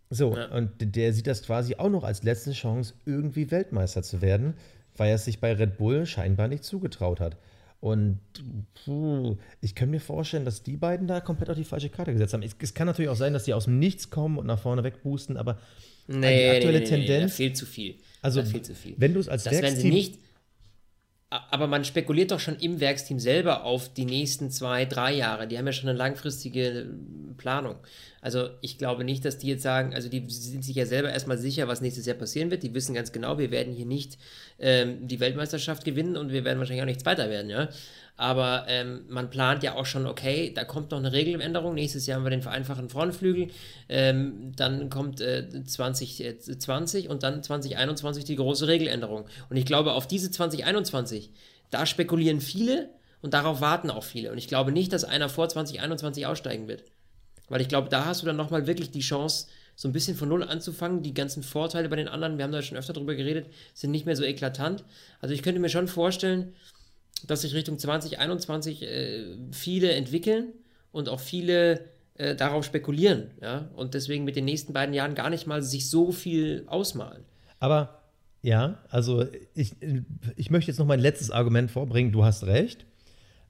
So, 0.09 0.35
ja. 0.35 0.47
und 0.47 0.71
der 0.79 1.13
sieht 1.13 1.27
das 1.27 1.43
quasi 1.43 1.75
auch 1.75 1.89
noch 1.89 2.03
als 2.03 2.23
letzte 2.23 2.53
Chance, 2.53 2.93
irgendwie 3.05 3.51
Weltmeister 3.51 4.03
zu 4.03 4.21
werden 4.21 4.55
weil 4.97 5.09
er 5.09 5.15
es 5.15 5.25
sich 5.25 5.39
bei 5.39 5.53
Red 5.53 5.77
Bull 5.77 6.05
scheinbar 6.05 6.47
nicht 6.47 6.63
zugetraut 6.63 7.19
hat. 7.19 7.37
Und 7.79 8.19
puh, 8.85 9.37
ich 9.61 9.75
kann 9.75 9.91
mir 9.91 9.99
vorstellen, 9.99 10.45
dass 10.45 10.63
die 10.63 10.77
beiden 10.77 11.07
da 11.07 11.19
komplett 11.19 11.49
auf 11.49 11.57
die 11.57 11.63
falsche 11.63 11.89
Karte 11.89 12.11
gesetzt 12.11 12.33
haben. 12.33 12.43
Es, 12.43 12.73
kann 12.73 12.87
natürlich 12.87 13.09
auch 13.09 13.15
sein, 13.15 13.33
dass 13.33 13.43
die 13.43 13.53
aus 13.53 13.65
dem 13.65 13.77
Nichts 13.77 14.09
kommen 14.09 14.37
und 14.37 14.47
nach 14.47 14.59
vorne 14.59 14.83
wegboosten, 14.83 15.37
aber 15.37 15.59
nee, 16.07 16.15
die 16.19 16.57
aktuelle 16.57 16.79
nee, 16.79 16.85
nee, 16.85 16.89
Tendenz. 16.89 17.33
Nee, 17.33 17.45
fehlt 17.45 17.57
zu 17.57 17.65
viel. 17.65 17.95
Also, 18.21 18.41
da 18.41 18.47
fehlt 18.47 18.65
zu 18.65 18.73
viel. 18.73 18.95
wenn 18.97 19.13
du 19.13 19.19
es 19.19 19.29
als 19.29 19.43
das 19.43 19.53
Werksteam. 19.53 19.93
Nicht, 19.93 20.17
aber 21.29 21.67
man 21.67 21.83
spekuliert 21.83 22.31
doch 22.31 22.39
schon 22.39 22.55
im 22.55 22.79
Werksteam 22.79 23.19
selber 23.19 23.63
auf 23.63 23.93
die 23.93 24.05
nächsten 24.05 24.49
zwei, 24.49 24.85
drei 24.85 25.13
Jahre. 25.13 25.47
Die 25.47 25.57
haben 25.57 25.67
ja 25.67 25.73
schon 25.73 25.89
eine 25.89 25.97
langfristige 25.97 26.89
Planung. 27.37 27.75
Also 28.27 28.49
ich 28.59 28.77
glaube 28.77 29.05
nicht, 29.05 29.23
dass 29.23 29.37
die 29.37 29.47
jetzt 29.47 29.63
sagen, 29.63 29.95
also 29.95 30.09
die 30.09 30.21
sind 30.27 30.61
sich 30.61 30.75
ja 30.75 30.85
selber 30.85 31.09
erstmal 31.09 31.37
sicher, 31.37 31.69
was 31.69 31.79
nächstes 31.79 32.05
Jahr 32.05 32.17
passieren 32.17 32.51
wird. 32.51 32.61
Die 32.61 32.73
wissen 32.73 32.93
ganz 32.93 33.13
genau, 33.13 33.37
wir 33.37 33.51
werden 33.51 33.71
hier 33.71 33.85
nicht 33.85 34.17
ähm, 34.59 35.07
die 35.07 35.21
Weltmeisterschaft 35.21 35.85
gewinnen 35.85 36.17
und 36.17 36.33
wir 36.33 36.43
werden 36.43 36.59
wahrscheinlich 36.59 36.81
auch 36.81 36.87
nicht 36.87 36.99
Zweiter 36.99 37.29
werden, 37.29 37.49
ja. 37.49 37.69
Aber 38.17 38.65
ähm, 38.67 39.05
man 39.07 39.29
plant 39.29 39.63
ja 39.63 39.75
auch 39.75 39.85
schon, 39.85 40.05
okay, 40.05 40.51
da 40.53 40.65
kommt 40.65 40.91
noch 40.91 40.97
eine 40.97 41.13
Regeländerung. 41.13 41.73
Nächstes 41.73 42.05
Jahr 42.05 42.17
haben 42.17 42.25
wir 42.25 42.29
den 42.31 42.41
vereinfachten 42.41 42.89
Frontflügel. 42.89 43.47
Ähm, 43.87 44.51
dann 44.57 44.89
kommt 44.89 45.21
äh, 45.21 45.63
2020 45.63 47.05
äh, 47.05 47.07
und 47.07 47.23
dann 47.23 47.41
2021 47.41 48.25
die 48.25 48.35
große 48.35 48.67
Regeländerung. 48.67 49.23
Und 49.49 49.55
ich 49.55 49.65
glaube, 49.65 49.93
auf 49.93 50.05
diese 50.05 50.29
2021, 50.29 51.31
da 51.69 51.85
spekulieren 51.85 52.41
viele 52.41 52.89
und 53.21 53.33
darauf 53.33 53.61
warten 53.61 53.89
auch 53.89 54.03
viele. 54.03 54.33
Und 54.33 54.37
ich 54.37 54.49
glaube 54.49 54.73
nicht, 54.73 54.91
dass 54.91 55.05
einer 55.05 55.29
vor 55.29 55.47
2021 55.47 56.25
aussteigen 56.25 56.67
wird. 56.67 56.83
Weil 57.49 57.61
ich 57.61 57.69
glaube, 57.69 57.89
da 57.89 58.05
hast 58.05 58.21
du 58.21 58.25
dann 58.25 58.35
nochmal 58.35 58.67
wirklich 58.67 58.91
die 58.91 59.01
Chance, 59.01 59.47
so 59.75 59.87
ein 59.87 59.93
bisschen 59.93 60.17
von 60.17 60.27
Null 60.27 60.43
anzufangen. 60.43 61.03
Die 61.03 61.13
ganzen 61.13 61.43
Vorteile 61.43 61.87
bei 61.87 61.95
den 61.95 62.07
anderen, 62.07 62.37
wir 62.37 62.43
haben 62.43 62.51
da 62.51 62.61
schon 62.61 62.77
öfter 62.77 62.93
drüber 62.93 63.15
geredet, 63.15 63.47
sind 63.73 63.91
nicht 63.91 64.05
mehr 64.05 64.15
so 64.15 64.23
eklatant. 64.23 64.83
Also 65.21 65.33
ich 65.33 65.43
könnte 65.43 65.59
mir 65.61 65.69
schon 65.69 65.87
vorstellen, 65.87 66.53
dass 67.27 67.41
sich 67.41 67.53
Richtung 67.53 67.77
2021 67.77 68.83
äh, 68.83 69.25
viele 69.51 69.91
entwickeln 69.91 70.53
und 70.91 71.09
auch 71.09 71.19
viele 71.19 71.85
äh, 72.15 72.35
darauf 72.35 72.65
spekulieren, 72.65 73.31
ja, 73.41 73.69
und 73.75 73.93
deswegen 73.93 74.23
mit 74.23 74.35
den 74.35 74.45
nächsten 74.45 74.73
beiden 74.73 74.93
Jahren 74.93 75.13
gar 75.15 75.29
nicht 75.29 75.45
mal 75.45 75.61
sich 75.61 75.89
so 75.89 76.11
viel 76.11 76.63
ausmalen. 76.67 77.23
Aber 77.59 78.01
ja, 78.41 78.77
also 78.89 79.25
ich, 79.53 79.75
ich 80.35 80.49
möchte 80.49 80.71
jetzt 80.71 80.79
noch 80.79 80.85
mein 80.85 80.99
letztes 80.99 81.31
Argument 81.31 81.69
vorbringen. 81.69 82.11
Du 82.11 82.23
hast 82.23 82.45
recht. 82.45 82.85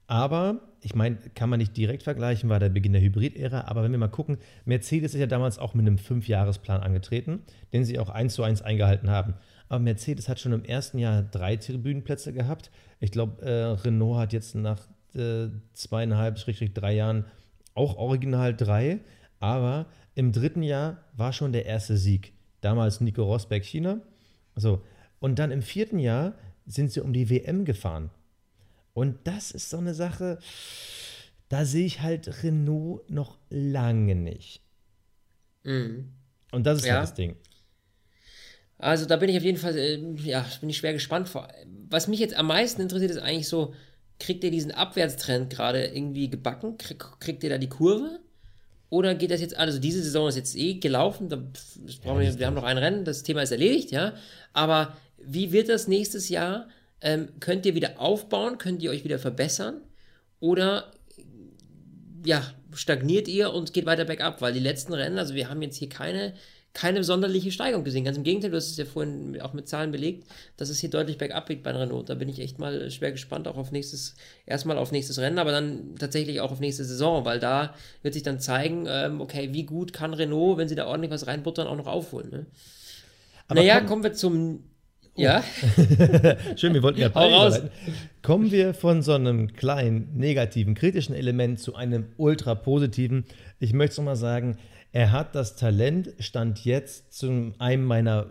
Aber, 0.07 0.61
ich 0.87 0.95
meine, 0.95 1.17
kann 1.35 1.49
man 1.49 1.59
nicht 1.59 1.75
direkt 1.75 2.03
vergleichen, 2.03 2.47
war 2.47 2.61
der 2.61 2.69
Beginn 2.69 2.93
der 2.93 3.01
Hybrid-Ära. 3.01 3.65
Aber 3.65 3.83
wenn 3.83 3.91
wir 3.91 3.97
mal 3.97 4.07
gucken, 4.07 4.37
Mercedes 4.63 5.13
ist 5.13 5.19
ja 5.19 5.27
damals 5.27 5.59
auch 5.59 5.73
mit 5.73 5.85
einem 5.85 5.97
Fünfjahresplan 5.97 6.79
angetreten, 6.79 7.41
den 7.73 7.83
sie 7.83 7.99
auch 7.99 8.07
eins 8.07 8.35
zu 8.35 8.43
eins 8.43 8.61
eingehalten 8.61 9.09
haben. 9.09 9.33
Aber 9.67 9.79
Mercedes 9.79 10.29
hat 10.29 10.39
schon 10.39 10.53
im 10.53 10.63
ersten 10.63 10.97
Jahr 10.97 11.23
drei 11.23 11.57
Tribünenplätze 11.57 12.31
gehabt. 12.31 12.71
Ich 13.01 13.11
glaube, 13.11 13.41
äh, 13.45 13.81
Renault 13.81 14.17
hat 14.17 14.31
jetzt 14.31 14.55
nach 14.55 14.87
äh, 15.13 15.49
zweieinhalb, 15.73 16.39
schrägstrich 16.39 16.73
drei 16.73 16.95
Jahren 16.95 17.25
auch 17.73 17.97
original 17.97 18.55
drei. 18.55 19.01
Aber 19.41 19.87
im 20.15 20.31
dritten 20.31 20.63
Jahr 20.63 21.03
war 21.17 21.33
schon 21.33 21.51
der 21.51 21.65
erste 21.65 21.97
Sieg. 21.97 22.31
Damals 22.61 23.01
Nico 23.01 23.23
Rosberg 23.23 23.65
China. 23.65 23.99
So. 24.55 24.83
Und 25.19 25.37
dann 25.37 25.51
im 25.51 25.61
vierten 25.61 25.99
Jahr 25.99 26.35
sind 26.65 26.93
sie 26.93 27.01
um 27.01 27.11
die 27.11 27.29
WM 27.29 27.65
gefahren. 27.65 28.09
Und 28.97 29.27
das 29.27 29.51
ist 29.51 29.69
so 29.69 29.77
eine 29.77 29.93
Sache, 29.93 30.39
da 31.49 31.65
sehe 31.65 31.85
ich 31.85 32.01
halt 32.01 32.41
Renault 32.41 33.07
noch 33.11 33.37
lange 33.51 34.15
nicht. 34.15 34.63
Mhm. 35.61 36.13
Und 36.51 36.65
das 36.65 36.79
ist 36.79 36.85
ja. 36.87 36.95
halt 36.95 37.03
das 37.03 37.13
Ding. 37.13 37.35
Also 38.79 39.05
da 39.05 39.17
bin 39.17 39.29
ich 39.29 39.37
auf 39.37 39.43
jeden 39.43 39.59
Fall, 39.59 39.77
äh, 39.77 39.99
ja, 40.23 40.43
bin 40.61 40.71
ich 40.71 40.77
schwer 40.77 40.93
gespannt. 40.93 41.29
Vor. 41.29 41.47
Was 41.87 42.07
mich 42.07 42.19
jetzt 42.19 42.35
am 42.35 42.47
meisten 42.47 42.81
interessiert, 42.81 43.11
ist 43.11 43.19
eigentlich 43.19 43.47
so, 43.47 43.75
kriegt 44.19 44.43
ihr 44.43 44.49
diesen 44.49 44.71
Abwärtstrend 44.71 45.51
gerade 45.51 45.85
irgendwie 45.85 46.31
gebacken? 46.31 46.79
Krieg, 46.79 47.05
kriegt 47.19 47.43
ihr 47.43 47.51
da 47.51 47.59
die 47.59 47.69
Kurve? 47.69 48.19
Oder 48.89 49.13
geht 49.13 49.29
das 49.29 49.41
jetzt, 49.41 49.55
also 49.57 49.77
diese 49.77 50.01
Saison 50.01 50.27
ist 50.27 50.37
jetzt 50.37 50.55
eh 50.55 50.79
gelaufen, 50.79 51.29
da 51.29 51.43
ja, 52.03 52.19
wir, 52.19 52.39
wir 52.39 52.47
haben 52.47 52.55
noch 52.55 52.63
ein 52.63 52.79
Rennen, 52.79 53.05
das 53.05 53.21
Thema 53.21 53.43
ist 53.43 53.51
erledigt, 53.51 53.91
ja. 53.91 54.15
Aber 54.53 54.97
wie 55.23 55.51
wird 55.51 55.69
das 55.69 55.87
nächstes 55.87 56.29
Jahr? 56.29 56.67
Ähm, 57.01 57.29
könnt 57.39 57.65
ihr 57.65 57.75
wieder 57.75 57.99
aufbauen? 57.99 58.57
Könnt 58.57 58.81
ihr 58.81 58.91
euch 58.91 59.03
wieder 59.03 59.19
verbessern? 59.19 59.81
Oder 60.39 60.91
ja, 62.25 62.43
stagniert 62.73 63.27
ihr 63.27 63.53
und 63.53 63.73
geht 63.73 63.85
weiter 63.85 64.05
bergab? 64.05 64.41
Weil 64.41 64.53
die 64.53 64.59
letzten 64.59 64.93
Rennen, 64.93 65.17
also 65.17 65.33
wir 65.33 65.49
haben 65.49 65.61
jetzt 65.61 65.77
hier 65.77 65.89
keine 65.89 66.33
keine 66.77 67.03
sonderliche 67.03 67.51
Steigerung 67.51 67.83
gesehen. 67.83 68.03
Ganz 68.03 68.17
im 68.17 68.23
Gegenteil, 68.23 68.51
du 68.51 68.57
hast 68.57 68.69
es 68.69 68.77
ja 68.77 68.85
vorhin 68.85 69.41
auch 69.41 69.53
mit 69.53 69.67
Zahlen 69.67 69.91
belegt, 69.91 70.27
dass 70.57 70.69
es 70.69 70.77
hier 70.77 70.91
deutlich 70.91 71.17
bergab 71.17 71.47
geht 71.47 71.63
bei 71.63 71.71
Renault. 71.71 72.07
Da 72.07 72.13
bin 72.13 72.29
ich 72.29 72.39
echt 72.39 72.59
mal 72.59 72.91
schwer 72.91 73.11
gespannt, 73.11 73.47
auch 73.47 73.57
auf 73.57 73.71
nächstes, 73.71 74.13
erstmal 74.45 74.77
auf 74.77 74.91
nächstes 74.91 75.17
Rennen, 75.17 75.39
aber 75.39 75.51
dann 75.51 75.95
tatsächlich 75.95 76.39
auch 76.39 76.51
auf 76.51 76.59
nächste 76.59 76.85
Saison, 76.85 77.25
weil 77.25 77.39
da 77.39 77.73
wird 78.03 78.13
sich 78.13 78.21
dann 78.21 78.39
zeigen, 78.39 78.85
ähm, 78.87 79.21
okay, 79.21 79.53
wie 79.53 79.63
gut 79.63 79.91
kann 79.91 80.13
Renault, 80.13 80.59
wenn 80.59 80.67
sie 80.67 80.75
da 80.75 80.85
ordentlich 80.85 81.09
was 81.09 81.25
reinbuttern, 81.25 81.65
auch 81.65 81.77
noch 81.77 81.87
aufholen. 81.87 82.29
Ne? 82.29 82.45
Aber 83.47 83.59
naja, 83.59 83.79
komm, 83.79 83.87
kommen 83.87 84.03
wir 84.03 84.13
zum. 84.13 84.63
Ja. 85.17 85.43
Schön, 86.55 86.75
wir 86.75 86.83
wollten 86.83 86.99
ja 86.99 87.07
raus. 87.07 87.61
Kommen 88.21 88.51
wir 88.51 88.75
von 88.75 89.01
so 89.01 89.13
einem 89.13 89.53
kleinen, 89.53 90.15
negativen, 90.15 90.75
kritischen 90.75 91.15
Element 91.15 91.59
zu 91.59 91.75
einem 91.75 92.05
ultra 92.17 92.53
positiven. 92.53 93.25
Ich 93.59 93.73
möchte 93.73 93.93
es 93.93 93.97
nochmal 93.97 94.15
sagen, 94.15 94.57
er 94.91 95.11
hat 95.11 95.33
das 95.33 95.55
Talent, 95.55 96.13
stand 96.19 96.63
jetzt 96.65 97.13
zu 97.13 97.53
einem 97.57 97.85
meiner, 97.85 98.27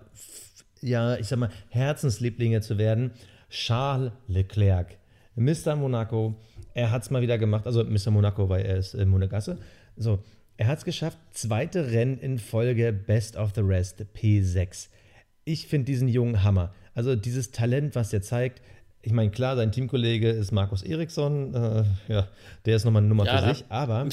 ja, 0.80 1.16
ich 1.16 1.26
sag 1.26 1.40
mal, 1.40 1.50
Herzenslieblinge 1.70 2.60
zu 2.60 2.78
werden. 2.78 3.10
Charles 3.50 4.12
Leclerc, 4.28 4.96
Mr. 5.34 5.74
Monaco. 5.76 6.36
Er 6.72 6.90
hat 6.92 7.02
es 7.02 7.10
mal 7.10 7.22
wieder 7.22 7.38
gemacht, 7.38 7.66
also 7.66 7.82
Mr. 7.84 8.10
Monaco, 8.10 8.48
weil 8.48 8.64
er 8.64 8.76
ist 8.76 8.94
äh, 8.94 9.04
Monegasse. 9.04 9.58
So, 9.96 10.22
er 10.56 10.68
hat 10.68 10.78
es 10.78 10.84
geschafft, 10.84 11.18
zweite 11.32 11.90
Rennen 11.90 12.18
in 12.18 12.38
Folge 12.38 12.92
Best 12.92 13.36
of 13.36 13.52
the 13.54 13.62
Rest, 13.62 14.04
P6. 14.14 14.88
Ich 15.48 15.68
finde 15.68 15.84
diesen 15.84 16.08
jungen 16.08 16.42
Hammer. 16.42 16.74
Also 16.92 17.14
dieses 17.14 17.52
Talent, 17.52 17.94
was 17.94 18.12
er 18.12 18.20
zeigt. 18.20 18.60
Ich 19.00 19.12
meine, 19.12 19.30
klar, 19.30 19.54
sein 19.54 19.70
Teamkollege 19.70 20.28
ist 20.28 20.50
Markus 20.50 20.82
Eriksson. 20.82 21.54
Äh, 21.54 21.84
ja, 22.08 22.28
der 22.64 22.76
ist 22.76 22.84
nochmal 22.84 23.02
eine 23.02 23.08
Nummer 23.08 23.24
ja, 23.26 23.38
für 23.38 23.54
sich. 23.54 23.64
Aber, 23.68 24.08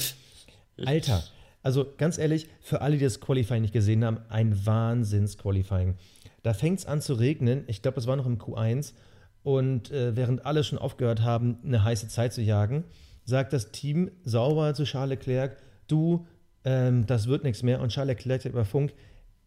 Alter, 0.86 1.24
also 1.64 1.88
ganz 1.98 2.20
ehrlich, 2.20 2.48
für 2.62 2.82
alle, 2.82 2.98
die 2.98 3.04
das 3.04 3.20
Qualifying 3.20 3.64
nicht 3.64 3.74
gesehen 3.74 4.06
haben, 4.06 4.20
ein 4.30 4.64
Wahnsinns-Qualifying. 4.64 5.96
Da 6.44 6.54
fängt 6.54 6.80
es 6.80 6.86
an 6.86 7.02
zu 7.02 7.16
regnen. 7.16 7.64
Ich 7.66 7.82
glaube, 7.82 8.00
es 8.00 8.06
war 8.06 8.16
noch 8.16 8.28
im 8.28 8.38
Q1. 8.38 8.94
Und 9.42 9.90
äh, 9.90 10.16
während 10.16 10.46
alle 10.46 10.64
schon 10.64 10.78
aufgehört 10.78 11.22
haben, 11.22 11.58
eine 11.66 11.84
heiße 11.84 12.10
Zeit 12.10 12.32
zu 12.32 12.44
jagen, 12.44 12.84
sagt 13.26 13.54
das 13.54 13.72
Team 13.72 14.12
sauber 14.24 14.76
zu 14.76 14.84
Charles 14.84 15.18
Leclerc: 15.18 15.58
Du, 15.88 16.28
ähm, 16.64 17.08
das 17.08 17.26
wird 17.26 17.44
nichts 17.44 17.64
mehr. 17.64 17.82
Und 17.82 17.90
Charles 17.90 18.18
Leclerc 18.18 18.44
sagt 18.44 18.54
über 18.54 18.66
Funk: 18.66 18.94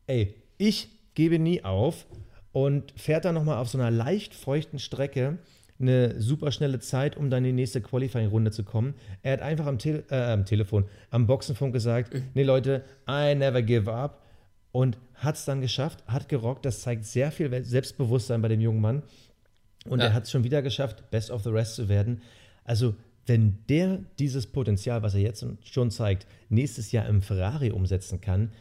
Ey, 0.09 0.35
ich 0.59 0.88
gebe 1.16 1.40
nie 1.40 1.64
auf. 1.64 2.07
Und 2.52 2.94
fährt 2.96 3.24
dann 3.24 3.35
nochmal 3.35 3.59
auf 3.59 3.68
so 3.68 3.76
einer 3.76 3.90
leicht 3.90 4.35
feuchten 4.35 4.79
Strecke 4.79 5.38
eine 5.79 6.18
super 6.20 6.52
schnelle 6.52 6.79
Zeit, 6.79 7.16
um 7.16 7.29
dann 7.29 7.44
in 7.44 7.55
die 7.55 7.62
nächste 7.62 7.83
Qualifying-Runde 7.83 8.50
zu 8.50 8.64
kommen. 8.64 8.94
Er 9.22 9.35
hat 9.35 9.42
einfach 9.42 9.66
am, 9.66 9.79
Te 9.79 10.05
äh, 10.09 10.33
am 10.33 10.46
Telefon, 10.46 10.87
am 11.11 11.26
Boxenfunk 11.26 11.74
gesagt, 11.74 12.14
mhm. 12.14 12.22
nee 12.33 12.44
Leute, 12.44 12.83
I 13.07 13.35
never 13.35 13.61
give 13.61 13.92
up. 13.92 14.22
und 14.72 14.98
hat 15.14 15.37
es 15.37 15.46
dann 15.46 15.62
geschafft, 15.62 16.05
hat 16.07 16.29
gerockt. 16.29 16.66
Das 16.66 16.83
zeigt 16.83 17.07
sehr 17.07 17.33
viel 17.33 17.64
Selbstbewusstsein 17.64 18.42
bei 18.42 18.48
dem 18.48 18.61
jungen 18.61 18.83
Mann. 18.83 19.02
Und 19.87 20.00
ja. 20.00 20.07
er 20.07 20.12
hat 20.12 20.24
es 20.24 20.31
schon 20.31 20.44
wieder 20.44 20.61
geschafft, 20.61 21.11
Best 21.11 21.31
of 21.31 21.42
the 21.44 21.50
Rest 21.50 21.76
zu 21.76 21.88
werden. 21.88 22.20
Also, 22.64 22.94
wenn 23.24 23.59
der 23.68 24.00
dieses 24.18 24.46
Potenzial, 24.46 25.02
was 25.02 25.14
er 25.14 25.20
jetzt 25.20 25.46
schon 25.64 25.90
zeigt, 25.90 26.26
nächstes 26.48 26.92
Jahr 26.92 27.07
im 27.07 27.22
Ferrari 27.22 27.70
umsetzen 27.70 28.20
kann, 28.20 28.52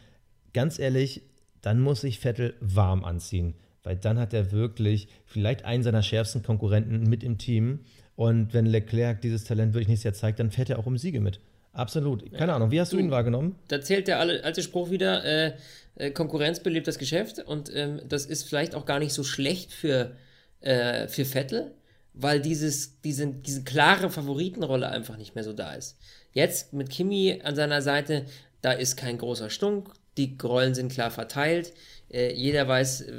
ganz 0.54 0.78
ehrlich, 0.78 1.22
dann 1.62 1.80
muss 1.80 2.02
sich 2.02 2.20
Vettel 2.20 2.54
warm 2.60 3.04
anziehen. 3.04 3.54
Weil 3.82 3.96
dann 3.96 4.18
hat 4.18 4.34
er 4.34 4.50
wirklich 4.50 5.08
vielleicht 5.26 5.64
einen 5.64 5.82
seiner 5.82 6.02
schärfsten 6.02 6.42
Konkurrenten 6.42 7.04
mit 7.08 7.22
im 7.22 7.38
Team. 7.38 7.80
Und 8.16 8.52
wenn 8.52 8.66
Leclerc 8.66 9.20
dieses 9.20 9.44
Talent 9.44 9.74
wirklich 9.74 9.88
nächstes 9.88 10.04
Jahr 10.04 10.14
zeigt, 10.14 10.40
dann 10.40 10.50
fährt 10.50 10.70
er 10.70 10.78
auch 10.78 10.86
um 10.86 10.98
Siege 10.98 11.20
mit. 11.20 11.40
Absolut. 11.72 12.32
Keine 12.32 12.52
ja. 12.52 12.56
Ahnung, 12.56 12.70
wie 12.70 12.80
hast 12.80 12.92
du, 12.92 12.96
du, 12.96 13.02
ihn 13.02 13.10
wahrgenommen? 13.10 13.54
Da 13.68 13.80
zählt 13.80 14.08
der 14.08 14.18
alte 14.18 14.62
Spruch 14.62 14.90
wieder, 14.90 15.24
äh, 15.24 15.52
äh, 15.96 16.10
Konkurrenz 16.10 16.60
belebt 16.60 16.88
das 16.88 16.98
Geschäft. 16.98 17.38
Und 17.38 17.70
ähm, 17.74 18.00
das 18.08 18.26
ist 18.26 18.48
vielleicht 18.48 18.74
auch 18.74 18.86
gar 18.86 18.98
nicht 18.98 19.12
so 19.12 19.22
schlecht 19.22 19.72
für, 19.72 20.16
äh, 20.60 21.06
für 21.06 21.24
Vettel, 21.24 21.72
weil 22.14 22.40
dieses, 22.40 23.00
diese, 23.02 23.26
diese 23.26 23.62
klare 23.62 24.10
Favoritenrolle 24.10 24.88
einfach 24.88 25.18
nicht 25.18 25.34
mehr 25.34 25.44
so 25.44 25.52
da 25.52 25.74
ist. 25.74 25.98
Jetzt 26.32 26.72
mit 26.72 26.90
Kimi 26.90 27.40
an 27.44 27.54
seiner 27.54 27.82
Seite, 27.82 28.24
da 28.62 28.72
ist 28.72 28.96
kein 28.96 29.18
großer 29.18 29.50
Stunk, 29.50 29.92
die 30.16 30.36
Rollen 30.42 30.74
sind 30.74 30.92
klar 30.92 31.10
verteilt, 31.10 31.72
äh, 32.12 32.32
jeder 32.32 32.66
weiß, 32.68 33.02
äh, 33.02 33.12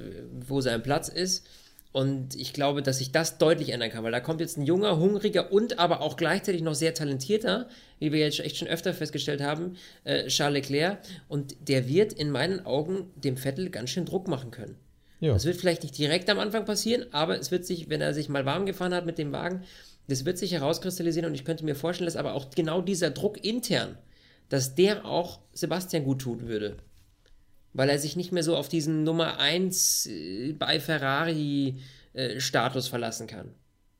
wo 0.47 0.61
sein 0.61 0.83
Platz 0.83 1.09
ist. 1.09 1.45
Und 1.93 2.35
ich 2.35 2.53
glaube, 2.53 2.83
dass 2.83 2.99
sich 2.99 3.11
das 3.11 3.39
deutlich 3.39 3.69
ändern 3.69 3.89
kann, 3.89 4.03
weil 4.03 4.11
da 4.11 4.19
kommt 4.19 4.39
jetzt 4.39 4.57
ein 4.57 4.63
junger, 4.63 4.99
hungriger 4.99 5.51
und 5.51 5.79
aber 5.79 6.01
auch 6.01 6.15
gleichzeitig 6.15 6.61
noch 6.61 6.75
sehr 6.75 6.93
talentierter, 6.93 7.69
wie 7.97 8.11
wir 8.11 8.19
jetzt 8.19 8.39
echt 8.39 8.57
schon 8.57 8.67
öfter 8.67 8.93
festgestellt 8.93 9.41
haben, 9.41 9.77
äh, 10.03 10.27
Charles 10.27 10.69
Leclerc. 10.69 10.99
Und 11.27 11.55
der 11.67 11.87
wird 11.87 12.13
in 12.13 12.29
meinen 12.29 12.65
Augen 12.65 13.09
dem 13.15 13.35
Vettel 13.35 13.71
ganz 13.71 13.89
schön 13.89 14.05
Druck 14.05 14.27
machen 14.27 14.51
können. 14.51 14.75
Ja. 15.21 15.33
Das 15.33 15.45
wird 15.45 15.57
vielleicht 15.57 15.81
nicht 15.81 15.97
direkt 15.97 16.29
am 16.29 16.37
Anfang 16.37 16.65
passieren, 16.65 17.07
aber 17.11 17.39
es 17.39 17.49
wird 17.49 17.65
sich, 17.65 17.89
wenn 17.89 18.01
er 18.01 18.13
sich 18.13 18.29
mal 18.29 18.45
warm 18.45 18.67
gefahren 18.67 18.93
hat 18.93 19.07
mit 19.07 19.17
dem 19.17 19.31
Wagen, 19.31 19.63
das 20.07 20.23
wird 20.23 20.37
sich 20.37 20.51
herauskristallisieren 20.51 21.27
und 21.27 21.33
ich 21.33 21.45
könnte 21.45 21.65
mir 21.65 21.73
vorstellen, 21.73 22.05
dass 22.05 22.15
aber 22.15 22.35
auch 22.35 22.51
genau 22.51 22.81
dieser 22.81 23.09
Druck 23.09 23.43
intern, 23.43 23.97
dass 24.49 24.75
der 24.75 25.03
auch 25.05 25.39
Sebastian 25.53 26.03
gut 26.03 26.21
tun 26.21 26.47
würde 26.47 26.77
weil 27.73 27.89
er 27.89 27.99
sich 27.99 28.15
nicht 28.15 28.31
mehr 28.31 28.43
so 28.43 28.55
auf 28.55 28.69
diesen 28.69 29.03
Nummer 29.03 29.39
1 29.39 30.05
äh, 30.07 30.53
bei 30.53 30.79
Ferrari 30.79 31.79
äh, 32.13 32.39
Status 32.39 32.87
verlassen 32.87 33.27
kann. 33.27 33.51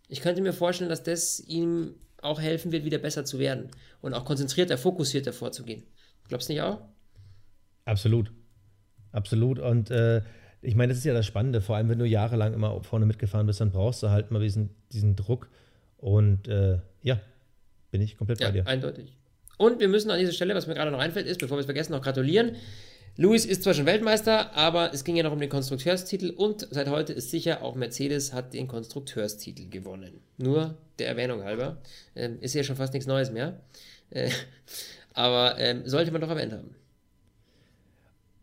Ich 0.07 0.21
könnte 0.21 0.41
mir 0.41 0.53
vorstellen, 0.53 0.89
dass 0.89 1.03
das 1.03 1.39
ihm 1.39 1.95
auch 2.21 2.41
helfen 2.41 2.71
wird, 2.71 2.85
wieder 2.85 2.97
besser 2.97 3.25
zu 3.25 3.39
werden 3.39 3.69
und 4.01 4.13
auch 4.13 4.25
konzentrierter, 4.25 4.77
fokussierter 4.77 5.33
vorzugehen. 5.33 5.83
Glaubst 6.27 6.49
du 6.49 6.53
nicht 6.53 6.61
auch? 6.61 6.81
Absolut. 7.85 8.31
Absolut. 9.11 9.59
Und 9.59 9.91
äh, 9.91 10.21
ich 10.61 10.75
meine, 10.75 10.91
das 10.91 10.99
ist 10.99 11.05
ja 11.05 11.13
das 11.13 11.25
Spannende, 11.25 11.61
vor 11.61 11.75
allem 11.75 11.89
wenn 11.89 11.99
du 11.99 12.05
jahrelang 12.05 12.53
immer 12.53 12.83
vorne 12.83 13.05
mitgefahren 13.05 13.47
bist, 13.47 13.61
dann 13.61 13.71
brauchst 13.71 14.03
du 14.03 14.09
halt 14.09 14.31
mal 14.31 14.41
diesen, 14.41 14.69
diesen 14.91 15.15
Druck. 15.15 15.49
Und 15.97 16.47
äh, 16.47 16.79
ja, 17.03 17.19
bin 17.91 18.01
ich 18.01 18.17
komplett 18.17 18.39
ja, 18.39 18.47
bei 18.47 18.53
dir. 18.53 18.67
Eindeutig. 18.67 19.13
Und 19.57 19.79
wir 19.79 19.87
müssen 19.87 20.11
an 20.11 20.19
dieser 20.19 20.33
Stelle, 20.33 20.53
was 20.53 20.67
mir 20.67 20.75
gerade 20.75 20.91
noch 20.91 20.99
einfällt, 20.99 21.25
ist, 21.25 21.39
bevor 21.39 21.57
wir 21.57 21.61
es 21.61 21.65
vergessen, 21.65 21.93
noch 21.93 22.01
gratulieren. 22.01 22.55
Lewis 23.19 23.45
ist 23.45 23.63
zwar 23.63 23.73
schon 23.73 23.87
Weltmeister, 23.87 24.55
aber 24.55 24.93
es 24.93 25.03
ging 25.03 25.15
ja 25.15 25.23
noch 25.23 25.31
um 25.31 25.39
den 25.39 25.49
Konstrukteurstitel 25.49 26.29
und 26.29 26.67
seit 26.69 26.87
heute 26.87 27.13
ist 27.13 27.31
sicher, 27.31 27.63
auch 27.63 27.73
Mercedes 27.73 28.31
hat 28.31 28.53
den 28.53 28.67
Konstrukteurstitel 28.67 29.69
gewonnen. 29.69 30.21
Nur 30.37 30.77
der 30.99 31.07
Erwähnung 31.07 31.43
halber. 31.43 31.81
Ähm, 32.15 32.37
ist 32.41 32.53
ja 32.53 32.63
schon 32.63 32.75
fast 32.75 32.93
nichts 32.93 33.07
Neues 33.07 33.31
mehr. 33.31 33.59
Äh, 34.11 34.29
aber 35.13 35.57
ähm, 35.57 35.81
sollte 35.85 36.11
man 36.11 36.21
doch 36.21 36.29
erwähnt 36.29 36.53
haben. 36.53 36.75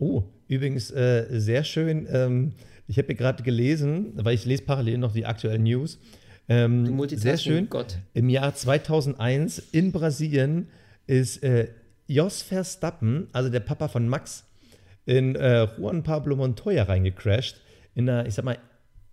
Oh, 0.01 0.25
übrigens 0.49 0.91
äh, 0.91 1.27
sehr 1.31 1.63
schön. 1.63 2.09
Ähm, 2.11 2.55
ich 2.89 2.99
habe 2.99 3.15
gerade 3.15 3.45
gelesen, 3.45 4.13
weil 4.17 4.35
ich 4.35 4.45
lese 4.45 4.65
parallel 4.65 4.99
noch 4.99 5.13
die 5.13 5.25
aktuellen 5.25 5.63
News. 5.63 6.01
Ähm, 6.49 7.01
sehr 7.11 7.39
schön. 7.39 7.71
Gott. 7.71 7.99
Im 8.13 8.29
Jahr 8.29 8.53
2001 8.53 9.63
in 9.71 9.93
Brasilien 9.93 10.67
ist 11.07 11.45
äh, 11.45 11.69
Jos 12.09 12.43
Verstappen, 12.43 13.29
also 13.33 13.51
der 13.51 13.61
Papa 13.61 13.87
von 13.87 14.09
Max, 14.09 14.45
in 15.07 15.35
äh, 15.37 15.69
Juan 15.77 16.03
Pablo 16.03 16.37
Montoya 16.37 16.85
reingecrashed. 16.85 17.61
In 17.95 18.09
einer, 18.09 18.27
ich 18.27 18.35
sag 18.35 18.45
mal, 18.45 18.59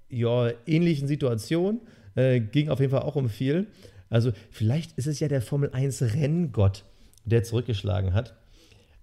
ja, 0.09 0.49
ähnlichen 0.65 1.07
Situation. 1.07 1.81
Äh, 2.15 2.41
ging 2.41 2.69
auf 2.69 2.79
jeden 2.79 2.91
Fall 2.91 3.03
auch 3.03 3.15
um 3.15 3.29
viel. 3.29 3.67
Also, 4.09 4.31
vielleicht 4.49 4.97
ist 4.97 5.07
es 5.07 5.19
ja 5.19 5.27
der 5.27 5.41
Formel 5.41 5.69
1 5.71 6.01
Renngott, 6.13 6.83
der 7.23 7.43
zurückgeschlagen 7.43 8.13
hat. 8.13 8.35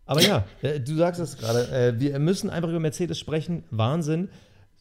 Aber 0.05 0.23
ja, 0.23 0.45
äh, 0.63 0.81
du 0.81 0.97
sagst 0.97 1.21
es 1.21 1.39
gerade. 1.39 1.69
Äh, 1.71 2.01
wir 2.01 2.19
müssen 2.19 2.51
einfach 2.51 2.69
über 2.69 2.81
Mercedes 2.81 3.19
sprechen. 3.19 3.65
Wahnsinn. 3.71 4.29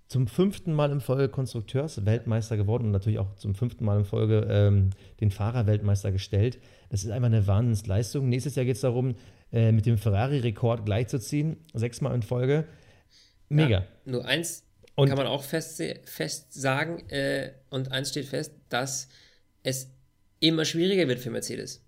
Zum 0.07 0.27
fünften 0.27 0.73
Mal 0.73 0.91
in 0.91 1.01
Folge 1.01 1.27
Konstrukteursweltmeister 1.27 2.55
geworden 2.55 2.85
und 2.85 2.91
natürlich 2.91 3.19
auch 3.19 3.35
zum 3.35 3.55
fünften 3.55 3.83
Mal 3.83 3.99
in 3.99 4.05
Folge 4.05 4.47
ähm, 4.49 4.91
den 5.19 5.31
Fahrerweltmeister 5.31 6.13
gestellt. 6.13 6.59
Das 6.89 7.03
ist 7.03 7.11
einfach 7.11 7.27
eine 7.27 7.45
Wahnsinnsleistung. 7.45 8.29
Nächstes 8.29 8.55
Jahr 8.55 8.63
geht 8.63 8.75
es 8.75 8.81
darum, 8.81 9.15
äh, 9.51 9.71
mit 9.71 9.85
dem 9.85 9.97
Ferrari-Rekord 9.97 10.85
gleichzuziehen. 10.85 11.57
Sechsmal 11.73 12.15
in 12.15 12.21
Folge. 12.21 12.65
Mega. 13.49 13.79
Ja, 13.79 13.87
nur 14.05 14.25
eins 14.25 14.63
und 14.95 15.09
kann 15.09 15.17
man 15.17 15.27
auch 15.27 15.43
fest, 15.43 15.81
fest 16.05 16.53
sagen, 16.53 17.07
äh, 17.09 17.51
und 17.69 17.91
eins 17.91 18.09
steht 18.09 18.25
fest, 18.25 18.53
dass 18.69 19.09
es 19.61 19.91
immer 20.39 20.65
schwieriger 20.65 21.07
wird 21.07 21.19
für 21.19 21.29
Mercedes. 21.29 21.83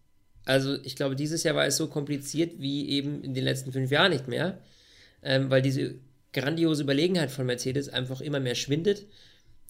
Also 0.45 0.77
ich 0.83 0.95
glaube, 0.95 1.15
dieses 1.15 1.43
Jahr 1.43 1.55
war 1.55 1.65
es 1.65 1.77
so 1.77 1.87
kompliziert 1.87 2.59
wie 2.59 2.89
eben 2.89 3.23
in 3.23 3.33
den 3.33 3.43
letzten 3.43 3.71
fünf 3.71 3.89
Jahren 3.89 4.11
nicht 4.11 4.27
mehr, 4.27 4.59
ähm, 5.23 5.49
weil 5.49 5.61
diese 5.61 5.95
grandiose 6.33 6.83
Überlegenheit 6.83 7.31
von 7.31 7.47
Mercedes 7.47 7.89
einfach 7.89 8.21
immer 8.21 8.39
mehr 8.39 8.55
schwindet. 8.55 9.07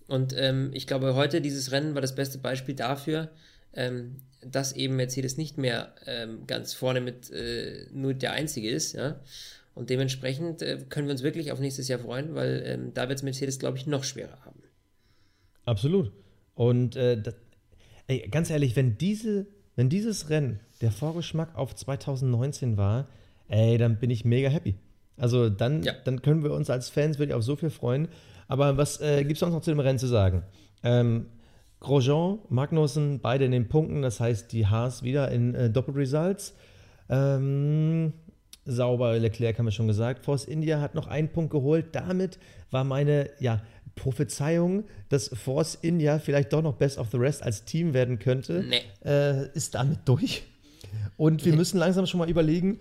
Und 0.07 0.33
ähm, 0.37 0.71
ich 0.73 0.85
glaube, 0.85 1.15
heute 1.15 1.39
dieses 1.39 1.71
Rennen 1.71 1.95
war 1.95 2.01
das 2.01 2.15
beste 2.15 2.39
Beispiel 2.39 2.75
dafür, 2.75 3.31
ähm, 3.73 4.17
dass 4.41 4.73
eben 4.73 4.95
Mercedes 4.95 5.37
nicht 5.37 5.57
mehr 5.57 5.93
ähm, 6.05 6.47
ganz 6.47 6.73
vorne 6.73 7.01
mit 7.01 7.29
äh, 7.31 7.87
nur 7.91 8.13
der 8.13 8.33
Einzige 8.33 8.69
ist, 8.69 8.93
ja. 8.93 9.19
Und 9.75 9.89
dementsprechend 9.89 10.61
äh, 10.61 10.77
können 10.89 11.07
wir 11.07 11.13
uns 11.13 11.23
wirklich 11.23 11.51
auf 11.51 11.59
nächstes 11.59 11.87
Jahr 11.87 11.99
freuen, 11.99 12.35
weil 12.35 12.63
ähm, 12.65 12.93
da 12.93 13.07
wird 13.07 13.19
es 13.19 13.23
Mercedes, 13.23 13.59
glaube 13.59 13.77
ich, 13.77 13.87
noch 13.87 14.03
schwerer 14.03 14.37
haben. 14.43 14.61
Absolut. 15.65 16.11
Und 16.55 16.95
äh, 16.95 17.21
das, 17.21 17.35
ey, 18.07 18.27
ganz 18.29 18.49
ehrlich, 18.49 18.75
wenn, 18.75 18.97
diese, 18.97 19.47
wenn 19.75 19.87
dieses 19.87 20.29
Rennen 20.29 20.59
der 20.81 20.91
Vorgeschmack 20.91 21.55
auf 21.55 21.75
2019 21.75 22.75
war, 22.75 23.07
ey, 23.47 23.77
dann 23.77 23.99
bin 23.99 24.09
ich 24.09 24.25
mega 24.25 24.49
happy. 24.49 24.75
Also 25.15 25.49
dann, 25.49 25.83
ja. 25.83 25.93
dann 26.03 26.21
können 26.21 26.43
wir 26.43 26.51
uns 26.51 26.69
als 26.69 26.89
Fans 26.89 27.19
wirklich 27.19 27.35
auf 27.35 27.43
so 27.43 27.55
viel 27.55 27.69
freuen. 27.69 28.07
Aber 28.47 28.77
was 28.77 28.99
äh, 28.99 29.23
gibt 29.23 29.33
es 29.33 29.39
sonst 29.39 29.53
noch 29.53 29.61
zu 29.61 29.71
dem 29.71 29.79
Rennen 29.79 29.99
zu 29.99 30.07
sagen? 30.07 30.43
Ähm, 30.83 31.27
Grosjean, 31.79 32.39
Magnussen, 32.49 33.19
beide 33.19 33.45
in 33.45 33.51
den 33.51 33.69
Punkten, 33.69 34.01
das 34.01 34.19
heißt 34.19 34.51
die 34.51 34.67
Haas 34.67 35.03
wieder 35.03 35.31
in 35.31 35.55
äh, 35.55 35.69
Doppelresults. 35.69 36.53
Ähm, 37.09 38.13
sauber, 38.65 39.17
Leclerc 39.17 39.57
haben 39.57 39.65
wir 39.65 39.71
schon 39.71 39.87
gesagt. 39.87 40.25
Force 40.25 40.45
India 40.45 40.81
hat 40.81 40.93
noch 40.95 41.07
einen 41.07 41.29
Punkt 41.29 41.51
geholt. 41.51 41.87
Damit 41.93 42.37
war 42.69 42.83
meine 42.83 43.29
ja, 43.39 43.61
Prophezeiung, 43.95 44.83
dass 45.09 45.29
Force 45.29 45.75
India 45.81 46.19
vielleicht 46.19 46.53
doch 46.53 46.61
noch 46.61 46.75
Best 46.75 46.97
of 46.97 47.09
the 47.11 47.17
Rest 47.17 47.43
als 47.43 47.65
Team 47.65 47.93
werden 47.93 48.19
könnte, 48.19 48.63
nee. 48.67 48.81
äh, 49.03 49.49
ist 49.53 49.75
damit 49.75 49.99
durch. 50.05 50.43
Und 51.17 51.45
wir 51.45 51.55
müssen 51.55 51.77
langsam 51.77 52.05
schon 52.05 52.19
mal 52.19 52.29
überlegen, 52.29 52.79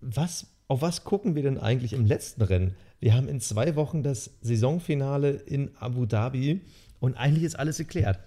was, 0.00 0.46
auf 0.68 0.82
was 0.82 1.04
gucken 1.04 1.34
wir 1.34 1.42
denn 1.42 1.58
eigentlich 1.58 1.92
im 1.92 2.06
letzten 2.06 2.42
Rennen? 2.42 2.74
Wir 3.00 3.14
haben 3.14 3.28
in 3.28 3.40
zwei 3.40 3.76
Wochen 3.76 4.02
das 4.02 4.30
Saisonfinale 4.40 5.30
in 5.30 5.70
Abu 5.78 6.06
Dhabi. 6.06 6.60
Und 7.04 7.18
eigentlich 7.18 7.44
ist 7.44 7.58
alles 7.58 7.76
geklärt. 7.76 8.18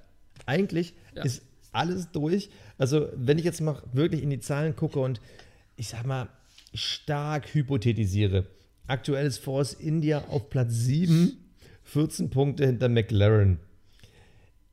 Eigentlich 0.45 0.93
ja. 1.15 1.23
ist 1.23 1.41
alles 1.71 2.11
durch. 2.11 2.51
Also, 2.77 3.09
wenn 3.15 3.39
ich 3.39 3.43
jetzt 3.43 3.59
mal 3.59 3.81
wirklich 3.91 4.21
in 4.21 4.29
die 4.29 4.39
Zahlen 4.39 4.75
gucke 4.75 4.99
und 4.99 5.19
ich 5.77 5.87
sag 5.87 6.05
mal, 6.05 6.29
stark 6.75 7.55
hypothetisiere. 7.55 8.45
Aktuell 8.85 9.25
ist 9.25 9.39
Force 9.39 9.73
India 9.73 10.25
auf 10.29 10.51
Platz 10.51 10.73
7, 10.73 11.35
14 11.85 12.29
Punkte 12.29 12.67
hinter 12.67 12.87
McLaren. 12.87 13.57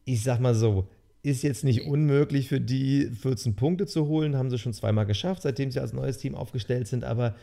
Ich 0.05 0.23
sag 0.23 0.39
mal 0.39 0.55
so, 0.55 0.87
ist 1.23 1.43
jetzt 1.43 1.65
nicht 1.65 1.87
unmöglich 1.87 2.49
für 2.49 2.61
die 2.61 3.07
14 3.07 3.57
Punkte 3.57 3.87
zu 3.87 4.07
holen, 4.07 4.37
haben 4.37 4.51
sie 4.51 4.59
schon 4.59 4.75
zweimal 4.75 5.07
geschafft, 5.07 5.41
seitdem 5.43 5.71
sie 5.71 5.81
als 5.81 5.95
neues 5.95 6.19
Team 6.19 6.35
aufgestellt 6.35 6.89
sind, 6.89 7.05
aber 7.05 7.35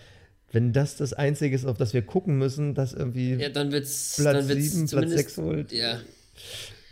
wenn 0.52 0.74
das 0.74 0.98
das 0.98 1.14
Einzige 1.14 1.56
ist, 1.56 1.66
auf 1.66 1.78
das 1.78 1.94
wir 1.94 2.04
gucken 2.04 2.38
müssen, 2.38 2.76
dass 2.76 2.94
irgendwie 2.94 3.34
ja, 3.34 3.50
dann 3.50 3.72
wird's, 3.72 4.18
Platz 4.18 4.48
dann 4.48 4.62
7, 4.62 4.88
Platz 4.88 5.12
6 5.12 5.38
holt. 5.38 5.72
Ja, 5.72 6.02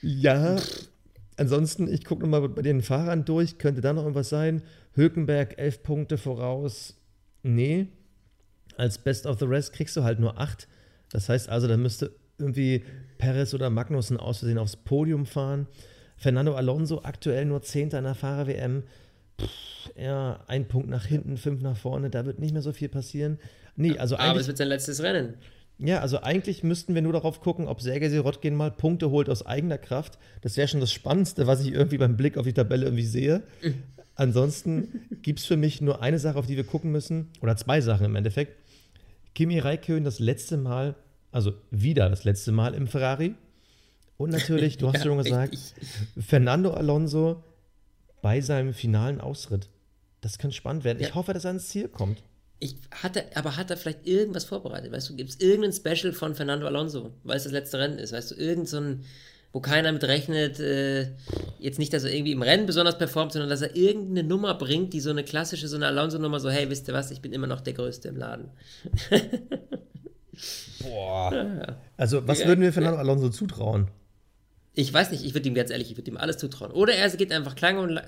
ja, 0.01 0.57
ansonsten, 1.37 1.91
ich 1.91 2.05
gucke 2.05 2.21
nochmal 2.21 2.47
bei 2.49 2.61
den 2.61 2.81
Fahrern 2.81 3.25
durch, 3.25 3.57
könnte 3.57 3.81
da 3.81 3.93
noch 3.93 4.03
irgendwas 4.03 4.29
sein? 4.29 4.61
Hökenberg, 4.93 5.57
elf 5.57 5.83
Punkte 5.83 6.17
voraus. 6.17 6.95
Nee, 7.43 7.87
als 8.77 8.97
Best 8.97 9.25
of 9.25 9.39
the 9.39 9.45
Rest 9.45 9.73
kriegst 9.73 9.95
du 9.97 10.03
halt 10.03 10.19
nur 10.19 10.39
acht. 10.39 10.67
Das 11.11 11.29
heißt 11.29 11.49
also, 11.49 11.67
da 11.67 11.77
müsste 11.77 12.15
irgendwie 12.37 12.83
Perez 13.17 13.53
oder 13.53 13.69
Magnussen 13.69 14.17
aus 14.17 14.39
Versehen 14.39 14.57
aufs 14.57 14.77
Podium 14.77 15.25
fahren. 15.25 15.67
Fernando 16.15 16.55
Alonso 16.55 17.01
aktuell 17.03 17.45
nur 17.45 17.61
Zehnter 17.61 17.97
in 17.97 18.05
der 18.05 18.15
Fahrer-WM. 18.15 18.83
ja, 19.95 20.43
ein 20.47 20.67
Punkt 20.67 20.89
nach 20.89 21.05
hinten, 21.05 21.37
fünf 21.37 21.61
nach 21.61 21.77
vorne, 21.77 22.09
da 22.09 22.25
wird 22.25 22.39
nicht 22.39 22.53
mehr 22.53 22.61
so 22.61 22.73
viel 22.73 22.89
passieren. 22.89 23.39
Nee, 23.75 23.97
also 23.97 24.17
Aber 24.17 24.39
es 24.39 24.47
wird 24.47 24.57
sein 24.57 24.67
letztes 24.67 25.01
Rennen. 25.01 25.35
Ja, 25.79 26.01
also 26.01 26.21
eigentlich 26.21 26.61
müssten 26.61 26.93
wir 26.93 27.01
nur 27.01 27.13
darauf 27.13 27.39
gucken, 27.39 27.67
ob 27.67 27.81
Sergei 27.81 28.09
Sirotkin 28.09 28.53
mal 28.53 28.69
Punkte 28.69 29.09
holt 29.11 29.29
aus 29.29 29.45
eigener 29.45 29.77
Kraft. 29.77 30.19
Das 30.41 30.57
wäre 30.57 30.67
schon 30.67 30.81
das 30.81 30.91
Spannendste, 30.91 31.47
was 31.47 31.61
ich 31.61 31.71
irgendwie 31.71 31.97
beim 31.97 32.17
Blick 32.17 32.37
auf 32.37 32.45
die 32.45 32.53
Tabelle 32.53 32.85
irgendwie 32.85 33.05
sehe. 33.05 33.43
Ansonsten 34.15 35.01
gibt 35.21 35.39
es 35.39 35.45
für 35.45 35.55
mich 35.55 35.79
nur 35.79 36.01
eine 36.01 36.19
Sache, 36.19 36.37
auf 36.37 36.45
die 36.45 36.57
wir 36.57 36.65
gucken 36.65 36.91
müssen, 36.91 37.29
oder 37.39 37.55
zwei 37.55 37.79
Sachen 37.79 38.05
im 38.05 38.17
Endeffekt. 38.17 38.57
Kimi 39.33 39.59
Räikkönen 39.59 40.03
das 40.03 40.19
letzte 40.19 40.57
Mal, 40.57 40.95
also 41.31 41.53
wieder 41.71 42.09
das 42.09 42.25
letzte 42.25 42.51
Mal 42.51 42.73
im 42.73 42.87
Ferrari. 42.87 43.35
Und 44.17 44.31
natürlich, 44.31 44.77
du 44.77 44.87
hast 44.93 44.97
ja, 44.97 45.03
schon 45.03 45.17
gesagt, 45.19 45.57
Fernando 46.19 46.71
Alonso 46.71 47.41
bei 48.21 48.41
seinem 48.41 48.73
finalen 48.73 49.21
Ausritt. 49.21 49.69
Das 50.19 50.37
kann 50.37 50.51
spannend 50.51 50.83
werden. 50.83 50.99
Ja. 50.99 51.07
Ich 51.07 51.15
hoffe, 51.15 51.31
dass 51.31 51.45
er 51.45 51.51
ans 51.51 51.69
Ziel 51.69 51.87
kommt. 51.87 52.21
Ich 52.59 52.75
hatte, 52.91 53.23
aber 53.35 53.55
hat 53.55 53.71
er 53.71 53.77
vielleicht 53.77 54.05
irgendwas 54.05 54.43
vorbereitet? 54.43 54.91
Weißt 54.91 55.09
du, 55.09 55.15
gibt 55.15 55.29
es 55.29 55.39
irgendein 55.39 55.71
Special 55.71 56.11
von 56.11 56.35
Fernando 56.35 56.67
Alonso, 56.67 57.13
weil 57.23 57.37
es 57.37 57.43
das 57.43 57.53
letzte 57.53 57.79
Rennen 57.79 57.99
ist? 57.99 58.11
Weißt 58.11 58.31
du, 58.31 58.35
irgend 58.35 58.67
so 58.67 58.77
ein, 58.77 59.05
wo 59.53 59.61
keiner 59.61 59.91
mit 59.93 60.03
rechnet, 60.03 60.59
äh, 60.59 61.11
jetzt 61.57 61.79
nicht, 61.79 61.93
dass 61.93 62.03
er 62.03 62.13
irgendwie 62.13 62.33
im 62.33 62.41
Rennen 62.41 62.65
besonders 62.65 62.97
performt, 62.97 63.31
sondern 63.31 63.49
dass 63.49 63.61
er 63.61 63.75
irgendeine 63.75 64.27
Nummer 64.27 64.55
bringt, 64.55 64.91
die 64.93 64.99
so 64.99 65.09
eine 65.09 65.23
klassische, 65.23 65.69
so 65.69 65.77
eine 65.77 65.87
Alonso-Nummer, 65.87 66.41
so, 66.41 66.49
hey, 66.49 66.69
wisst 66.69 66.87
ihr 66.89 66.93
was, 66.93 67.11
ich 67.11 67.21
bin 67.21 67.31
immer 67.31 67.47
noch 67.47 67.61
der 67.61 67.73
Größte 67.73 68.09
im 68.09 68.17
Laden. 68.17 68.49
Boah. 70.81 71.33
Ja. 71.33 71.77
Also, 71.97 72.27
was 72.27 72.39
ja, 72.39 72.47
würden 72.47 72.61
wir 72.61 72.73
Fernando 72.73 72.99
Alonso 72.99 73.29
zutrauen? 73.29 73.89
Ich 74.79 74.93
weiß 74.93 75.11
nicht, 75.11 75.25
ich 75.25 75.33
würde 75.33 75.49
ihm 75.49 75.55
ganz 75.55 75.71
ehrlich, 75.71 75.91
ich 75.91 75.97
würde 75.97 76.09
ihm 76.09 76.15
alles 76.15 76.37
zutrauen. 76.37 76.71
Oder 76.71 76.93
er 76.93 77.09
geht 77.09 77.33
einfach 77.33 77.55
klang 77.55 77.79
und, 77.79 77.99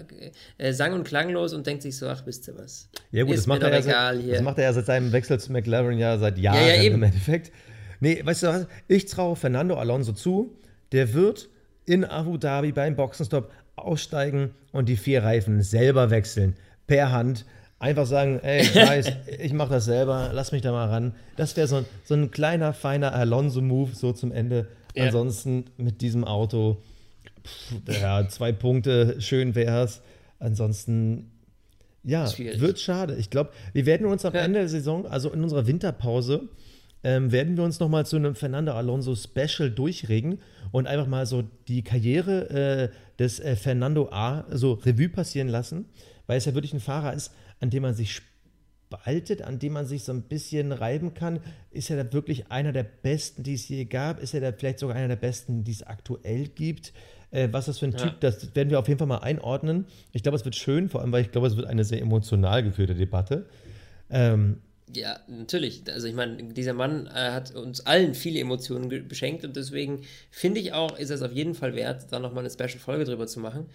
äh, 0.57 0.71
sang- 0.71 0.93
und 0.93 1.03
klanglos 1.03 1.53
und 1.53 1.67
denkt 1.67 1.81
sich 1.81 1.97
so, 1.97 2.07
ach, 2.07 2.25
wisst 2.25 2.47
ihr 2.47 2.57
was? 2.57 2.87
Ja 3.11 3.25
gut, 3.25 3.35
das 3.35 3.45
macht, 3.45 3.61
er 3.61 3.73
ja 3.73 3.81
seit, 3.81 4.31
das 4.31 4.41
macht 4.41 4.57
er 4.57 4.63
ja 4.63 4.73
seit 4.73 4.85
seinem 4.85 5.11
Wechsel 5.11 5.37
zu 5.37 5.51
McLaren 5.51 5.97
ja 5.97 6.17
seit 6.17 6.37
Jahren 6.37 6.65
ja, 6.65 6.75
ja, 6.75 6.83
im 6.83 7.03
Endeffekt. 7.03 7.51
Nee, 7.99 8.21
weißt 8.23 8.43
du 8.43 8.47
was? 8.47 8.67
Ich 8.87 9.05
traue 9.05 9.35
Fernando 9.35 9.75
Alonso 9.75 10.13
zu, 10.13 10.55
der 10.93 11.13
wird 11.13 11.49
in 11.85 12.05
Abu 12.05 12.37
Dhabi 12.37 12.71
beim 12.71 12.95
Boxenstopp 12.95 13.51
aussteigen 13.75 14.51
und 14.71 14.87
die 14.87 14.95
vier 14.95 15.23
Reifen 15.23 15.61
selber 15.63 16.09
wechseln. 16.09 16.55
Per 16.87 17.11
Hand. 17.11 17.45
Einfach 17.79 18.05
sagen, 18.05 18.39
ey, 18.43 18.61
ich 18.61 18.75
weiß, 18.75 19.11
ich 19.39 19.51
mache 19.51 19.73
das 19.73 19.83
selber, 19.83 20.29
lass 20.31 20.53
mich 20.53 20.61
da 20.61 20.71
mal 20.71 20.87
ran. 20.87 21.15
Das 21.35 21.57
wäre 21.57 21.67
so, 21.67 21.83
so 22.05 22.13
ein 22.13 22.31
kleiner, 22.31 22.71
feiner 22.71 23.13
Alonso-Move 23.13 23.93
so 23.93 24.13
zum 24.13 24.31
Ende 24.31 24.67
ja. 24.95 25.05
Ansonsten 25.05 25.65
mit 25.77 26.01
diesem 26.01 26.23
Auto, 26.23 26.81
pff, 27.45 27.75
ja, 28.01 28.27
zwei 28.27 28.51
Punkte, 28.51 29.19
schön 29.19 29.55
wär's. 29.55 30.01
Ansonsten, 30.39 31.31
ja, 32.03 32.27
wird 32.37 32.79
schade. 32.79 33.15
Ich 33.17 33.29
glaube, 33.29 33.51
wir 33.73 33.85
werden 33.85 34.07
uns 34.07 34.25
am 34.25 34.33
ja. 34.33 34.41
Ende 34.41 34.59
der 34.59 34.69
Saison, 34.69 35.05
also 35.05 35.31
in 35.31 35.43
unserer 35.43 35.67
Winterpause, 35.67 36.49
ähm, 37.03 37.31
werden 37.31 37.57
wir 37.57 37.63
uns 37.63 37.79
nochmal 37.79 38.05
zu 38.05 38.15
einem 38.15 38.35
Fernando 38.35 38.73
Alonso 38.73 39.15
Special 39.15 39.71
durchregen 39.71 40.39
und 40.71 40.87
einfach 40.87 41.07
mal 41.07 41.25
so 41.25 41.43
die 41.67 41.83
Karriere 41.83 42.49
äh, 42.49 42.89
des 43.17 43.39
äh, 43.39 43.55
Fernando 43.55 44.09
A. 44.11 44.45
so 44.51 44.73
Revue 44.73 45.09
passieren 45.09 45.47
lassen, 45.47 45.85
weil 46.27 46.37
es 46.37 46.45
ja 46.45 46.53
wirklich 46.53 46.73
ein 46.73 46.79
Fahrer 46.79 47.13
ist, 47.13 47.33
an 47.59 47.69
dem 47.69 47.83
man 47.83 47.95
sich 47.95 48.13
bealtet, 48.91 49.41
an 49.41 49.57
dem 49.57 49.73
man 49.73 49.87
sich 49.87 50.03
so 50.03 50.11
ein 50.11 50.21
bisschen 50.21 50.71
reiben 50.71 51.15
kann? 51.15 51.39
Ist 51.71 51.89
er 51.89 52.03
da 52.03 52.13
wirklich 52.13 52.51
einer 52.51 52.71
der 52.71 52.83
besten, 52.83 53.41
die 53.41 53.55
es 53.55 53.67
je 53.67 53.85
gab? 53.85 54.21
Ist 54.21 54.35
er 54.35 54.41
da 54.41 54.51
vielleicht 54.51 54.77
sogar 54.77 54.95
einer 54.95 55.07
der 55.07 55.15
besten, 55.15 55.63
die 55.63 55.71
es 55.71 55.81
aktuell 55.81 56.49
gibt? 56.49 56.93
Äh, 57.31 57.47
was 57.51 57.65
das 57.65 57.79
für 57.79 57.87
ein 57.87 57.93
ja. 57.93 57.97
Typ, 57.97 58.19
das 58.19 58.53
werden 58.55 58.69
wir 58.69 58.77
auf 58.77 58.87
jeden 58.87 58.99
Fall 58.99 59.07
mal 59.07 59.19
einordnen. 59.19 59.85
Ich 60.11 60.21
glaube, 60.21 60.35
es 60.35 60.45
wird 60.45 60.55
schön, 60.55 60.89
vor 60.89 61.01
allem, 61.01 61.11
weil 61.11 61.23
ich 61.23 61.31
glaube, 61.31 61.47
es 61.47 61.55
wird 61.55 61.65
eine 61.65 61.83
sehr 61.83 62.01
emotional 62.01 62.61
geführte 62.61 62.93
Debatte. 62.93 63.47
Ähm, 64.11 64.57
ja, 64.93 65.19
natürlich. 65.27 65.83
Also 65.91 66.07
ich 66.07 66.13
meine, 66.13 66.43
dieser 66.53 66.73
Mann 66.73 67.07
äh, 67.07 67.31
hat 67.31 67.55
uns 67.55 67.85
allen 67.85 68.13
viele 68.13 68.39
Emotionen 68.39 69.07
beschenkt 69.07 69.45
und 69.45 69.55
deswegen 69.55 70.01
finde 70.29 70.59
ich 70.59 70.73
auch, 70.73 70.99
ist 70.99 71.09
es 71.09 71.21
auf 71.21 71.31
jeden 71.31 71.55
Fall 71.55 71.75
wert, 71.75 72.07
da 72.11 72.19
nochmal 72.19 72.43
eine 72.43 72.49
Special-Folge 72.49 73.05
drüber 73.05 73.27
zu 73.27 73.39
machen. 73.39 73.67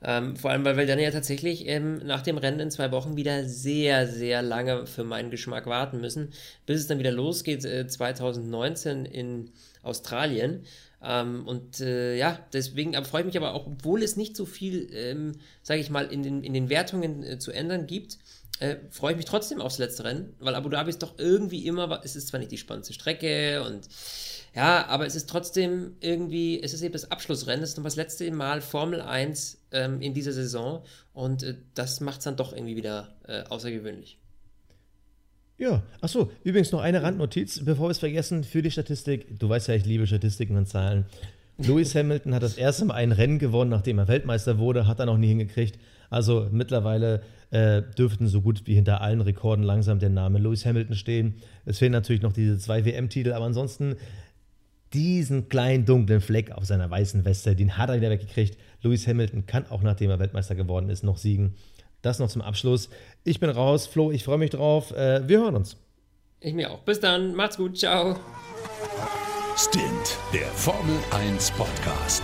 Ähm, 0.00 0.36
vor 0.36 0.50
allem, 0.50 0.64
weil 0.64 0.76
wir 0.76 0.86
dann 0.86 1.00
ja 1.00 1.10
tatsächlich 1.10 1.66
ähm, 1.66 1.98
nach 1.98 2.22
dem 2.22 2.38
Rennen 2.38 2.60
in 2.60 2.70
zwei 2.70 2.92
Wochen 2.92 3.16
wieder 3.16 3.44
sehr, 3.44 4.06
sehr 4.06 4.42
lange 4.42 4.86
für 4.86 5.02
meinen 5.02 5.30
Geschmack 5.30 5.66
warten 5.66 6.00
müssen, 6.00 6.32
bis 6.66 6.80
es 6.80 6.86
dann 6.86 7.00
wieder 7.00 7.10
losgeht 7.10 7.64
äh, 7.64 7.86
2019 7.86 9.06
in 9.06 9.50
Australien. 9.82 10.62
Ähm, 11.02 11.46
und 11.46 11.80
äh, 11.80 12.16
ja, 12.16 12.38
deswegen 12.52 12.92
freue 13.04 13.22
ich 13.22 13.26
mich 13.26 13.36
aber 13.36 13.54
auch, 13.54 13.66
obwohl 13.66 14.02
es 14.02 14.16
nicht 14.16 14.36
so 14.36 14.46
viel, 14.46 14.88
ähm, 14.92 15.32
sage 15.62 15.80
ich 15.80 15.90
mal, 15.90 16.06
in 16.06 16.22
den, 16.22 16.44
in 16.44 16.52
den 16.52 16.70
Wertungen 16.70 17.24
äh, 17.24 17.38
zu 17.38 17.50
ändern 17.50 17.86
gibt, 17.86 18.18
äh, 18.60 18.76
freue 18.90 19.12
ich 19.12 19.16
mich 19.16 19.26
trotzdem 19.26 19.60
aufs 19.60 19.78
letzte 19.78 20.04
Rennen, 20.04 20.34
weil 20.40 20.54
Abu 20.54 20.68
Dhabi 20.68 20.90
ist 20.90 21.02
doch 21.02 21.14
irgendwie 21.18 21.66
immer, 21.66 22.00
es 22.04 22.16
ist 22.16 22.28
zwar 22.28 22.40
nicht 22.40 22.50
die 22.50 22.58
spannendste 22.58 22.94
Strecke 22.94 23.62
und 23.64 23.88
ja, 24.58 24.88
aber 24.88 25.06
es 25.06 25.14
ist 25.14 25.30
trotzdem 25.30 25.92
irgendwie, 26.00 26.60
es 26.60 26.74
ist 26.74 26.82
eben 26.82 26.92
das 26.92 27.12
Abschlussrennen, 27.12 27.62
es 27.62 27.70
ist 27.70 27.76
noch 27.76 27.84
das 27.84 27.94
letzte 27.94 28.28
Mal 28.32 28.60
Formel 28.60 29.00
1 29.00 29.56
ähm, 29.70 30.00
in 30.00 30.14
dieser 30.14 30.32
Saison 30.32 30.82
und 31.12 31.44
äh, 31.44 31.54
das 31.74 32.00
macht 32.00 32.18
es 32.18 32.24
dann 32.24 32.34
doch 32.34 32.52
irgendwie 32.52 32.74
wieder 32.74 33.14
äh, 33.28 33.44
außergewöhnlich. 33.44 34.18
Ja, 35.58 35.84
achso, 36.00 36.32
übrigens 36.42 36.72
noch 36.72 36.80
eine 36.80 37.04
Randnotiz, 37.04 37.64
bevor 37.64 37.86
wir 37.86 37.92
es 37.92 38.00
vergessen, 38.00 38.42
für 38.42 38.60
die 38.60 38.72
Statistik. 38.72 39.38
Du 39.38 39.48
weißt 39.48 39.68
ja, 39.68 39.74
ich 39.74 39.86
liebe 39.86 40.08
Statistiken 40.08 40.56
und 40.56 40.66
Zahlen. 40.66 41.06
Lewis 41.58 41.94
Hamilton 41.94 42.34
hat 42.34 42.42
das 42.42 42.56
erste 42.56 42.84
Mal 42.84 42.94
ein 42.94 43.12
Rennen 43.12 43.38
gewonnen, 43.38 43.70
nachdem 43.70 43.98
er 43.98 44.08
Weltmeister 44.08 44.58
wurde, 44.58 44.88
hat 44.88 44.98
er 44.98 45.06
noch 45.06 45.18
nie 45.18 45.28
hingekriegt. 45.28 45.78
Also 46.10 46.48
mittlerweile 46.50 47.22
äh, 47.50 47.82
dürften 47.96 48.26
so 48.26 48.40
gut 48.40 48.62
wie 48.66 48.74
hinter 48.74 49.02
allen 49.02 49.20
Rekorden 49.20 49.62
langsam 49.62 50.00
der 50.00 50.10
Name 50.10 50.38
Lewis 50.38 50.66
Hamilton 50.66 50.96
stehen. 50.96 51.34
Es 51.64 51.78
fehlen 51.78 51.92
natürlich 51.92 52.22
noch 52.22 52.32
diese 52.32 52.58
zwei 52.58 52.84
WM-Titel, 52.84 53.32
aber 53.32 53.44
ansonsten 53.44 53.96
diesen 54.92 55.48
kleinen 55.48 55.84
dunklen 55.84 56.20
Fleck 56.20 56.52
auf 56.52 56.64
seiner 56.64 56.90
weißen 56.90 57.24
Weste, 57.24 57.54
den 57.54 57.76
hat 57.76 57.90
er 57.90 57.96
wieder 57.96 58.10
weggekriegt. 58.10 58.58
Lewis 58.82 59.06
Hamilton 59.06 59.46
kann 59.46 59.66
auch, 59.70 59.82
nachdem 59.82 60.10
er 60.10 60.18
Weltmeister 60.18 60.54
geworden 60.54 60.90
ist, 60.90 61.02
noch 61.02 61.18
siegen. 61.18 61.54
Das 62.02 62.18
noch 62.18 62.28
zum 62.28 62.42
Abschluss. 62.42 62.88
Ich 63.24 63.40
bin 63.40 63.50
raus. 63.50 63.86
Flo, 63.86 64.12
ich 64.12 64.24
freue 64.24 64.38
mich 64.38 64.50
drauf. 64.50 64.92
Äh, 64.92 65.28
wir 65.28 65.40
hören 65.40 65.56
uns. 65.56 65.76
Ich 66.40 66.54
mir 66.54 66.70
auch. 66.70 66.80
Bis 66.80 67.00
dann. 67.00 67.34
Macht's 67.34 67.56
gut. 67.56 67.76
Ciao. 67.76 68.16
Stint, 69.56 70.16
der 70.32 70.46
Formel 70.46 70.96
1 71.10 71.50
Podcast. 71.52 72.22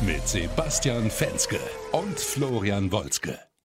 Mit 0.00 0.26
Sebastian 0.28 1.10
Fenske 1.10 1.58
und 1.90 2.20
Florian 2.20 2.92
Wolzke. 2.92 3.45